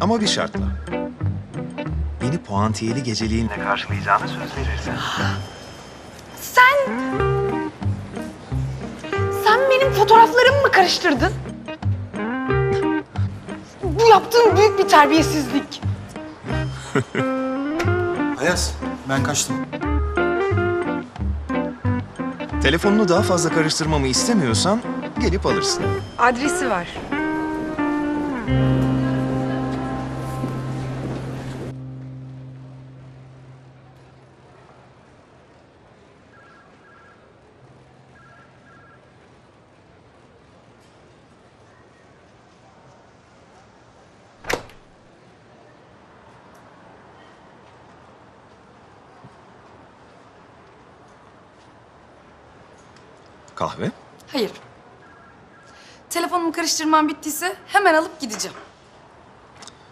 [0.00, 0.66] Ama bir şartla.
[2.22, 4.96] Beni puantiyeli geceliğinle karşılayacağına söz verirsen.
[6.40, 7.33] Sen...
[9.54, 11.32] Sen benim fotoğraflarımı mı karıştırdın?
[13.82, 15.82] Bu yaptığın büyük bir terbiyesizlik.
[18.40, 18.74] Ayaz,
[19.08, 19.56] ben kaçtım.
[22.62, 24.80] Telefonunu daha fazla karıştırmamı istemiyorsan
[25.20, 25.84] gelip alırsın.
[26.18, 26.88] Adresi var.
[53.54, 53.90] Kahve?
[54.32, 54.50] Hayır.
[56.34, 58.56] Telefonumu karıştırmam bittiyse hemen alıp gideceğim.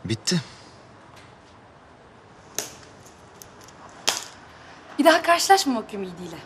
[0.04, 0.40] Bitti.
[4.98, 6.36] Bir daha karşılaşmamak ümidiyle.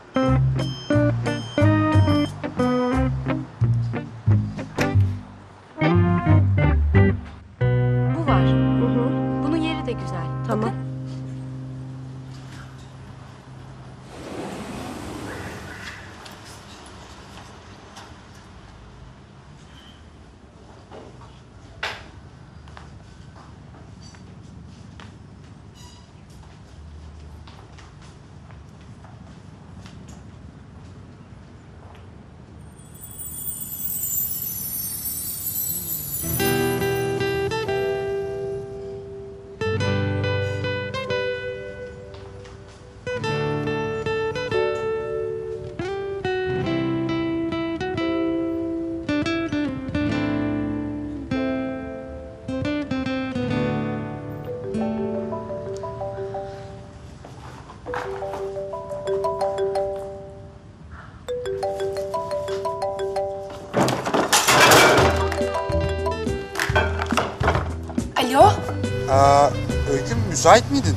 [70.36, 70.96] Müsait miydin?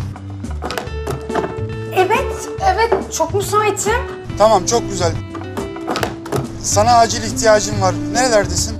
[1.96, 3.14] Evet, evet.
[3.14, 3.94] Çok müsaitim.
[4.38, 5.12] Tamam, çok güzel.
[6.64, 7.96] Sana acil ihtiyacım var.
[8.14, 8.78] Nerelerdesin?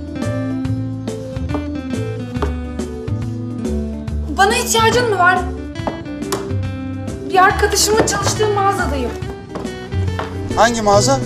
[4.36, 5.38] Bana ihtiyacın mı var?
[7.30, 9.10] Bir arkadaşımın çalıştığı mağazadayım.
[10.56, 11.18] Hangi mağaza?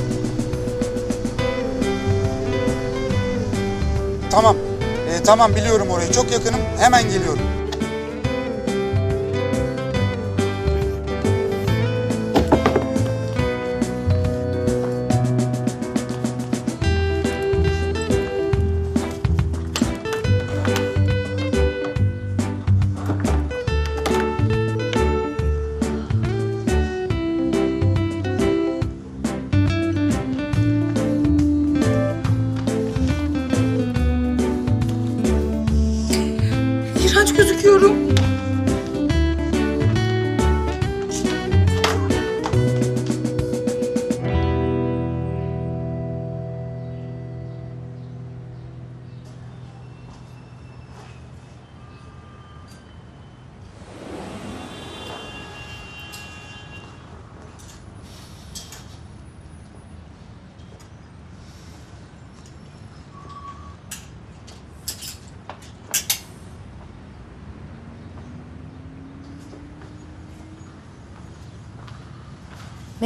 [4.31, 4.57] Tamam.
[5.11, 6.13] Ee, tamam biliyorum orayı.
[6.13, 6.61] Çok yakınım.
[6.79, 7.54] Hemen geliyorum.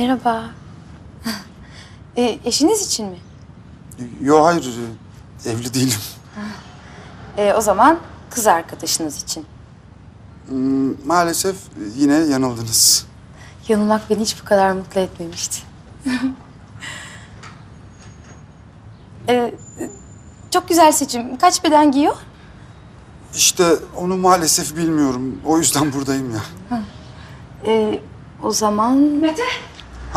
[0.08, 0.44] Merhaba.
[2.16, 3.18] e, eşiniz için mi?
[4.20, 4.74] Yo hayır,
[5.46, 5.98] e, evli değilim.
[7.36, 7.98] E, o zaman
[8.30, 9.46] kız arkadaşınız için.
[10.46, 11.56] Hmm, Maalesef
[11.96, 13.06] yine yanıldınız.
[13.68, 15.62] Yanılmak beni hiç bu kadar mutlu etmemişti.
[19.28, 19.54] e,
[20.50, 21.38] çok güzel seçim.
[21.38, 22.16] Kaç beden giyiyor?
[23.34, 23.64] İşte
[23.96, 25.40] onu maalesef bilmiyorum.
[25.46, 26.42] O yüzden buradayım ya.
[27.66, 28.00] E,
[28.42, 28.96] o zaman...
[28.96, 29.42] Mete.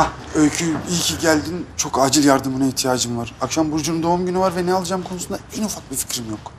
[0.02, 1.66] Hah Öykü iyi ki geldin.
[1.78, 3.36] Çok acil yardımına ihtiyacım var.
[3.42, 6.52] Akşam Burcu'nun doğum günü var ve ne alacağım konusunda en ufak bir fikrim yok.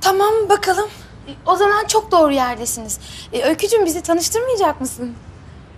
[0.00, 0.88] Tamam bakalım.
[1.28, 2.98] E, o zaman çok doğru yerdesiniz.
[3.32, 5.14] E, Öykücüğüm bizi tanıştırmayacak mısın?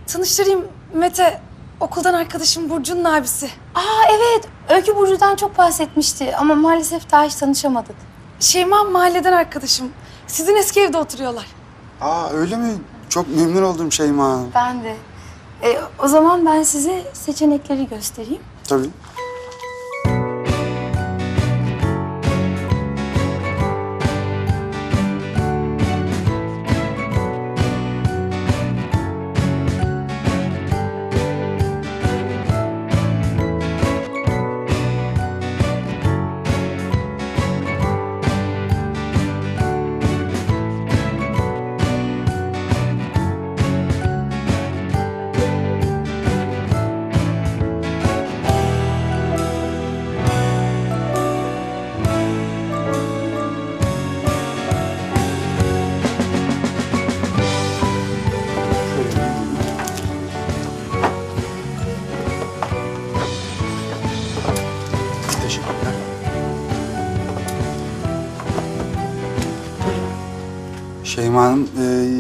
[0.07, 0.65] Tanıştırayım.
[0.95, 1.41] Mete
[1.81, 3.51] okuldan arkadaşım Burcu'nun abisi.
[3.75, 4.49] Aa evet.
[4.69, 7.97] Öykü Burcu'dan çok bahsetmişti ama maalesef daha hiç tanışamadık.
[8.41, 9.93] Şeyma mahalleden arkadaşım.
[10.27, 11.47] Sizin eski evde oturuyorlar.
[12.01, 12.73] Aa öyle mi?
[13.09, 14.41] Çok memnun oldum Şeyma.
[14.55, 14.97] Ben de.
[15.63, 18.43] E, o zaman ben size seçenekleri göstereyim.
[18.69, 18.91] Tabii.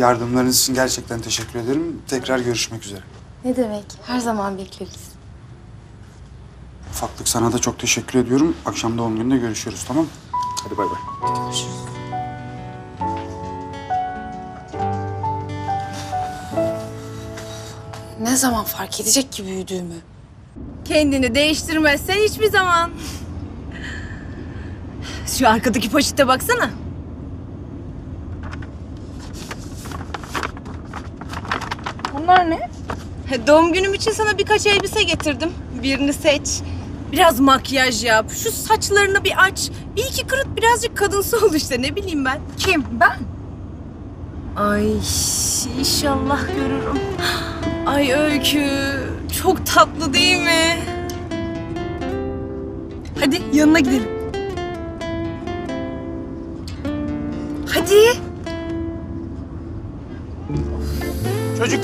[0.06, 2.02] Yardımlarınız için gerçekten teşekkür ederim.
[2.08, 3.00] Tekrar görüşmek üzere.
[3.44, 3.84] Ne demek?
[4.06, 5.08] Her zaman bekleriz.
[6.90, 8.56] Ufaklık sana da çok teşekkür ediyorum.
[8.66, 10.10] Akşam doğum gününde görüşürüz tamam mı?
[10.64, 10.98] Hadi bay bay.
[18.20, 19.94] Ne zaman fark edecek ki büyüdüğümü?
[20.84, 22.90] Kendini değiştirmezsen hiçbir zaman.
[25.26, 26.70] Şu arkadaki poşete baksana.
[32.18, 32.68] Bunlar ne?
[33.46, 35.50] Doğum günüm için sana birkaç elbise getirdim.
[35.82, 36.60] Birini seç.
[37.12, 38.30] Biraz makyaj yap.
[38.42, 39.70] Şu saçlarını bir aç.
[39.96, 42.38] Bir iki kırıt birazcık kadınsı ol işte ne bileyim ben.
[42.58, 42.84] Kim?
[43.00, 43.16] Ben?
[44.62, 44.92] Ay
[45.78, 46.98] inşallah görürüm.
[47.86, 48.64] Ay Öykü
[49.42, 50.78] çok tatlı değil mi?
[53.20, 54.15] Hadi yanına gidelim.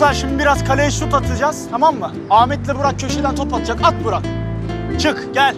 [0.02, 2.12] Çocuklar şimdi biraz kaleye şut atacağız tamam mı?
[2.30, 3.78] Ahmet'le Burak köşeden top atacak.
[3.84, 4.22] At Burak.
[4.98, 5.54] Çık gel.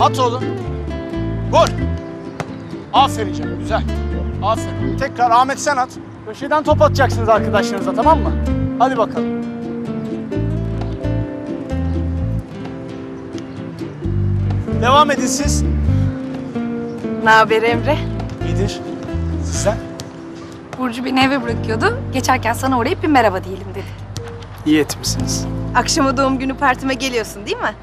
[0.00, 0.44] At oğlum.
[1.52, 1.68] Vur.
[2.92, 3.82] Aferin canım güzel.
[4.42, 4.96] Aferin.
[4.98, 5.88] Tekrar Ahmet sen at.
[6.26, 8.32] Köşeden top atacaksınız arkadaşlarınıza tamam mı?
[8.78, 9.42] Hadi bakalım.
[14.82, 15.64] Devam edin siz.
[17.24, 17.98] Ne haber Emre?
[18.46, 18.89] İyidir.
[20.80, 21.98] Burcu beni eve bırakıyordu.
[22.12, 23.84] Geçerken sana uğrayıp bir merhaba diyelim dedi.
[24.66, 25.46] İyi etmişsiniz.
[25.74, 27.74] Akşama doğum günü partime geliyorsun değil mi?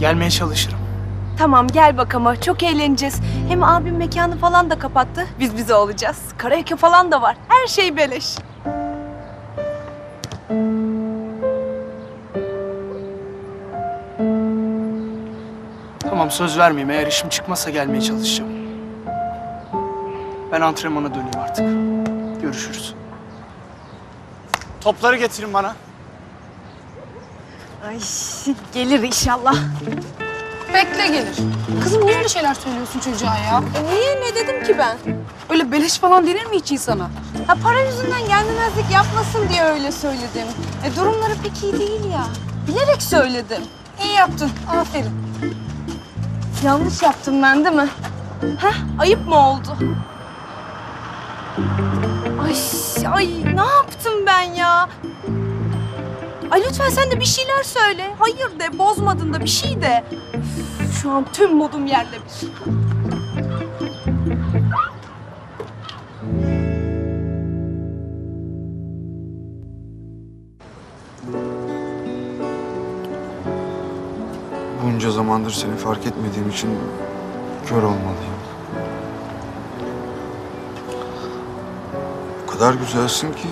[0.00, 0.78] Gelmeye çalışırım.
[1.38, 3.20] Tamam gel bak ama çok eğleneceğiz.
[3.48, 5.26] Hem abim mekanı falan da kapattı.
[5.40, 6.18] Biz bize olacağız.
[6.38, 7.36] Karaoke falan da var.
[7.48, 8.34] Her şey beleş.
[16.00, 16.90] Tamam söz vermeyeyim.
[16.90, 18.59] Eğer işim çıkmazsa gelmeye çalışacağım.
[20.52, 21.64] Ben antrenmana döneyim artık.
[22.42, 22.94] Görüşürüz.
[24.80, 25.74] Topları getirin bana.
[27.88, 27.98] Ay
[28.74, 29.54] gelir inşallah.
[30.74, 31.36] Bekle gelir.
[31.82, 33.62] Kızım niye öyle şeyler söylüyorsun çocuğa ya?
[33.78, 34.96] E niye ne dedim ki ben?
[35.50, 37.10] Öyle beleş falan denir mi hiç insana?
[37.46, 40.46] Ha para yüzünden gelmemezlik yapmasın diye öyle söyledim.
[40.84, 42.26] E durumları pek iyi değil ya.
[42.68, 43.62] Bilerek söyledim.
[44.04, 44.50] İyi yaptın.
[44.80, 45.12] Aferin.
[46.64, 47.88] Yanlış yaptım ben değil mi?
[48.58, 49.76] Heh, ayıp mı oldu?
[52.44, 52.54] Ay,
[53.12, 54.88] ay ne yaptım ben ya?
[56.50, 58.14] Ay lütfen sen de bir şeyler söyle.
[58.18, 60.04] Hayır de, bozmadın da bir şey de.
[60.34, 62.50] Üf, Şu an tüm modum yerle bir.
[74.84, 76.70] Bunca zamandır seni fark etmediğim için
[77.66, 78.39] kör olmalıyım.
[82.60, 83.48] kadar güzelsin ki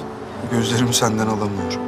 [0.51, 1.79] gözlerim senden alamıyor.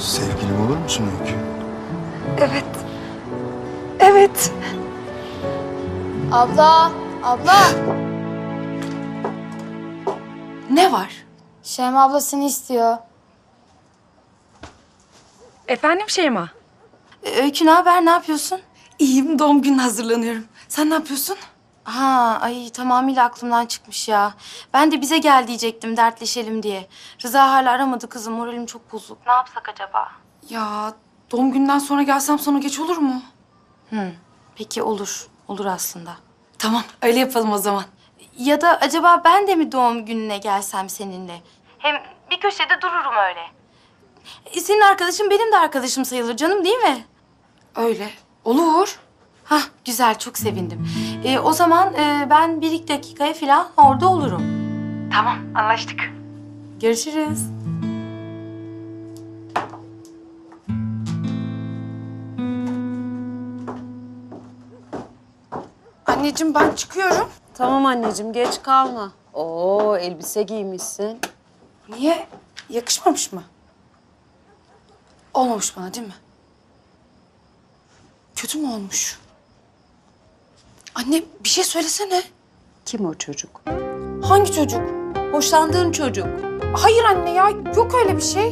[0.00, 1.34] Sevgilim olur musun Öykü?
[2.38, 2.64] Evet.
[4.00, 4.52] Evet.
[6.32, 6.90] Abla,
[7.24, 7.56] abla.
[10.70, 11.10] Ne var?
[11.62, 12.96] Şeyma abla seni istiyor.
[15.68, 16.48] Efendim Şeyma?
[17.42, 18.04] Öykü ne haber?
[18.04, 18.60] Ne yapıyorsun?
[18.98, 19.38] İyiyim.
[19.38, 20.44] Doğum gününe hazırlanıyorum.
[20.68, 21.36] Sen ne yapıyorsun?
[21.84, 24.34] Ha, ay tamamıyla aklımdan çıkmış ya.
[24.74, 26.88] Ben de bize gel diyecektim dertleşelim diye.
[27.24, 28.34] Rıza hala aramadı kızım.
[28.34, 29.26] Moralim çok bozuk.
[29.26, 30.12] Ne yapsak acaba?
[30.48, 30.92] Ya
[31.30, 33.22] doğum günden sonra gelsem sonra geç olur mu?
[33.90, 34.12] Hı,
[34.56, 35.26] peki olur.
[35.48, 36.12] Olur aslında.
[36.58, 37.84] Tamam, öyle yapalım o zaman.
[38.38, 41.42] Ya da acaba ben de mi doğum gününe gelsem seninle?
[41.78, 41.96] Hem
[42.30, 43.40] bir köşede dururum öyle.
[44.54, 47.04] E, Senin arkadaşın benim de arkadaşım sayılır canım değil mi?
[47.76, 48.10] Öyle.
[48.44, 48.98] Olur.
[49.44, 50.88] Hah güzel çok sevindim.
[51.24, 54.42] E, o zaman e, ben bir iki dakikaya falan orada olurum.
[55.12, 56.00] Tamam anlaştık.
[56.80, 57.38] Görüşürüz.
[66.06, 67.28] Anneciğim ben çıkıyorum.
[67.54, 69.12] Tamam anneciğim geç kalma.
[69.34, 71.18] Oo elbise giymişsin.
[71.88, 72.26] Niye?
[72.70, 73.42] Yakışmamış mı?
[75.36, 76.14] Olmamış bana değil mi?
[78.36, 79.18] Kötü mü olmuş?
[80.94, 82.22] Anne bir şey söylesene.
[82.84, 83.62] Kim o çocuk?
[84.22, 84.80] Hangi çocuk?
[85.32, 86.26] Hoşlandığın çocuk.
[86.76, 88.50] Hayır anne ya yok öyle bir şey.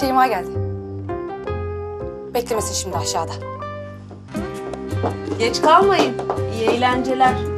[0.00, 0.50] Şeyma geldi.
[2.34, 3.32] Beklemesin şimdi aşağıda.
[5.38, 6.14] Geç kalmayın.
[6.54, 7.49] İyi eğlenceler.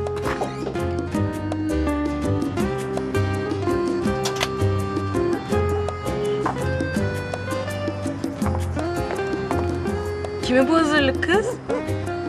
[10.52, 11.46] Kime bu hazırlık kız?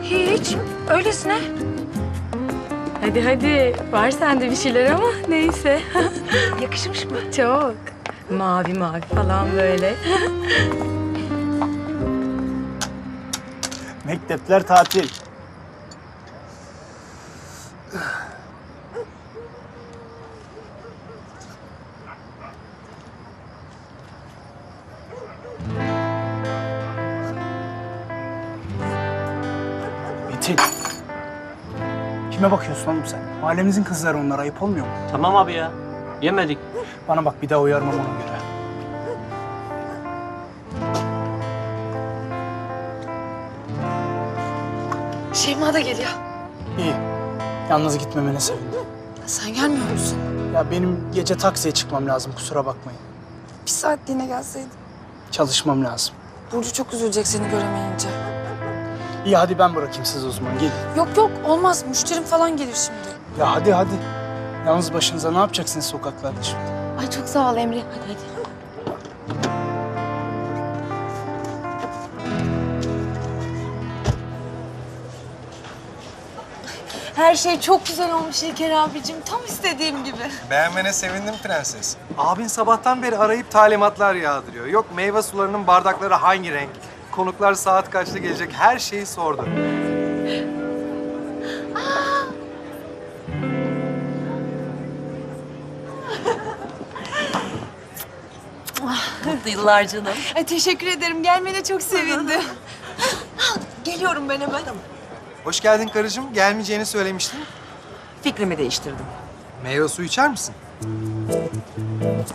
[0.02, 0.56] Hiç.
[0.90, 1.38] Öylesine.
[3.00, 3.76] Hadi hadi.
[3.92, 5.80] Var sende bir şeyler ama neyse.
[6.62, 7.32] Yakışmış mı?
[7.36, 7.74] Çok.
[8.30, 9.94] Mavi mavi falan böyle.
[14.04, 15.08] Mektepler tatil.
[32.44, 33.20] Kime bakıyorsun oğlum sen?
[33.42, 34.92] Mahallemizin kızları onlar ayıp olmuyor mu?
[35.10, 35.70] Tamam abi ya.
[36.22, 36.58] Yemedik.
[37.08, 38.38] Bana bak bir daha uyarmam ona göre.
[45.34, 46.10] Şeyma da geliyor.
[46.78, 46.94] İyi.
[47.70, 48.80] Yalnız gitmemene sevindim.
[49.26, 50.18] Sen gelmiyor musun?
[50.54, 53.00] Ya benim gece taksiye çıkmam lazım kusura bakmayın.
[53.66, 54.70] Bir saatliğine gelseydin.
[55.30, 56.14] Çalışmam lazım.
[56.52, 58.33] Burcu çok üzülecek seni göremeyince.
[59.24, 60.72] İyi hadi ben bırakayım sizi o zaman gelin.
[60.96, 61.84] Yok yok olmaz.
[61.88, 63.40] Müşterim falan gelir şimdi.
[63.40, 63.90] Ya hadi hadi.
[64.66, 66.60] Yalnız başınıza ne yapacaksınız sokaklarda şimdi?
[67.00, 67.78] Ay çok sağ ol Emre.
[67.80, 68.44] Hadi hadi.
[77.16, 79.16] Her şey çok güzel olmuş İlker abicim.
[79.24, 80.22] Tam istediğim gibi.
[80.50, 81.96] Beğenmene sevindim prenses.
[82.18, 84.66] Abin sabahtan beri arayıp talimatlar yağdırıyor.
[84.66, 86.70] Yok meyve sularının bardakları hangi renk?
[87.14, 88.52] Konuklar saat kaçta gelecek?
[88.52, 89.48] Her şeyi sordu.
[99.24, 100.12] Mutlu yıllar canım.
[100.36, 101.22] Ay, teşekkür ederim.
[101.22, 102.40] Gelmene çok sevindim.
[103.84, 104.62] Geliyorum ben hemen.
[105.44, 106.32] Hoş geldin karıcığım.
[106.32, 107.40] Gelmeyeceğini söylemiştin.
[108.22, 109.06] Fikrimi değiştirdim.
[109.62, 110.54] Meyve suyu içer misin?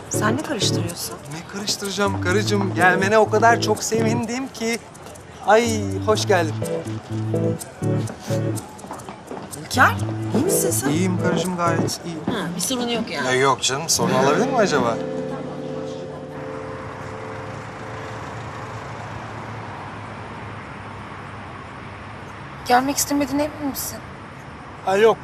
[0.10, 1.16] Sen ne karıştırıyorsun?
[1.34, 2.76] Ne karıştıracağım karıcığım?
[2.76, 4.80] Gelmene o kadar çok sevindim ki.
[5.48, 6.54] Ay hoş geldin.
[9.66, 9.96] İlker,
[10.36, 10.90] iyi misin sen?
[10.90, 12.20] İyiyim karıcığım gayet iyiyim.
[12.26, 13.28] Ha, bir sorun yok yani.
[13.28, 14.98] Ya yok canım sorun olabilir mi acaba?
[22.68, 23.98] Gelmek istemediğine emin misin?
[24.86, 25.18] Ha yok.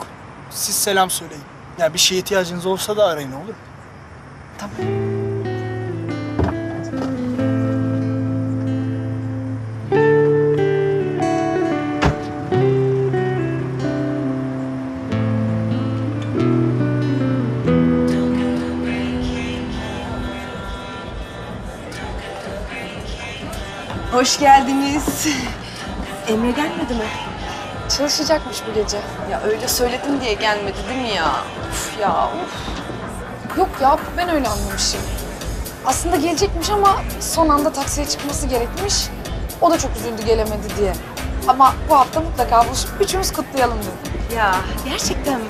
[0.49, 1.43] Siz selam söyleyin.
[1.79, 3.55] Ya bir şeye ihtiyacınız olsa da arayın olur mu?
[4.55, 4.69] Hoş
[24.39, 25.27] geldiniz.
[26.27, 27.05] Emre gelmedi mi?
[27.97, 28.97] Çalışacakmış bu gece.
[29.31, 31.31] Ya öyle söyledin diye gelmedi değil mi ya?
[31.71, 32.74] Uf ya uf.
[33.57, 35.01] Yok ya ben öyle anlamışım.
[35.85, 38.93] Aslında gelecekmiş ama son anda taksiye çıkması gerekmiş.
[39.61, 40.93] O da çok üzüldü gelemedi diye.
[41.47, 44.35] Ama bu hafta mutlaka buluşup üçümüz kutlayalım dedi.
[44.35, 44.55] Ya
[44.85, 45.47] gerçekten mi?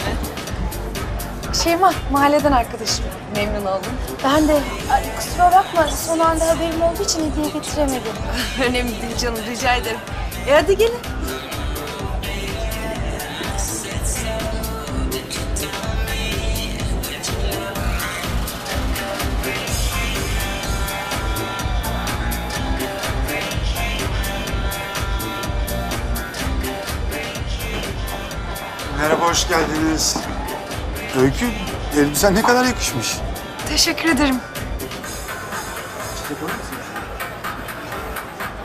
[1.63, 3.05] Şeyma, mahalleden arkadaşım.
[3.35, 3.91] Memnun oldum.
[4.23, 4.53] Ben de
[4.91, 8.13] ay, kusura bakma son anda haberim olduğu için hediye getiremedim.
[8.69, 9.99] Önemli değil canım, rica ederim.
[10.47, 10.99] E hadi gelin.
[31.21, 31.45] Öykü,
[31.97, 33.15] elbisen ne kadar yakışmış.
[33.69, 34.35] Teşekkür ederim.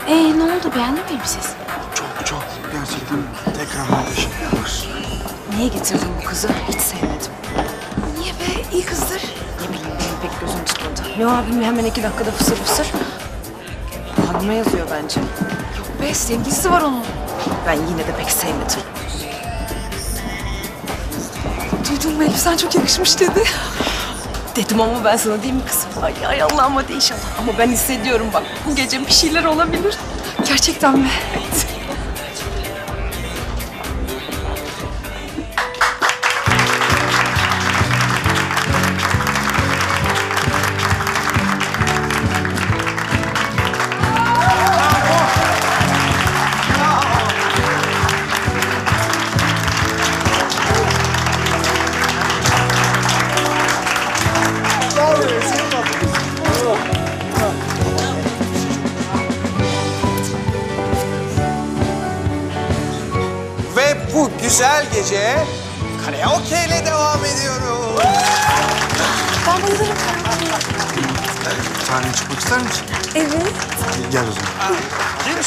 [0.07, 1.49] Ee ne oldu beğendin mi elbisesi?
[1.95, 2.43] Çok çok,
[2.73, 3.17] gerçekten
[3.57, 4.87] tekrardan teşekkür ederiz.
[5.57, 6.49] Niye getirdin bu kızı?
[6.67, 7.31] Hiç sevmedim.
[8.19, 8.63] Niye be?
[8.73, 9.21] İyi kızdır.
[9.61, 11.01] Ne bileyim benim pek gözüm tutmadı.
[11.17, 12.87] Ne abim hemen iki dakikada fısır fısır.
[14.33, 15.19] Hanıma yazıyor bence.
[15.77, 17.03] Yok be sevgilisi var onun.
[17.67, 18.79] Ben yine de pek sevmedim.
[22.03, 23.43] Duydun mu elbisen çok yakışmış dedi.
[24.55, 25.89] Dedim ama ben sana değil mi kızım?
[26.03, 27.19] Ay, ay Allah'ım hadi inşallah.
[27.39, 29.95] Ama ben hissediyorum bak bu gece bir şeyler olabilir.
[30.47, 31.07] Gerçekten mi?
[31.35, 31.39] Ve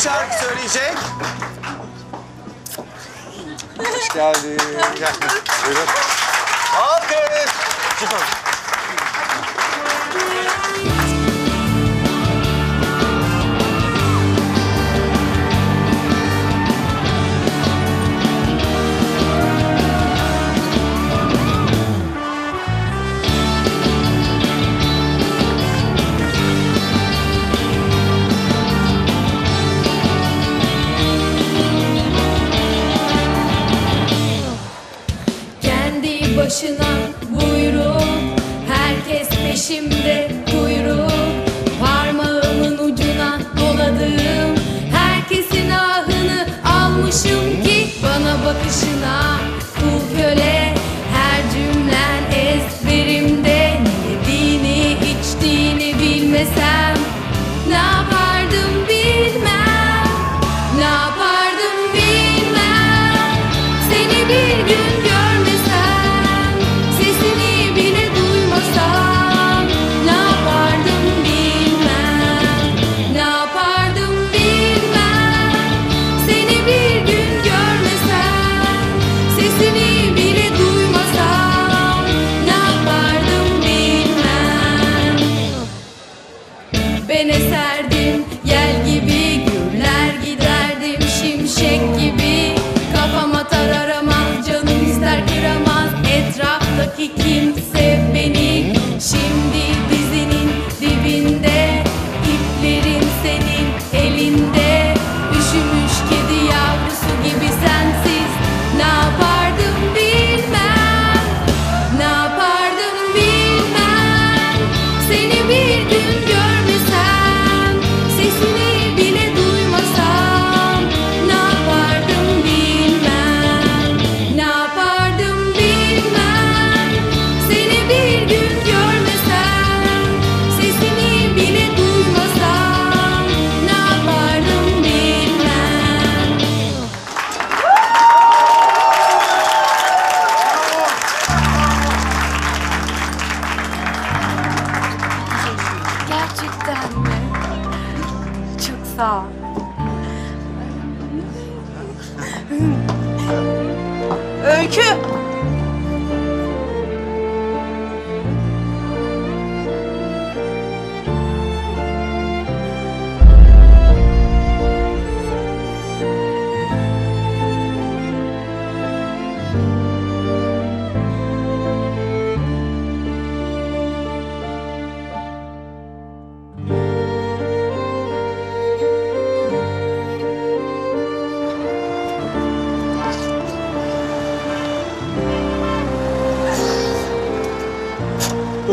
[0.04, 0.94] şarkı söyleyecek?
[3.78, 4.58] Hoş geldin.
[4.98, 5.12] Gel.
[5.66, 5.86] Buyurun.
[6.76, 7.52] Alkış.
[8.00, 8.43] Çıkalım.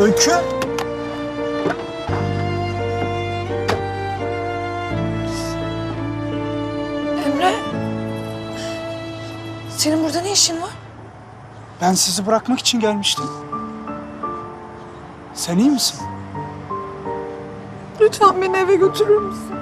[0.01, 0.31] Öykü.
[7.25, 7.53] Emre.
[9.69, 10.69] Senin burada ne işin var?
[11.81, 13.25] Ben sizi bırakmak için gelmiştim.
[15.33, 15.99] Sen iyi misin?
[18.01, 19.60] Lütfen beni eve götürür müsün?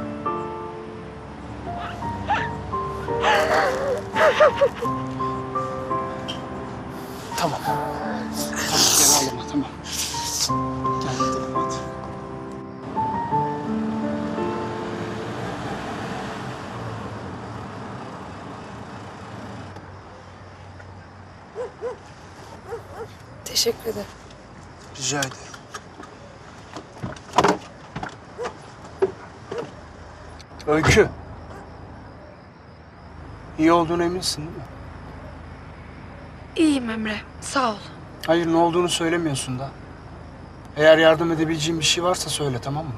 [33.90, 34.64] Olduğunu eminsin değil mi?
[36.56, 37.16] İyiyim Emre.
[37.42, 37.76] Sağ ol.
[38.28, 39.70] Hayır ne olduğunu söylemiyorsun da.
[40.78, 42.92] Eğer yardım edebileceğim bir şey varsa söyle tamam mı?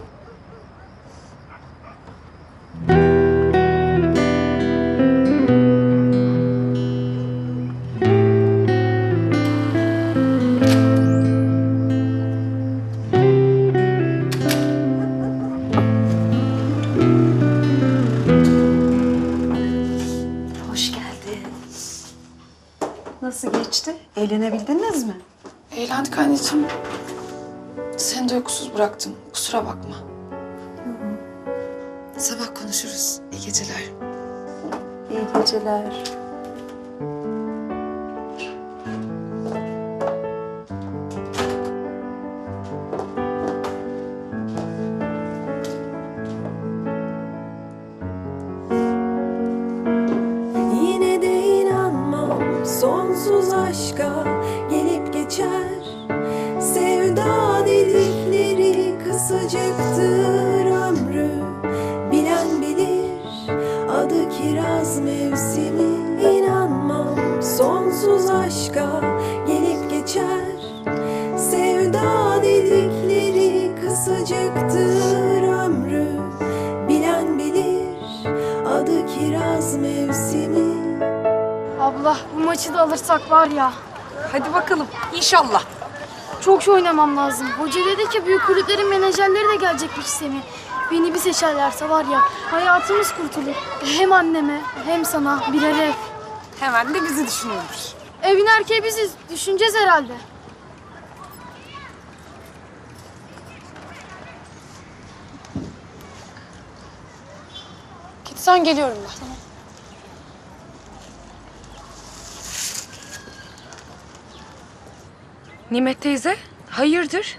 [28.91, 29.15] Bıraktım.
[29.33, 29.95] Kusura bakma.
[32.17, 33.19] Sabah konuşuruz.
[33.31, 33.83] İyi geceler.
[35.11, 36.03] İyi geceler.
[85.21, 85.63] İnşallah.
[86.41, 87.47] Çok şey oynamam lazım.
[87.59, 90.41] Hoca dedi ki büyük kulüplerin menajerleri de gelecekmiş Semih.
[90.91, 92.21] Beni bir seçerlerse var ya
[92.51, 93.55] hayatımız kurtulur.
[93.83, 95.91] Hem anneme hem sana birer ev.
[96.59, 97.77] Hemen de bizi düşünüyormuş.
[98.23, 99.11] Evin erkeği biziz.
[99.31, 100.13] Düşüneceğiz herhalde.
[108.25, 109.20] Git sen geliyorum ben.
[115.71, 116.35] Nimet teyze,
[116.69, 117.37] hayırdır?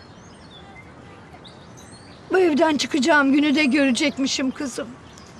[2.32, 4.88] Bu evden çıkacağım günü de görecekmişim kızım.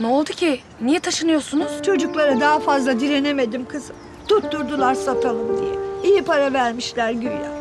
[0.00, 0.60] Ne oldu ki?
[0.80, 1.82] Niye taşınıyorsunuz?
[1.82, 3.96] Çocuklara daha fazla direnemedim kızım.
[4.28, 5.74] Tutturdular satalım diye.
[6.12, 7.52] İyi para vermişler güya.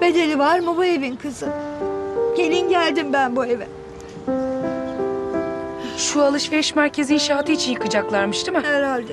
[0.00, 1.50] Bedeli var mı bu evin kızım?
[2.36, 3.68] Gelin geldim ben bu eve.
[5.96, 8.64] Şu alışveriş merkezi inşaatı için yıkacaklarmış değil mi?
[8.66, 9.12] Herhalde.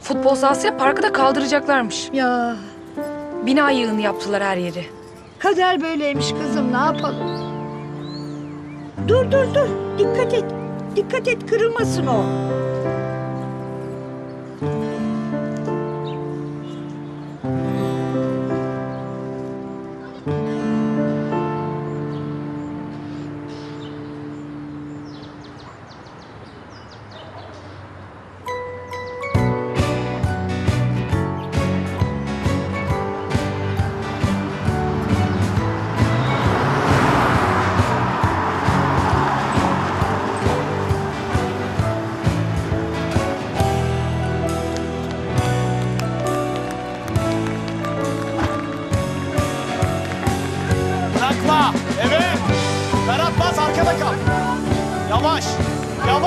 [0.00, 2.08] Futbol sahasıyla parkı da kaldıracaklarmış.
[2.12, 2.56] Ya.
[3.46, 4.84] Bina yığını yaptılar her yeri.
[5.38, 7.42] Kader böyleymiş kızım ne yapalım?
[9.08, 9.68] Dur dur dur.
[9.98, 10.44] Dikkat et.
[10.96, 12.24] Dikkat et kırılmasın o.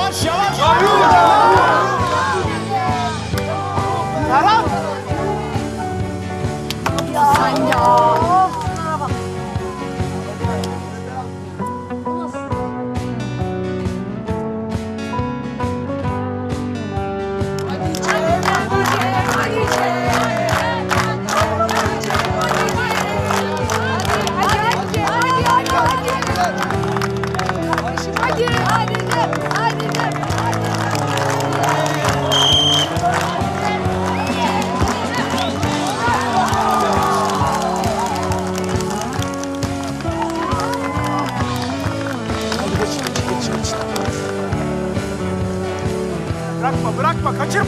[0.06, 0.60] Yavaş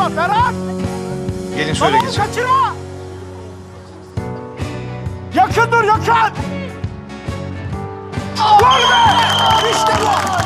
[0.08, 2.22] Gelin şöyle Tamam, geçin.
[2.22, 2.76] kaçırma!
[5.36, 6.34] Yakın dur yakın!
[8.38, 9.70] Gol be!
[9.72, 10.38] İşte bu!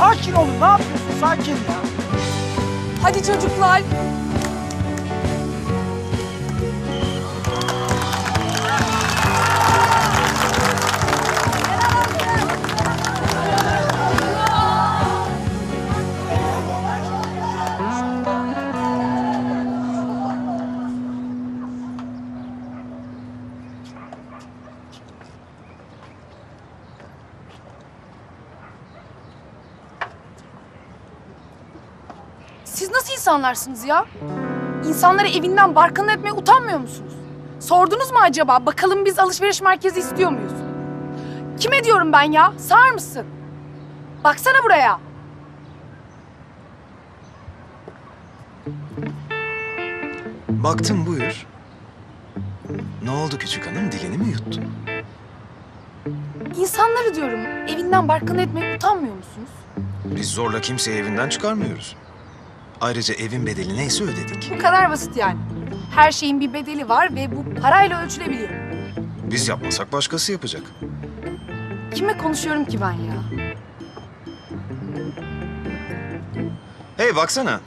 [0.00, 1.20] Sakin olun, ne yapıyorsun?
[1.20, 1.58] Sakin ya.
[3.02, 3.82] Hadi çocuklar.
[33.50, 34.06] İnsanlarsınız ya?
[34.88, 37.12] İnsanları evinden barkın etmeye utanmıyor musunuz?
[37.60, 38.66] Sordunuz mu acaba?
[38.66, 40.52] Bakalım biz alışveriş merkezi istiyor muyuz?
[41.58, 42.52] Kime diyorum ben ya?
[42.58, 43.26] Sağır mısın?
[44.24, 45.00] Baksana buraya.
[50.48, 51.46] Baktım buyur.
[53.02, 53.92] Ne oldu küçük hanım?
[53.92, 54.64] Dilini mi yuttun?
[56.56, 59.50] İnsanları diyorum evinden barkın etmeye utanmıyor musunuz?
[60.04, 61.96] Biz zorla kimseyi evinden çıkarmıyoruz.
[62.80, 64.50] Ayrıca evin bedeli neyse ödedik.
[64.54, 65.38] Bu kadar basit yani.
[65.94, 68.48] Her şeyin bir bedeli var ve bu parayla ölçülebiliyor.
[69.30, 70.62] Biz yapmasak başkası yapacak.
[71.94, 73.14] Kime konuşuyorum ki ben ya?
[76.96, 77.60] Hey baksana.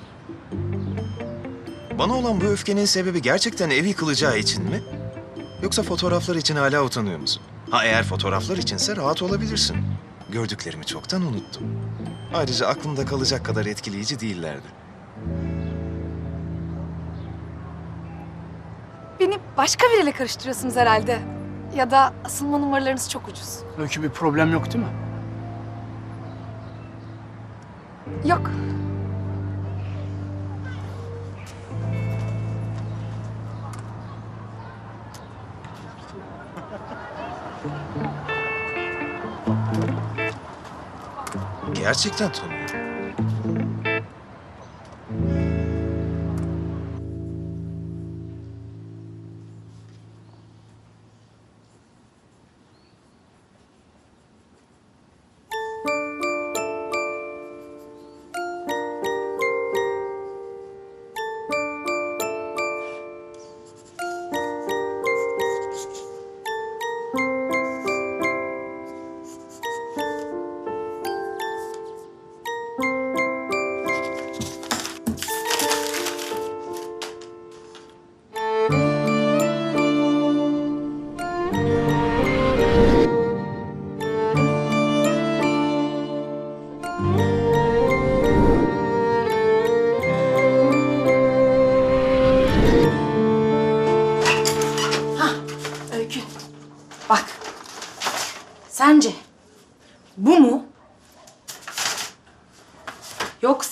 [1.99, 4.81] Bana olan bu öfkenin sebebi gerçekten ev yıkılacağı için mi?
[5.63, 7.41] Yoksa fotoğraflar için hala utanıyor musun?
[7.71, 9.77] Ha eğer fotoğraflar içinse rahat olabilirsin.
[10.29, 11.63] Gördüklerimi çoktan unuttum.
[12.33, 14.82] Ayrıca aklımda kalacak kadar etkileyici değillerdi.
[19.19, 21.19] Beni başka biriyle karıştırıyorsunuz herhalde.
[21.75, 23.59] Ya da asılma numaralarınız çok ucuz.
[23.77, 24.91] Öykü bir problem yok değil mi?
[28.25, 28.51] Yok.
[41.73, 42.62] Gerçekten tanıyorum.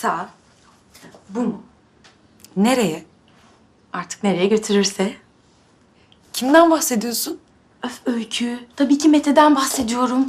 [0.02, 0.28] Yoksa
[1.28, 1.62] bu mu?
[2.56, 3.04] Nereye?
[3.92, 5.12] Artık nereye götürürse.
[6.32, 7.38] Kimden bahsediyorsun?
[7.82, 8.58] Öf Öykü.
[8.76, 10.26] Tabii ki Mete'den bahsediyorum.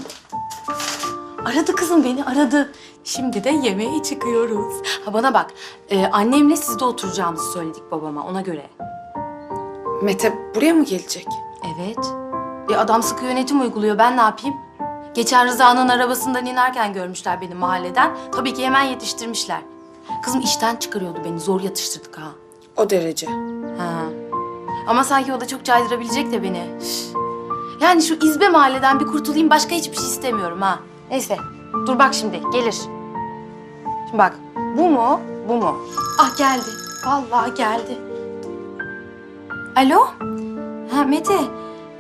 [1.46, 2.72] Aradı kızım beni aradı.
[3.04, 4.76] Şimdi de yemeğe çıkıyoruz.
[5.06, 5.52] Ha bana bak.
[5.90, 8.70] e, annemle sizde oturacağımızı söyledik babama ona göre.
[10.04, 11.28] Mete buraya mı gelecek?
[11.76, 12.00] Evet.
[12.70, 13.98] E adam sıkı yönetim uyguluyor.
[13.98, 14.56] Ben ne yapayım?
[15.14, 18.12] Geçen Rıza'nın arabasından inerken görmüşler beni mahalleden.
[18.32, 19.62] Tabii ki hemen yetiştirmişler.
[20.24, 21.40] Kızım işten çıkarıyordu beni.
[21.40, 22.32] Zor yatıştırdık ha.
[22.78, 23.28] O derece.
[23.78, 23.90] Ha.
[24.88, 26.70] Ama sanki o da çok caydırabilecek de beni.
[26.82, 27.14] Üf.
[27.82, 29.50] Yani şu izbe mahalleden bir kurtulayım.
[29.50, 30.80] Başka hiçbir şey istemiyorum ha.
[31.12, 31.38] Neyse.
[31.88, 32.42] Dur bak şimdi.
[32.54, 32.76] Gelir.
[34.06, 34.34] Şimdi bak.
[34.78, 35.20] Bu mu?
[35.50, 35.78] Bu mu?
[36.20, 36.70] Ah geldi.
[37.06, 37.98] Vallahi geldi.
[39.76, 40.08] Alo?
[40.96, 41.34] Ha Mete.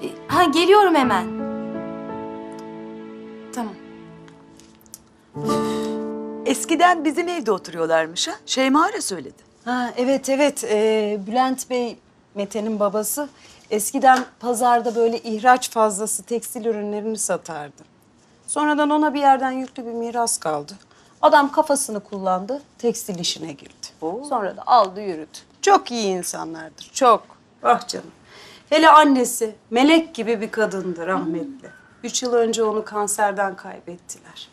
[0.03, 1.42] E, Ha geliyorum hemen.
[6.45, 8.31] Eskiden bizim evde oturuyorlarmış ha.
[8.45, 9.43] Şeyma öyle söyledi.
[9.65, 11.97] Ha evet evet Ee, Bülent Bey
[12.35, 13.29] Mete'nin babası
[13.71, 17.83] eskiden pazarda böyle ihraç fazlası tekstil ürünlerini satardı.
[18.47, 20.73] Sonradan ona bir yerden yüklü bir miras kaldı.
[21.21, 23.87] Adam kafasını kullandı, tekstil işine girdi.
[24.29, 25.37] Sonra da aldı yürüdü.
[25.61, 27.23] Çok iyi insanlardır, çok.
[27.63, 28.11] Ah canım.
[28.69, 31.69] Hele annesi melek gibi bir kadındı rahmetli.
[32.03, 34.49] Üç yıl önce onu kanserden kaybettiler.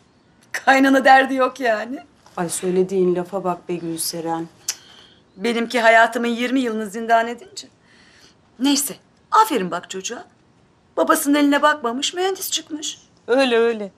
[0.51, 1.99] Kaynana derdi yok yani.
[2.37, 4.47] Ay söylediğin lafa bak be Gülseren.
[5.37, 7.67] Benimki hayatımın 20 yılını zindan edince.
[8.59, 8.95] Neyse.
[9.31, 10.25] Aferin bak çocuğa.
[10.97, 12.99] Babasının eline bakmamış, mühendis çıkmış.
[13.27, 13.91] Öyle öyle.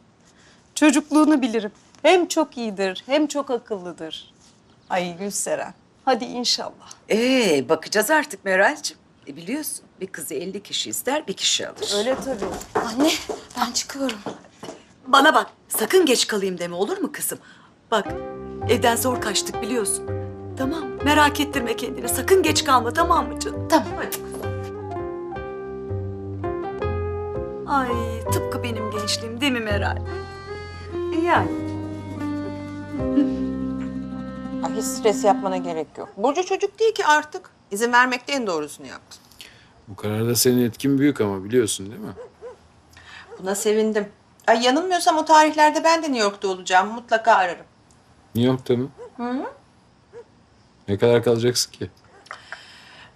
[0.75, 1.71] Çocukluğunu bilirim.
[2.01, 4.33] Hem çok iyidir, hem çok akıllıdır.
[4.89, 5.73] Ay Gülseren,
[6.05, 6.91] hadi inşallah.
[7.09, 8.97] Ee, bakacağız artık Meral'cığım.
[9.27, 11.93] E biliyorsun bir kızı 50 kişi ister, bir kişi alır.
[11.97, 12.85] Öyle tabii.
[12.85, 13.09] Anne,
[13.57, 14.17] ben çıkıyorum.
[15.07, 17.39] Bana bak, sakın geç kalayım deme olur mu kızım?
[17.91, 18.07] Bak,
[18.69, 20.09] evden zor kaçtık biliyorsun.
[20.57, 22.09] Tamam, merak ettirme kendini.
[22.09, 23.67] Sakın geç kalma tamam mı canım?
[23.67, 23.87] Tamam.
[23.95, 24.17] Hadi.
[27.67, 29.97] Ay, tıpkı benim gençliğim değil mi Meral?
[31.25, 31.51] Yani.
[34.63, 36.09] Ay hiç stres yapmana gerek yok.
[36.17, 37.49] Burcu çocuk değil ki artık.
[37.71, 39.19] İzin vermekte en doğrusunu yaptın.
[39.87, 42.13] Bu kararda senin etkin büyük ama biliyorsun değil mi?
[43.39, 44.07] Buna sevindim.
[44.47, 46.87] Ay yanılmıyorsam o tarihlerde ben de New York'ta olacağım.
[46.87, 47.65] Mutlaka ararım.
[48.35, 48.89] New York'ta mı?
[49.17, 49.45] Hı hı.
[50.87, 51.91] Ne kadar kalacaksın ki?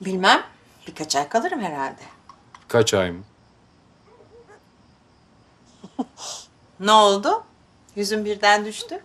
[0.01, 0.43] Bilmem.
[0.87, 2.01] Birkaç ay kalırım herhalde.
[2.67, 3.23] Kaç ay mı?
[6.79, 7.43] Ne oldu?
[7.95, 9.03] Yüzün birden düştü.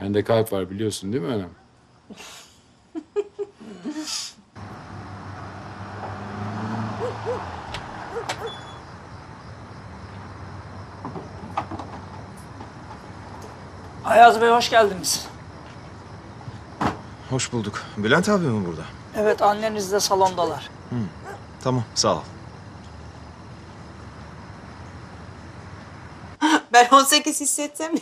[0.00, 1.50] Bende kalp var biliyorsun değil mi anam?
[14.04, 15.26] Ayaz Bey hoş geldiniz.
[17.30, 17.82] Hoş bulduk.
[17.96, 18.82] Bülent abi mi burada?
[19.16, 20.70] Evet anneniz de salondalar.
[20.90, 20.96] Hı.
[21.64, 22.20] Tamam sağ ol.
[26.72, 27.92] Ben 18 hissetsem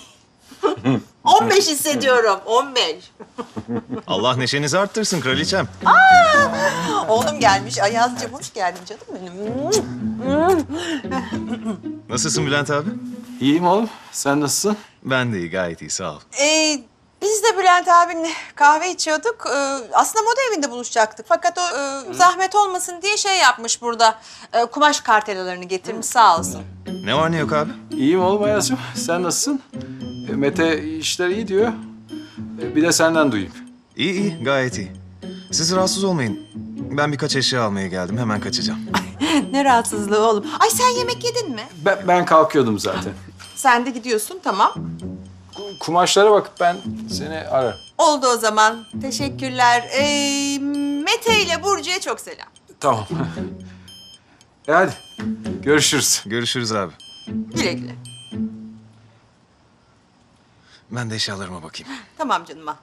[1.24, 2.40] 15 hissediyorum.
[2.46, 3.10] 15.
[4.06, 5.68] Allah neşenizi arttırsın kraliçem.
[5.84, 5.92] Aa,
[7.08, 7.78] oğlum gelmiş.
[7.78, 9.32] Ayazcığım hoş geldin canım benim.
[12.08, 12.90] Nasılsın Bülent abi?
[13.40, 13.88] İyiyim oğlum.
[14.12, 14.76] Sen nasılsın?
[15.04, 16.18] Ben de iyi gayet iyi sağ ol.
[16.42, 16.80] Ee,
[17.22, 19.46] biz de Bülent abinle kahve içiyorduk.
[19.46, 19.58] Ee,
[19.94, 21.26] aslında moda evinde buluşacaktık.
[21.28, 24.18] Fakat o e, zahmet olmasın diye şey yapmış burada.
[24.52, 26.62] E, kumaş kartelalarını getirmiş sağ olsun.
[27.04, 27.70] Ne var ne yok abi?
[27.90, 28.78] İyiyim oğlum Ayaz'cığım.
[28.94, 29.60] Sen nasılsın?
[30.28, 31.72] E, Mete işler iyi diyor.
[32.62, 33.52] E, Bir de senden duyayım.
[33.96, 34.92] İyi iyi gayet iyi.
[35.52, 36.40] Siz rahatsız olmayın.
[36.90, 38.18] Ben birkaç eşya almaya geldim.
[38.18, 38.80] Hemen kaçacağım.
[39.52, 40.46] ne rahatsızlığı oğlum.
[40.60, 41.62] Ay sen yemek yedin mi?
[41.84, 43.12] Ben, ben kalkıyordum zaten.
[43.60, 44.74] Sen de gidiyorsun tamam.
[45.80, 46.76] Kumaşlara bakıp ben
[47.10, 47.78] seni ararım.
[47.98, 48.86] Oldu o zaman.
[49.02, 49.88] Teşekkürler.
[49.92, 50.58] Ee,
[51.04, 52.48] Mete ile Burcu'ya çok selam.
[52.80, 53.06] Tamam.
[54.68, 54.92] e hadi.
[55.62, 56.22] Görüşürüz.
[56.26, 56.92] Görüşürüz abi.
[57.26, 57.94] Güle güle.
[60.90, 61.92] Ben de eşyalarıma bakayım.
[62.18, 62.74] Tamam canım al.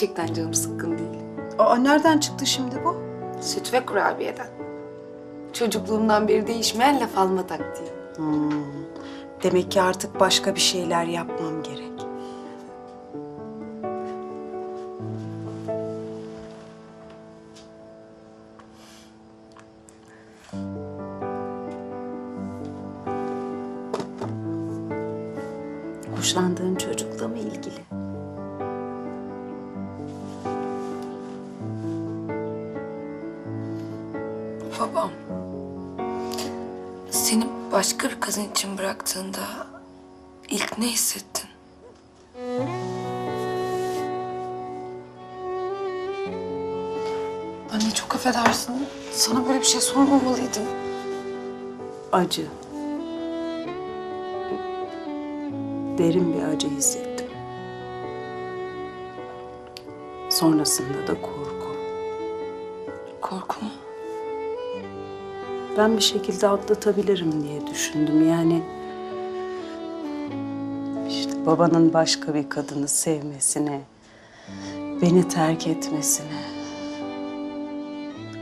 [0.00, 1.18] Gerçekten canım sıkkın değil.
[1.58, 2.96] Aa nereden çıktı şimdi bu?
[3.40, 4.46] Süt ve kurabiyeden.
[5.52, 7.88] Çocukluğumdan beri değişmeyen laf alma taktiği.
[8.16, 8.50] Hmm.
[9.42, 11.89] Demek ki artık başka bir şeyler yapmam gerek.
[49.80, 50.62] Böyle sormamalıydım.
[52.12, 52.46] Acı.
[55.98, 57.26] Derin bir acı hissettim.
[60.28, 61.76] Sonrasında da korku.
[63.20, 63.70] Korku mu?
[65.78, 68.28] Ben bir şekilde atlatabilirim diye düşündüm.
[68.28, 68.62] Yani
[71.08, 73.80] işte babanın başka bir kadını sevmesine,
[75.02, 76.39] beni terk etmesine.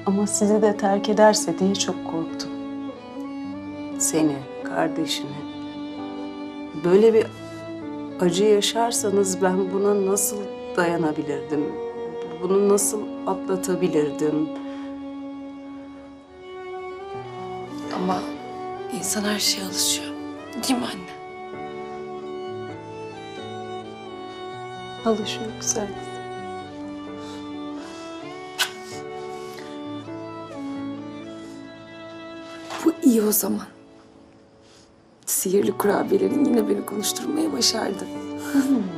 [0.08, 2.50] Ama sizi de terk ederse diye çok korktum.
[3.98, 5.36] Seni, kardeşini.
[6.84, 7.26] Böyle bir
[8.20, 10.36] acı yaşarsanız ben buna nasıl
[10.76, 11.64] dayanabilirdim?
[12.42, 14.48] Bunu nasıl atlatabilirdim?
[17.96, 18.20] Ama
[18.98, 20.12] insan her şeye alışıyor.
[20.68, 21.18] Değil mi anne?
[25.04, 26.07] Alışıyor güzel.
[33.18, 33.66] İyi o zaman.
[35.26, 38.04] Sihirli kurabiyelerin yine beni konuşturmaya başardı.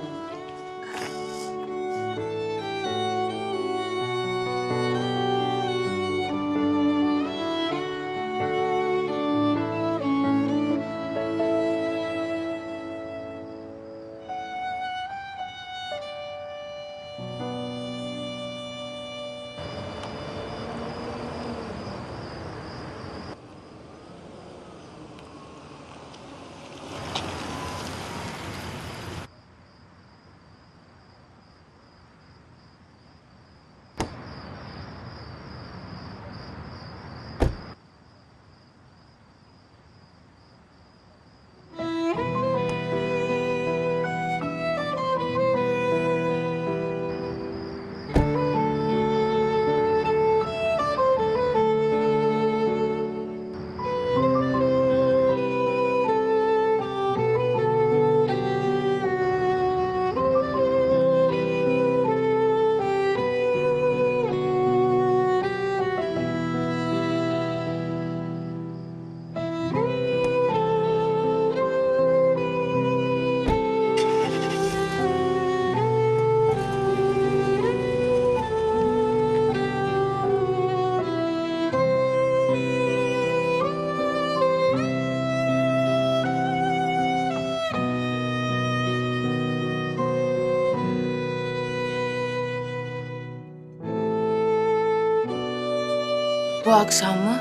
[96.71, 97.37] Bu akşam mı?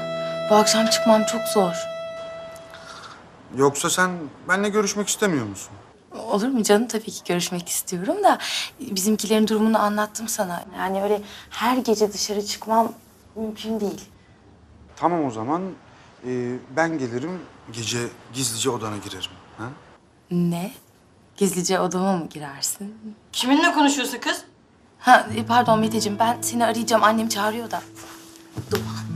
[0.50, 1.74] Bu akşam çıkmam çok zor.
[3.58, 4.12] Yoksa sen
[4.48, 5.72] benimle görüşmek istemiyor musun?
[6.32, 6.88] Olur mu canım?
[6.88, 8.38] Tabii ki görüşmek istiyorum da
[8.80, 10.64] bizimkilerin durumunu anlattım sana.
[10.78, 12.92] Yani öyle her gece dışarı çıkmam
[13.36, 14.02] mümkün değil.
[14.96, 15.62] Tamam o zaman.
[16.28, 17.42] Ee, ben gelirim,
[17.72, 18.00] gece
[18.34, 19.32] gizlice odana girerim.
[19.58, 19.66] Ha?
[20.32, 20.72] Ne?
[21.38, 22.96] Gizlice odama mı girersin?
[23.32, 24.44] Kiminle konuşuyorsun kız?
[25.00, 27.04] Ha e, pardon Meteciğim ben seni arayacağım.
[27.04, 27.82] Annem çağırıyor da.
[28.72, 29.09] Doğan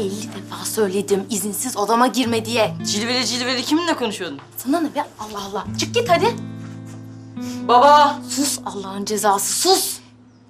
[0.00, 2.74] 50 defa söyledim izinsiz odama girme diye.
[2.86, 4.38] Cilveli cilveli kiminle konuşuyordun?
[4.56, 5.04] Sana ne be?
[5.20, 5.64] Allah Allah.
[5.78, 6.26] Çık git hadi.
[7.68, 8.18] Baba!
[8.28, 9.98] Sus Allah'ın cezası sus.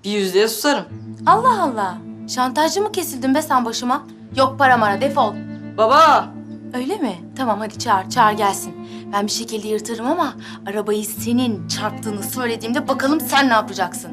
[0.04, 0.84] Bir yüzdeye susarım.
[1.26, 1.98] Allah Allah.
[2.28, 4.02] Şantajcı mı kesildin be sen başıma?
[4.36, 5.34] Yok para mara defol.
[5.78, 6.28] Baba!
[6.74, 7.20] Öyle mi?
[7.36, 8.74] Tamam hadi çağır, çağır gelsin.
[9.12, 10.34] Ben bir şekilde yırtarım ama
[10.66, 14.10] arabayı senin çarptığını söylediğimde bakalım sen ne yapacaksın?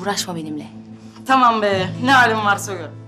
[0.00, 0.66] Uğraşma benimle.
[1.26, 3.01] Tamam be, ne halin varsa gör.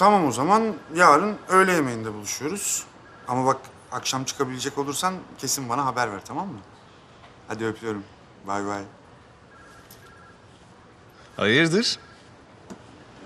[0.00, 2.84] Tamam o zaman yarın öğle yemeğinde buluşuyoruz.
[3.28, 3.56] Ama bak
[3.92, 6.58] akşam çıkabilecek olursan kesin bana haber ver tamam mı?
[7.48, 8.04] Hadi öpüyorum.
[8.46, 8.82] Bay bay.
[11.36, 11.98] Hayırdır?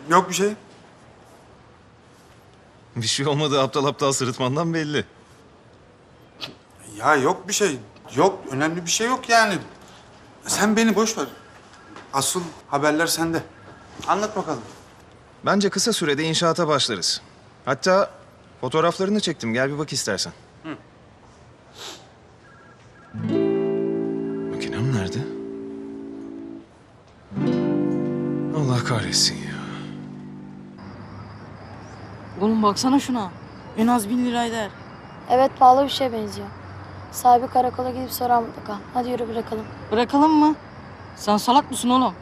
[0.09, 0.55] Yok bir şey.
[2.97, 5.05] Bir şey olmadığı aptal aptal sırıtmandan belli.
[6.97, 7.79] Ya yok bir şey.
[8.15, 9.59] Yok önemli bir şey yok yani.
[10.47, 11.27] Sen beni boş ver.
[12.13, 13.43] Asıl haberler sende.
[14.07, 14.63] Anlat bakalım.
[15.47, 17.21] Bence kısa sürede inşaata başlarız.
[17.65, 18.11] Hatta
[18.61, 19.53] fotoğraflarını çektim.
[19.55, 20.33] Gel bir bak istersen.
[20.63, 20.77] Hı.
[24.51, 25.19] Makinem nerede?
[28.57, 29.55] Allah kahretsin ya.
[32.41, 33.31] Oğlum baksana şuna.
[33.79, 34.71] En az bin lira eder.
[35.31, 36.49] Evet pahalı bir şeye benziyor.
[37.13, 38.79] Sahibi karakola gidip sorar mutlaka.
[38.95, 39.65] Hadi yürü bırakalım.
[39.93, 40.55] Bırakalım mı?
[41.17, 42.15] Sen salak mısın oğlum?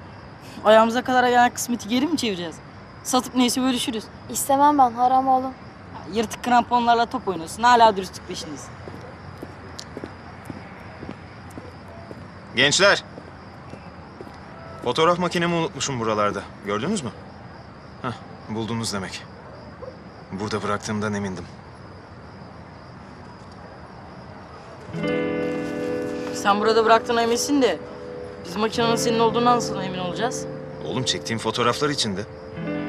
[0.64, 2.56] Ayağımıza kadar gelen kısmeti geri mi çevireceğiz?
[3.04, 4.04] Satıp neyse bölüşürüz.
[4.30, 5.54] İstemem ben haram oğlum.
[6.12, 7.62] Yırtık kramponlarla top oynuyorsun.
[7.62, 8.70] Hala dürüstlük peşindesin.
[12.56, 13.04] Gençler.
[14.84, 16.42] Fotoğraf makinemi unutmuşum buralarda.
[16.66, 17.10] Gördünüz mü?
[18.02, 18.12] Hah,
[18.48, 19.22] buldunuz demek.
[20.32, 21.44] Burada bıraktığımdan emindim.
[26.34, 27.78] Sen burada bıraktığına eminsin de
[28.44, 30.46] biz makinenin senin olduğundan nasıl emin olacağız?
[30.86, 32.20] Oğlum çektiğim fotoğraflar içinde.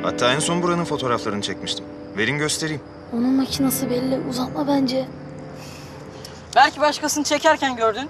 [0.04, 1.86] Hatta en son buranın fotoğraflarını çekmiştim.
[2.18, 2.82] Verin göstereyim.
[3.14, 4.20] Onun makinesi belli.
[4.30, 5.06] Uzatma bence.
[6.56, 8.10] Belki başkasını çekerken gördün.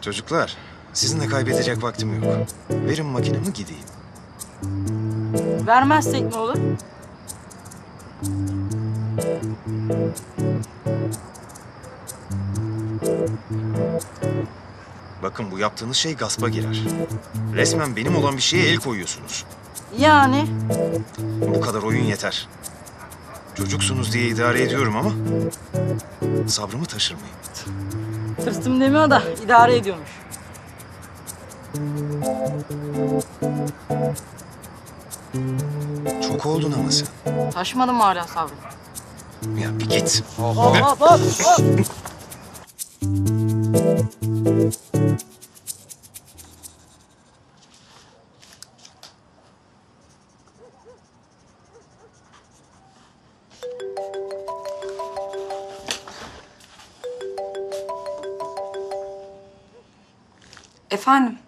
[0.00, 0.56] Çocuklar,
[0.92, 2.34] sizinle kaybedecek vaktim yok.
[2.70, 3.84] Verin makinemi gideyim.
[5.66, 6.56] Vermezsek ne olur?
[15.22, 16.80] Bakın bu yaptığınız şey gaspa girer.
[17.54, 19.44] Resmen benim olan bir şeye el koyuyorsunuz.
[19.98, 20.46] Yani
[21.56, 22.48] Bu kadar oyun yeter.
[23.54, 25.10] Çocuksunuz diye idare ediyorum ama
[26.48, 27.34] sabrımı taşırmayın.
[28.44, 30.10] tırstım demiyor da idare ediyormuş.
[36.28, 37.06] Çok oldun ama sen.
[37.50, 38.56] Taşmadım hala sabrım?
[39.58, 40.22] Ya bir git.
[40.36, 41.20] Hop hop hop.
[60.90, 61.38] Efendim?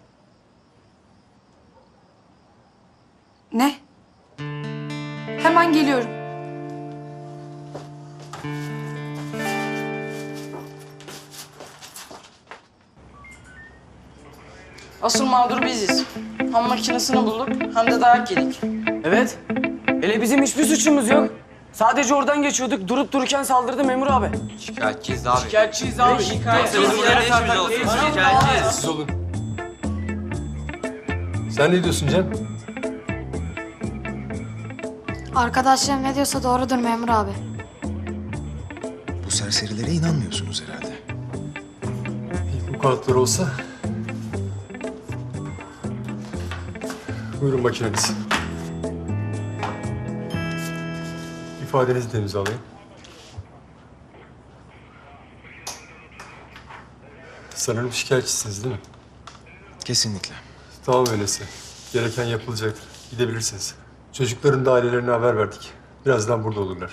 [15.35, 16.05] Mağdur biziz.
[16.51, 18.59] Ham makinesini bulduk hem de dayak yedik.
[19.03, 19.37] Evet.
[19.85, 21.29] Hele bizim hiçbir suçumuz yok.
[21.73, 22.87] Sadece oradan geçiyorduk.
[22.87, 24.29] Durup dururken saldırdı memur abi.
[24.59, 25.39] Şikayetçiyiz abi.
[25.39, 26.23] Şikayetçiyiz abi.
[26.23, 26.91] Şikayetçiyiz.
[26.91, 28.71] Şikayetçiyiz.
[28.71, 29.07] Siz olun.
[31.49, 32.25] Sen ne diyorsun Cem?
[35.35, 37.31] Arkadaşlarım ne diyorsa doğrudur memur abi.
[39.25, 40.93] Bu serserilere inanmıyorsunuz herhalde.
[42.73, 43.43] Bu kağıtlar olsa...
[47.41, 48.11] Buyurun makineniz.
[51.63, 52.59] İfadenizi de imzalayın.
[57.55, 58.81] Sanırım şikayetçisiniz değil mi?
[59.85, 60.35] Kesinlikle.
[60.85, 61.43] Tamam öyleyse.
[61.93, 62.83] Gereken yapılacaktır.
[63.11, 63.75] Gidebilirsiniz.
[64.13, 65.71] Çocukların da ailelerine haber verdik.
[66.05, 66.91] Birazdan burada olurlar.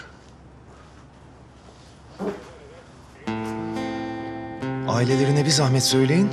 [4.89, 6.31] Ailelerine bir zahmet söyleyin.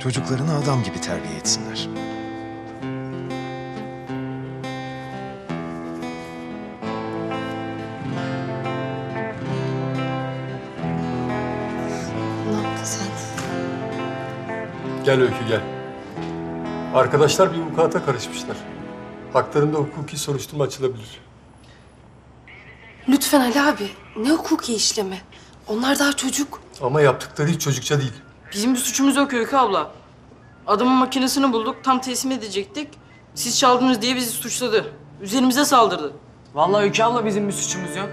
[0.00, 1.88] Çocuklarını adam gibi terbiye etsinler.
[15.10, 15.60] Gel Öykü gel.
[16.94, 18.56] Arkadaşlar bir vukuata karışmışlar.
[19.32, 21.20] Haklarında hukuki soruşturma açılabilir.
[23.08, 23.88] Lütfen Ali abi.
[24.16, 25.18] Ne hukuki işlemi?
[25.68, 26.60] Onlar daha çocuk.
[26.82, 28.12] Ama yaptıkları hiç çocukça değil.
[28.52, 29.90] Bizim bir suçumuz yok Öykü abla.
[30.66, 32.88] Adamın makinesini bulduk, tam teslim edecektik.
[33.34, 34.92] Siz çaldınız diye bizi suçladı.
[35.20, 36.12] Üzerimize saldırdı.
[36.54, 38.08] Vallahi Öykü abla bizim bir suçumuz yok.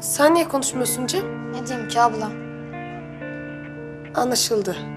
[0.00, 1.52] Sen niye konuşmuyorsun Cem?
[1.52, 2.30] Ne diyeyim ki abla?
[4.20, 4.95] Anlaşıldı.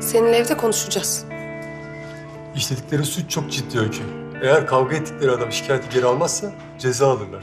[0.00, 1.24] Seninle evde konuşacağız.
[2.56, 4.02] İşledikleri suç çok ciddi Öykü.
[4.42, 7.42] Eğer kavga ettikleri adam şikayeti geri almazsa ceza alırlar.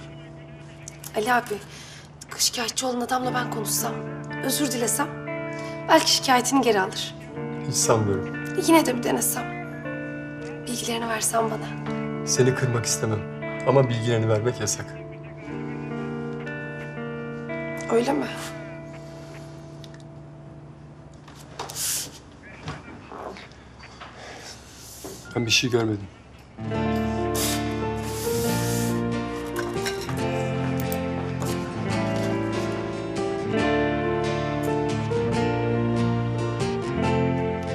[1.18, 1.54] Ali abi,
[2.38, 3.94] şikayetçi olan adamla ben konuşsam,
[4.46, 5.08] özür dilesem
[5.90, 7.16] belki şikayetini geri alır.
[7.68, 8.36] Hiç sanmıyorum.
[8.68, 9.44] Yine de bir denesem.
[10.68, 11.96] Bilgilerini versen bana.
[12.28, 13.20] Seni kırmak istemem.
[13.68, 14.86] Ama bilgilerini vermek yasak.
[17.92, 18.26] Öyle mi?
[25.36, 26.08] Ben bir şey görmedim.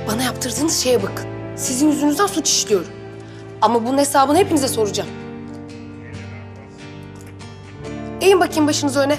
[0.09, 1.27] Bana yaptırdığınız şeye bakın.
[1.57, 2.89] Sizin yüzünüzden suç işliyorum.
[3.61, 5.11] Ama bunun hesabını hepinize soracağım.
[8.21, 9.19] Eğin bakayım başınızı öne.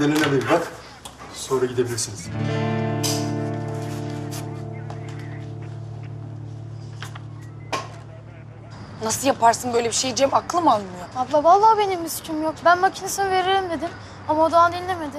[0.00, 0.72] De bir bak.
[1.34, 2.28] Sonra gidebilirsiniz.
[9.04, 10.34] Nasıl yaparsın böyle bir şey Cem?
[10.34, 11.06] Aklım almıyor.
[11.16, 12.54] Abla vallahi benim bir suçum yok.
[12.64, 13.88] Ben makinesini veririm dedim.
[14.28, 15.16] Ama o daha dinlemedi.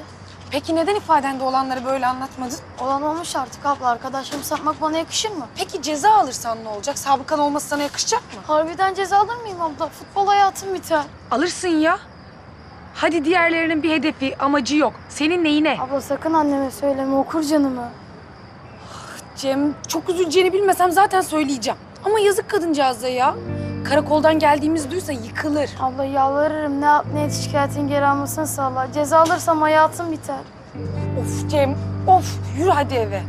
[0.51, 2.57] Peki neden ifadende olanları böyle anlatmadın?
[2.79, 3.87] Olan olmuş artık abla.
[3.87, 5.47] Arkadaşlarımı satmak bana yakışır mı?
[5.55, 6.97] Peki ceza alırsan ne olacak?
[6.97, 8.41] Sabıkan olması sana yakışacak mı?
[8.47, 9.87] Harbiden ceza alır mıyım abla?
[9.87, 11.03] Futbol hayatım biter.
[11.31, 11.99] Alırsın ya.
[12.93, 14.93] Hadi diğerlerinin bir hedefi, amacı yok.
[15.09, 15.77] Senin neyine?
[15.79, 17.15] Abla sakın anneme söyleme.
[17.15, 17.89] Okur canımı.
[19.35, 21.79] Cem çok üzüleceğini bilmesem zaten söyleyeceğim.
[22.05, 23.35] Ama yazık kadıncağıza ya.
[23.83, 25.69] Karakoldan geldiğimizi duysa yıkılır.
[25.79, 28.91] Abla yalvarırım ne yap ne et şikayetin geri almasını sağla.
[28.91, 30.39] Ceza alırsam hayatım biter.
[31.21, 31.75] Of Cem,
[32.07, 33.21] of yürü hadi eve.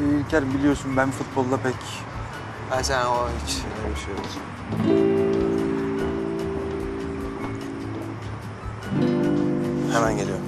[0.00, 1.74] İlker biliyorsun ben futbolda pek...
[2.70, 5.17] Ha sen o hiç öyle bir şey yok.
[9.98, 10.44] Hemen geliyorum.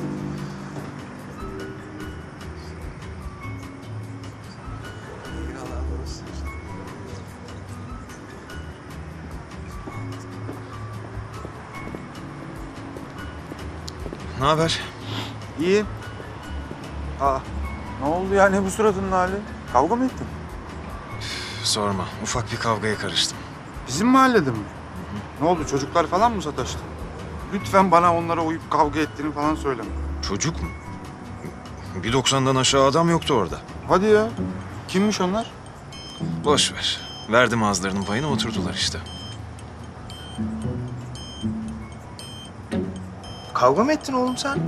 [14.41, 14.81] Ne haber?
[15.61, 15.85] İyi.
[17.21, 17.39] Aa,
[18.03, 18.49] ne oldu ya?
[18.49, 19.33] Ne bu suratının hali?
[19.73, 20.27] Kavga mı ettin?
[21.65, 22.05] Sorma.
[22.23, 23.39] Ufak bir kavgaya karıştım.
[23.89, 24.57] Bizim mahallede mi?
[25.41, 25.67] Ne oldu?
[25.67, 26.90] Çocuklar falan mı sataştı?
[27.55, 29.89] Lütfen bana onlara uyup kavga ettiğini falan söyleme.
[30.29, 30.69] Çocuk mu?
[32.03, 33.59] Bir 90'dan aşağı adam yoktu orada.
[33.89, 34.29] Hadi ya.
[34.89, 35.51] Kimmiş onlar?
[36.45, 37.01] Boş ver.
[37.33, 38.99] Verdim ağızlarının payını oturdular işte.
[43.55, 44.59] Kavga mı ettin oğlum sen?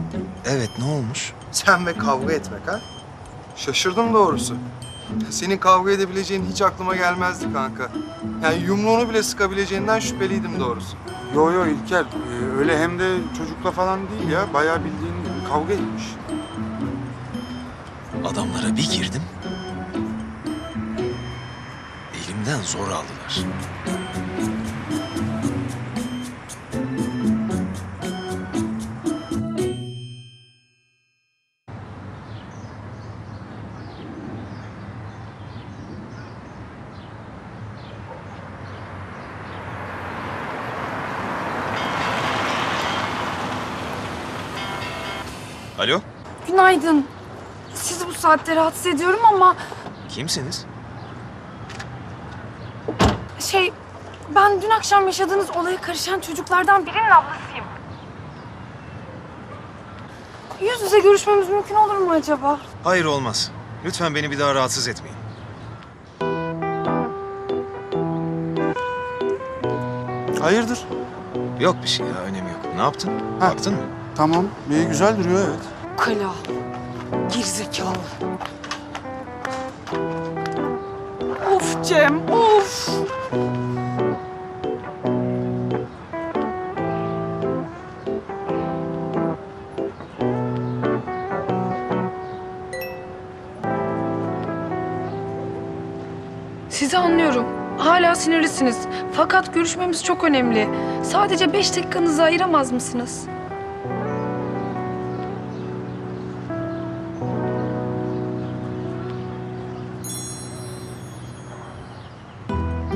[0.46, 1.32] Evet ne olmuş?
[1.52, 2.80] Sen ve kavga etmek ha?
[3.56, 4.56] Şaşırdım doğrusu.
[5.30, 7.88] Senin kavga edebileceğin hiç aklıma gelmezdi kanka.
[8.42, 10.96] Yani yumruğunu bile sıkabileceğinden şüpheliydim doğrusu.
[11.34, 12.04] Yo yo İlker.
[12.04, 14.54] Ee, öyle hem de çocukla falan değil ya.
[14.54, 15.14] Bayağı bildiğin
[15.48, 16.04] kavga etmiş.
[18.24, 19.22] Adamlara bir girdim.
[22.14, 23.38] Elimden zor aldılar.
[46.62, 47.06] Günaydın.
[47.74, 49.56] Sizi bu saatte rahatsız ediyorum ama
[50.08, 50.66] kimsiniz?
[53.38, 53.72] şey
[54.34, 57.64] ben dün akşam yaşadığınız olaya karışan çocuklardan birinin ablasıyım.
[60.60, 62.58] Yüz yüze görüşmemiz mümkün olur mu acaba?
[62.84, 63.50] Hayır olmaz.
[63.84, 65.16] Lütfen beni bir daha rahatsız etmeyin.
[70.40, 70.84] Hayırdır?
[71.60, 72.74] Yok bir şey ya, önemi yok.
[72.76, 73.10] Ne yaptın?
[73.40, 73.82] Baktın mı?
[74.16, 74.46] Tamam.
[74.70, 75.81] İyi güzel duruyor evet.
[75.96, 76.34] Kala.
[77.34, 77.96] Gerizekalı.
[81.56, 82.88] Of Cem, of.
[96.68, 97.44] Sizi anlıyorum.
[97.78, 98.78] Hala sinirlisiniz.
[99.12, 100.68] Fakat görüşmemiz çok önemli.
[101.02, 103.26] Sadece beş dakikanızı ayıramaz mısınız?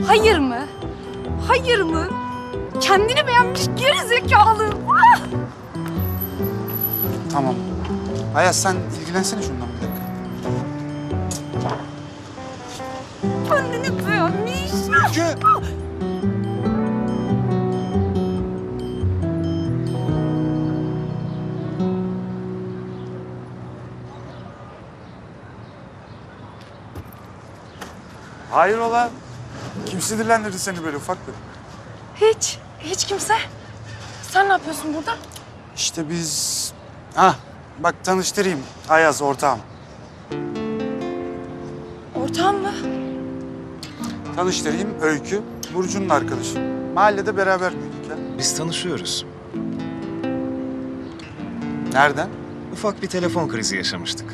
[0.07, 0.59] Hayır mı?
[1.49, 2.09] Hayır mı?
[2.81, 4.71] Kendini beğenmiş geri zekalı.
[5.15, 5.21] Ah!
[7.33, 7.55] Tamam.
[8.37, 10.07] Ayaz sen ilgilensene şundan bir dakika.
[13.49, 14.73] Kendini beğenmiş.
[28.51, 29.11] Hayrola?
[29.97, 31.35] Kim sinirlendirdi seni böyle ufaklık?
[32.15, 33.35] Hiç, hiç kimse.
[34.23, 35.17] Sen ne yapıyorsun burada?
[35.77, 36.73] İşte biz...
[37.17, 37.37] Ah
[37.79, 38.59] bak tanıştırayım.
[38.89, 39.59] Ayaz ortağım.
[42.15, 42.73] Ortağın mı?
[44.37, 45.43] Tanıştırayım Öykü.
[45.75, 46.61] Burcu'nun arkadaşı.
[46.95, 48.17] Mahallede beraber büyüdük ya.
[48.39, 49.27] Biz tanışıyoruz.
[51.93, 52.29] Nereden?
[52.73, 54.33] Ufak bir telefon krizi yaşamıştık.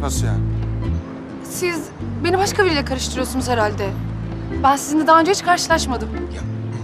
[0.00, 0.59] Nasıl yani?
[1.50, 1.80] Siz
[2.24, 3.90] beni başka biriyle karıştırıyorsunuz herhalde.
[4.62, 6.08] Ben sizinle daha önce hiç karşılaşmadım.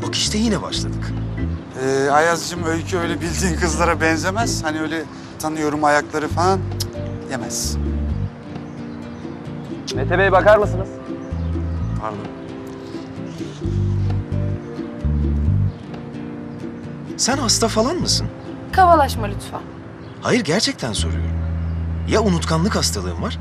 [0.06, 1.12] Bak işte yine başladık.
[1.82, 4.64] Ee, Ayaz'cığım Öykü öyle bildiğin kızlara benzemez.
[4.64, 5.02] Hani öyle
[5.38, 6.90] tanıyorum ayakları falan cık,
[7.30, 7.76] yemez.
[9.94, 10.88] Mete Bey bakar mısınız?
[12.00, 12.18] Pardon.
[17.16, 18.26] Sen hasta falan mısın?
[18.72, 19.60] Kavalaşma lütfen.
[20.22, 21.30] Hayır gerçekten soruyorum.
[22.08, 23.38] Ya unutkanlık hastalığın var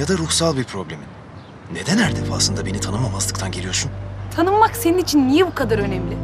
[0.00, 1.06] ya da ruhsal bir problemin.
[1.72, 3.90] Neden her defasında beni tanımamazlıktan geliyorsun?
[4.36, 6.16] Tanınmak senin için niye bu kadar önemli?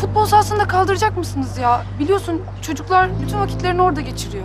[0.00, 1.84] Futbol sahasında kaldıracak mısınız ya?
[1.98, 4.44] Biliyorsun çocuklar bütün vakitlerini orada geçiriyor.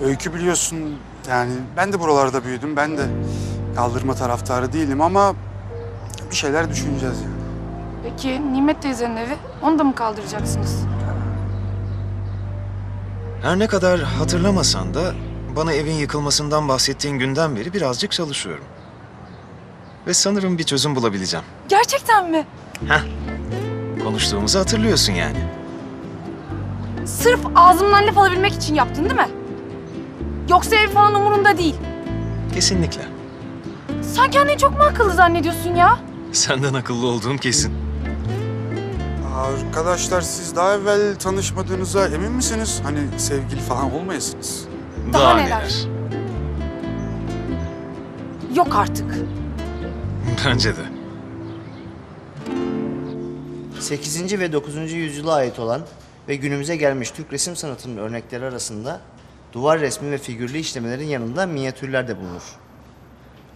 [0.00, 0.96] Öykü biliyorsun
[1.28, 2.76] yani ben de buralarda büyüdüm.
[2.76, 3.06] Ben de
[3.76, 5.34] kaldırma taraftarı değilim ama
[6.30, 7.34] bir şeyler düşüneceğiz yani.
[8.02, 10.82] Peki Nimet teyzenin evi, onu da mı kaldıracaksınız?
[13.42, 15.12] Her ne kadar hatırlamasan da
[15.56, 18.64] bana evin yıkılmasından bahsettiğin günden beri birazcık çalışıyorum.
[20.06, 21.46] Ve sanırım bir çözüm bulabileceğim.
[21.68, 22.46] Gerçekten mi?
[22.88, 23.00] Heh.
[24.04, 25.38] Konuştuğumuzu hatırlıyorsun yani.
[27.04, 29.28] Sırf ağzımdan laf alabilmek için yaptın değil mi?
[30.50, 31.74] Yoksa ev falan umurunda değil.
[32.54, 33.02] Kesinlikle.
[34.02, 35.98] Sen kendini çok mu akıllı zannediyorsun ya?
[36.32, 37.72] Senden akıllı olduğum kesin.
[39.38, 42.80] Arkadaşlar siz daha evvel tanışmadığınıza emin misiniz?
[42.82, 44.64] Hani sevgili falan olmayasınız.
[45.12, 45.46] Daha Daha neler?
[45.60, 45.86] neler?
[48.56, 49.14] Yok artık.
[50.46, 50.80] Bence de.
[53.80, 54.40] 8.
[54.40, 54.92] ve 9.
[54.92, 55.82] yüzyıla ait olan
[56.28, 59.00] ve günümüze gelmiş Türk resim sanatının örnekleri arasında
[59.52, 62.42] duvar resmi ve figürlü işlemelerin yanında minyatürler de bulunur.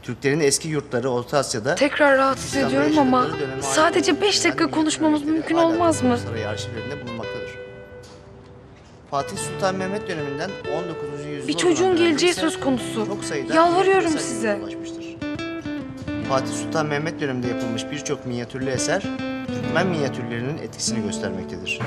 [0.02, 3.26] Türklerin eski yurtları Orta Asya'da Tekrar rahatsız İslam'da ediyorum ama
[3.60, 6.18] sadece beş dakika konuşmamız mümkün olmaz mı?
[6.18, 7.52] Saray arşivlerinde bulunmaktadır.
[9.10, 10.50] Fatih Sultan Mehmet döneminden
[10.84, 11.26] 19.
[11.26, 13.06] yüzyıla Bir çocuğun geleceği söz konusu.
[13.06, 14.54] çok sayıda Yalvarıyorum size.
[14.62, 15.04] ulaşmıştır.
[16.28, 19.02] Fatih Sultan Mehmet döneminde yapılmış birçok minyatürlü eser
[19.46, 21.78] Türkmen minyatürlerinin etkisini göstermektedir.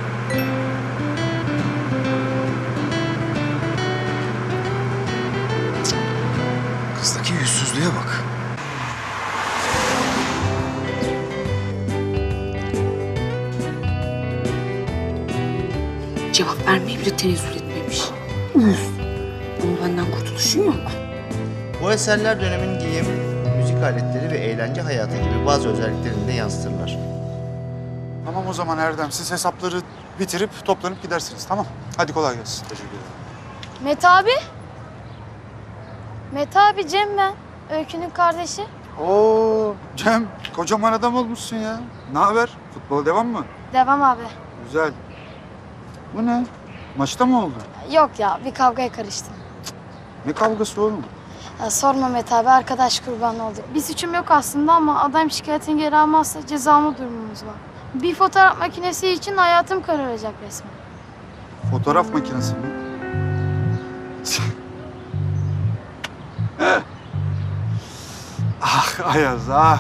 [17.06, 18.02] Bile tenezzül etmemiş.
[18.56, 18.80] Uyuz.
[19.64, 20.76] Ama benden kurtuluşun yok.
[21.84, 23.06] Bu eserler dönemin giyim,
[23.58, 26.98] müzik aletleri ve eğlence hayatı gibi bazı özelliklerini de yansıtırlar.
[28.26, 29.82] Tamam o zaman Erdem siz hesapları
[30.20, 31.66] bitirip toplanıp gidersiniz tamam.
[31.98, 32.64] Hadi kolay gelsin.
[32.64, 33.02] Teşekkür ederim.
[33.84, 34.32] Mete abi.
[36.34, 37.34] Mete abi Cem ben.
[37.78, 38.62] Öykü'nün kardeşi.
[39.02, 41.80] Oo Cem kocaman adam olmuşsun ya.
[42.14, 42.50] Ne haber?
[42.74, 43.46] Futbola devam mı?
[43.74, 44.24] Devam abi.
[44.66, 44.92] Güzel.
[46.14, 46.46] Bu ne?
[46.98, 47.54] Maçta mı oldu?
[47.92, 49.34] Yok ya bir kavgaya karıştım.
[50.26, 51.04] Ne kavgası oğlum?
[51.62, 53.64] Ya sorma Mete abi arkadaş kurbanı olduk.
[53.76, 57.56] Bir suçum yok aslında ama adam şikayetini geri almazsa cezamı durumumuz var.
[57.94, 60.72] Bir fotoğraf makinesi için hayatım kararacak resmen.
[61.72, 62.60] Fotoğraf makinesi mi?
[68.62, 69.80] ah Ayaz ah.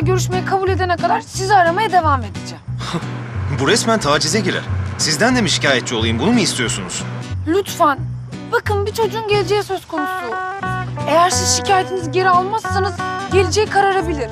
[0.00, 2.64] Benimle görüşmeyi kabul edene kadar sizi aramaya devam edeceğim.
[3.60, 4.62] Bu resmen tacize girer.
[4.98, 6.18] Sizden de mi şikayetçi olayım?
[6.18, 7.02] Bunu mu istiyorsunuz?
[7.46, 7.98] Lütfen.
[8.52, 10.34] Bakın bir çocuğun geleceği söz konusu.
[11.08, 12.92] Eğer siz şikayetinizi geri almazsanız
[13.32, 14.30] geleceği kararabilir.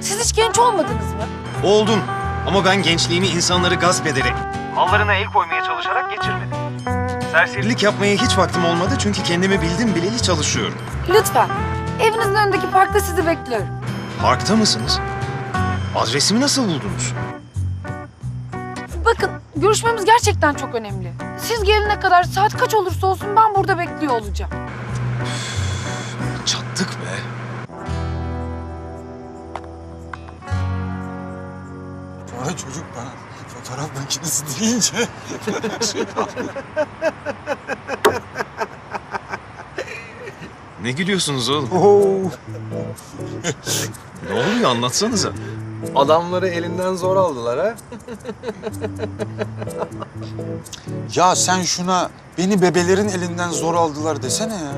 [0.00, 1.26] Siz hiç genç olmadınız mı?
[1.64, 2.00] Oldum.
[2.46, 4.34] Ama ben gençliğimi insanları gasp ederek,
[4.74, 6.56] mallarına el koymaya çalışarak geçirmedim.
[7.32, 10.78] Serserilik yapmaya hiç vaktim olmadı çünkü kendimi bildim bileli çalışıyorum.
[11.08, 11.48] Lütfen.
[12.00, 13.77] Evinizin önündeki parkta sizi bekliyorum.
[14.22, 15.00] Parkta mısınız?
[15.96, 17.14] Adresimi nasıl buldunuz?
[19.04, 21.12] Bakın görüşmemiz gerçekten çok önemli.
[21.38, 24.50] Siz gelene kadar saat kaç olursa olsun ben burada bekliyor olacağım.
[26.46, 27.18] Çattık be.
[32.30, 33.10] Sonra çocuk bana
[33.48, 35.08] fotoğraf makinesi deyince
[35.92, 36.04] şey.
[40.88, 41.68] Ne gülüyorsunuz oğlum?
[44.30, 45.32] ne oluyor anlatsanıza.
[45.94, 47.74] Adamları elinden zor aldılar ha.
[51.14, 54.72] Ya sen şuna beni bebelerin elinden zor aldılar desene ya.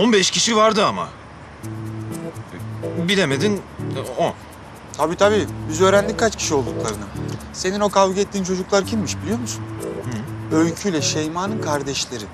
[0.00, 1.08] 15 kişi vardı ama.
[3.08, 3.62] Bilemedin
[4.18, 4.32] 10.
[4.96, 5.46] Tabii tabii.
[5.68, 7.04] Biz öğrendik kaç kişi olduklarını.
[7.52, 9.64] Senin o kavga ettiğin çocuklar kimmiş biliyor musun?
[10.52, 12.24] Öykü ile Şeyma'nın kardeşleri.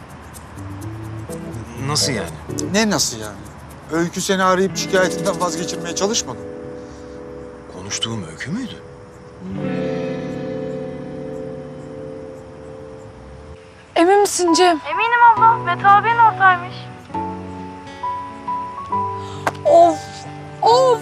[1.91, 2.31] Nasıl yani?
[2.73, 3.37] Ne nasıl yani?
[3.93, 6.39] Öykü seni arayıp şikayetinden vazgeçirmeye çalışmadı.
[6.39, 6.45] mı?
[7.75, 8.83] Konuştuğum öykü müydü?
[13.97, 14.81] Emin misin Cem?
[14.91, 15.55] Eminim abla.
[15.57, 16.75] Mete abinin ortağıymış.
[19.65, 19.99] Of!
[20.62, 21.01] Of!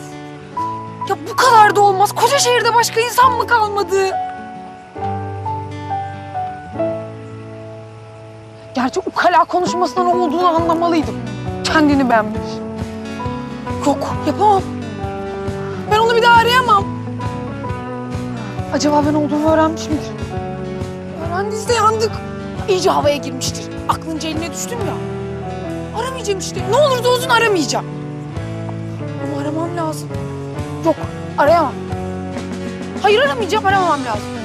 [1.08, 2.12] Ya bu kadar da olmaz.
[2.14, 4.10] Koca şehirde başka insan mı kalmadı?
[8.78, 11.14] Gerçi ukala konuşmasından ne olduğunu anlamalıydım.
[11.64, 12.50] Kendini beğenmiş.
[13.86, 14.62] Yok, yapamam.
[15.90, 16.84] Ben onu bir daha arayamam.
[18.72, 20.10] Acaba ben olduğumu öğrenmiş midir?
[21.26, 22.12] Öğrendiyse yandık.
[22.68, 23.64] İyice havaya girmiştir.
[23.88, 24.94] Aklınca eline düştüm ya.
[26.00, 26.60] Aramayacağım işte.
[26.70, 27.86] Ne olursa olsun aramayacağım.
[29.24, 30.08] Ama aramam lazım.
[30.84, 30.96] Yok,
[31.38, 31.72] arayamam.
[33.02, 34.37] Hayır aramayacağım, aramam lazım.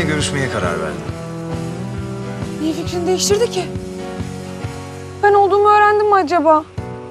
[0.00, 1.02] Sizinle görüşmeye karar verdim.
[2.60, 3.64] Niye fikrini değiştirdi ki?
[5.22, 6.64] Ben olduğumu öğrendim mi acaba?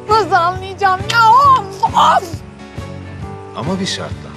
[0.10, 1.20] Nasıl anlayacağım ya?
[1.32, 1.84] Of!
[1.84, 2.34] Of!
[3.56, 4.30] Ama bir şartla.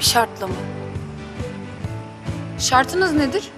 [0.00, 0.54] Bir şartla mı?
[2.58, 3.50] Şartınız nedir?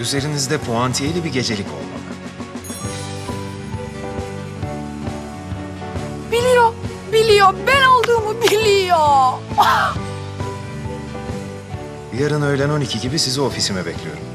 [0.00, 1.91] Üzerinizde puantiyeli bir gecelik olmak.
[8.92, 9.38] Biliyor.
[12.20, 14.31] Yarın öğlen 12 gibi sizi ofisime bekliyorum.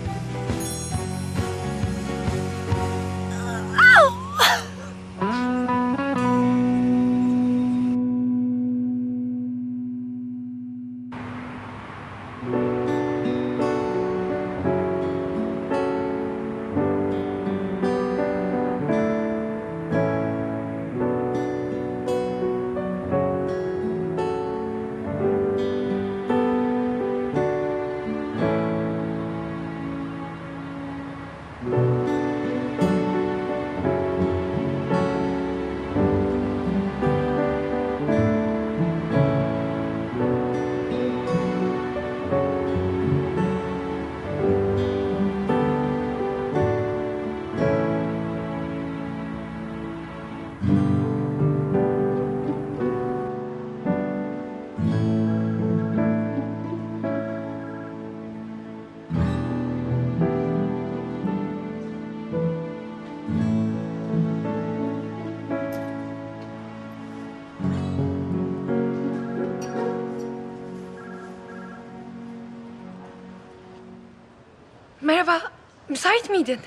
[76.07, 76.59] Müsait miydin?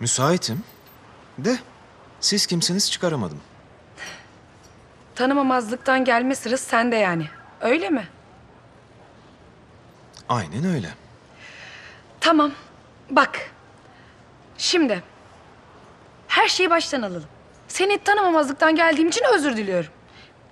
[0.00, 0.64] Müsaitim.
[1.38, 1.58] De
[2.20, 3.40] siz kimsiniz çıkaramadım.
[5.14, 7.28] Tanımamazlıktan gelme sırası sende yani.
[7.60, 8.08] Öyle mi?
[10.28, 10.88] Aynen öyle.
[12.20, 12.52] Tamam.
[13.10, 13.50] Bak.
[14.58, 15.02] Şimdi.
[16.28, 17.28] Her şeyi baştan alalım.
[17.68, 19.90] Seni tanımamazlıktan geldiğim için özür diliyorum.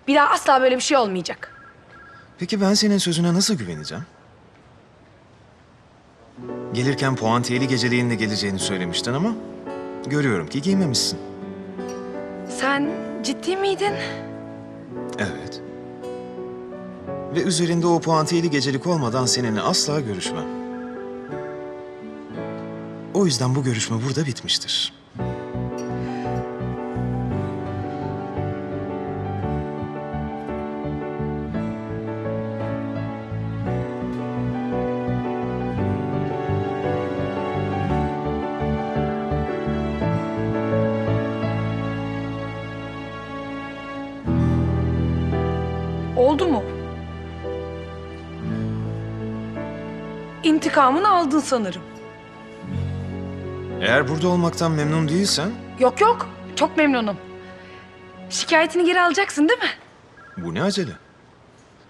[0.08, 1.54] Bir daha asla böyle bir şey olmayacak.
[2.38, 4.06] Peki ben senin sözüne nasıl güveneceğim?
[6.72, 9.34] Gelirken puantiyeli geceliğinle geleceğini söylemiştin ama
[10.06, 11.18] görüyorum ki giymemişsin.
[12.48, 12.90] Sen
[13.22, 13.92] ciddi miydin?
[15.18, 15.60] Evet.
[17.34, 20.46] Ve üzerinde o puantiyeli gecelik olmadan seninle asla görüşmem.
[23.14, 24.99] O yüzden bu görüşme burada bitmiştir.
[50.80, 51.82] İntikamını aldın sanırım.
[53.80, 57.16] Eğer burada olmaktan memnun değilsen Yok yok, çok memnunum.
[58.30, 59.68] Şikayetini geri alacaksın değil mi?
[60.36, 60.90] bu ne acele?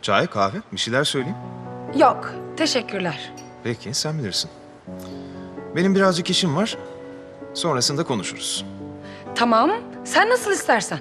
[0.02, 1.36] Çay, kahve, bir şeyler söyleyeyim.
[1.96, 3.32] Yok, teşekkürler.
[3.64, 4.50] Peki, sen bilirsin.
[5.76, 6.76] Benim birazcık işim var.
[7.54, 8.64] Sonrasında konuşuruz.
[9.34, 9.70] Tamam,
[10.04, 10.98] sen nasıl istersen.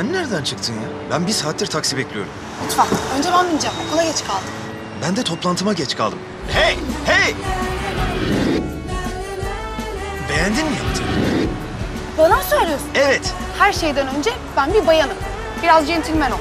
[0.00, 0.88] Sen nereden çıktın ya?
[1.10, 2.32] Ben bir saattir taksi bekliyorum.
[2.64, 2.86] Lütfen.
[3.18, 3.76] Önce ben bineceğim.
[3.88, 4.48] Okula geç kaldım.
[5.02, 6.18] Ben de toplantıma geç kaldım.
[6.48, 7.34] Hey, hey!
[10.28, 11.06] Beğendin mi yaptığını?
[12.18, 12.88] Bana mı söylüyorsun?
[12.94, 13.34] Evet.
[13.58, 15.16] Her şeyden önce ben bir bayanım.
[15.62, 16.38] Biraz centilmen ol.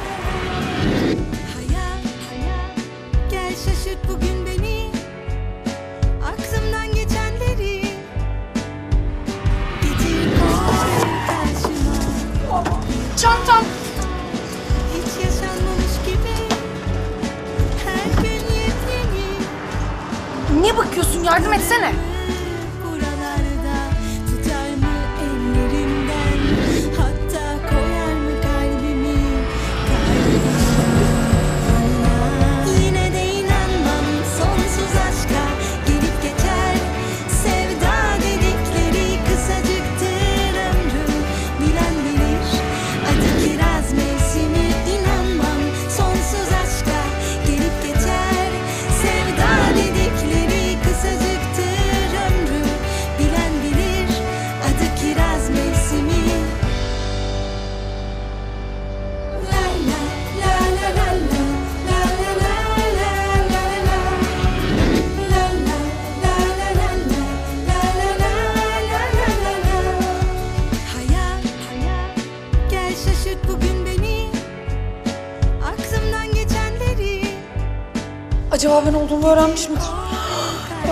[78.70, 79.84] Acaba ben olduğumu öğrenmiş midir?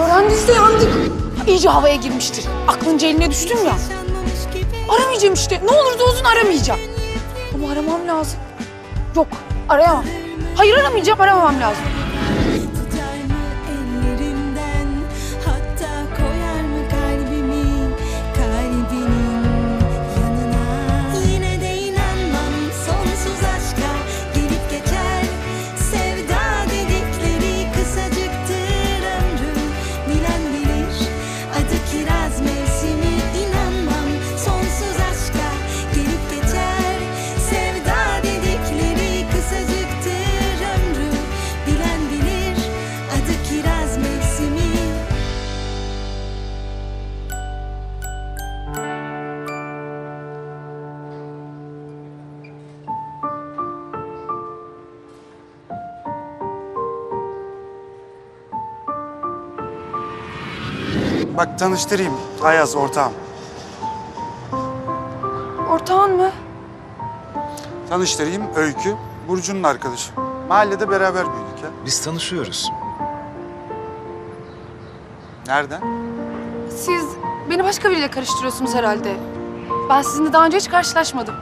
[0.02, 0.90] Öğrendiyse yandık.
[1.48, 2.45] İyice havaya girmiştir.
[2.68, 3.76] Aklınca eline düştüm ya.
[4.90, 5.62] Aramayacağım işte.
[5.66, 6.80] Ne olursa olsun aramayacağım.
[7.56, 8.40] Ama aramam lazım.
[9.16, 9.28] Yok
[9.70, 10.04] arayamam.
[10.56, 11.84] Hayır aramayacağım aramam lazım.
[61.38, 62.14] Bak tanıştırayım.
[62.43, 63.14] Ayaz ortağım.
[65.69, 66.31] Ortağın mı?
[67.89, 68.95] Tanıştırayım Öykü.
[69.27, 70.11] Burcu'nun arkadaşı.
[70.49, 71.69] Mahallede beraber büyüdük ya.
[71.85, 72.72] Biz tanışıyoruz.
[75.47, 75.81] Nereden?
[76.69, 77.05] Siz
[77.49, 79.18] beni başka biriyle karıştırıyorsunuz herhalde.
[79.89, 81.35] Ben sizinle daha önce hiç karşılaşmadım.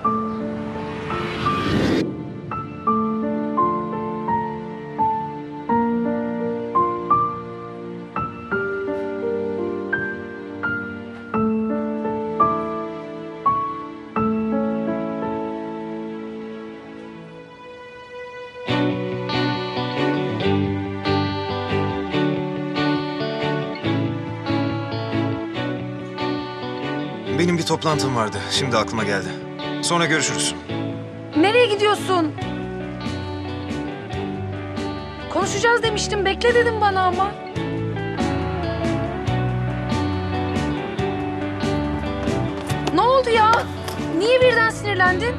[27.76, 28.38] Toplantım vardı.
[28.52, 29.28] Şimdi aklıma geldi.
[29.82, 30.56] Sonra görüşürüz.
[31.38, 32.32] Nereye gidiyorsun?
[35.34, 36.26] Konuşacağız demiştim.
[36.26, 37.32] Bekle dedim bana ama.
[42.94, 43.52] Ne oldu ya?
[44.18, 45.36] Niye birden sinirlendin?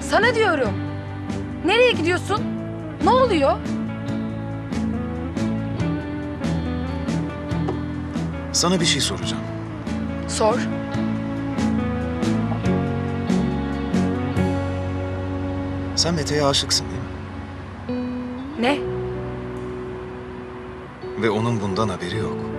[0.00, 0.72] Sana diyorum.
[1.64, 2.40] Nereye gidiyorsun?
[3.04, 3.56] Ne oluyor?
[8.52, 9.45] Sana bir şey soracağım.
[10.36, 10.58] Sor.
[15.96, 18.62] Sen Mete'ye aşıksın değil mi?
[18.62, 18.78] Ne?
[21.22, 22.55] Ve onun bundan haberi yok.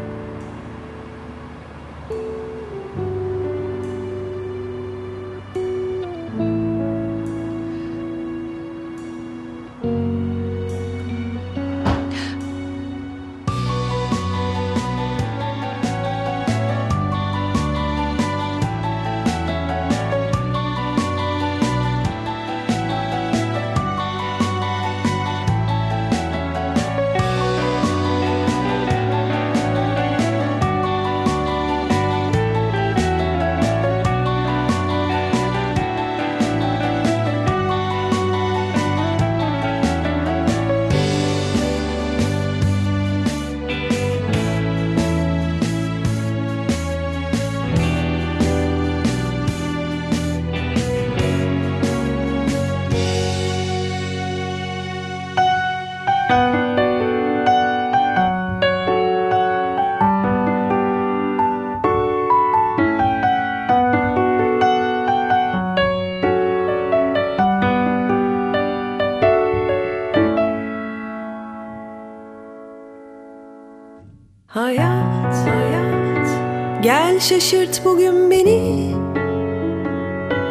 [77.20, 78.96] Şaşırt bugün beni.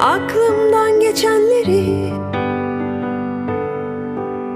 [0.01, 2.13] Aklımdan geçenleri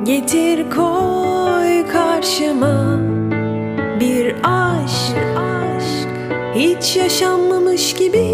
[0.05, 3.01] Getir koy karşıma.
[4.01, 6.09] Bir aşk, aşk
[6.55, 8.30] Hiç yaşanmamış gibi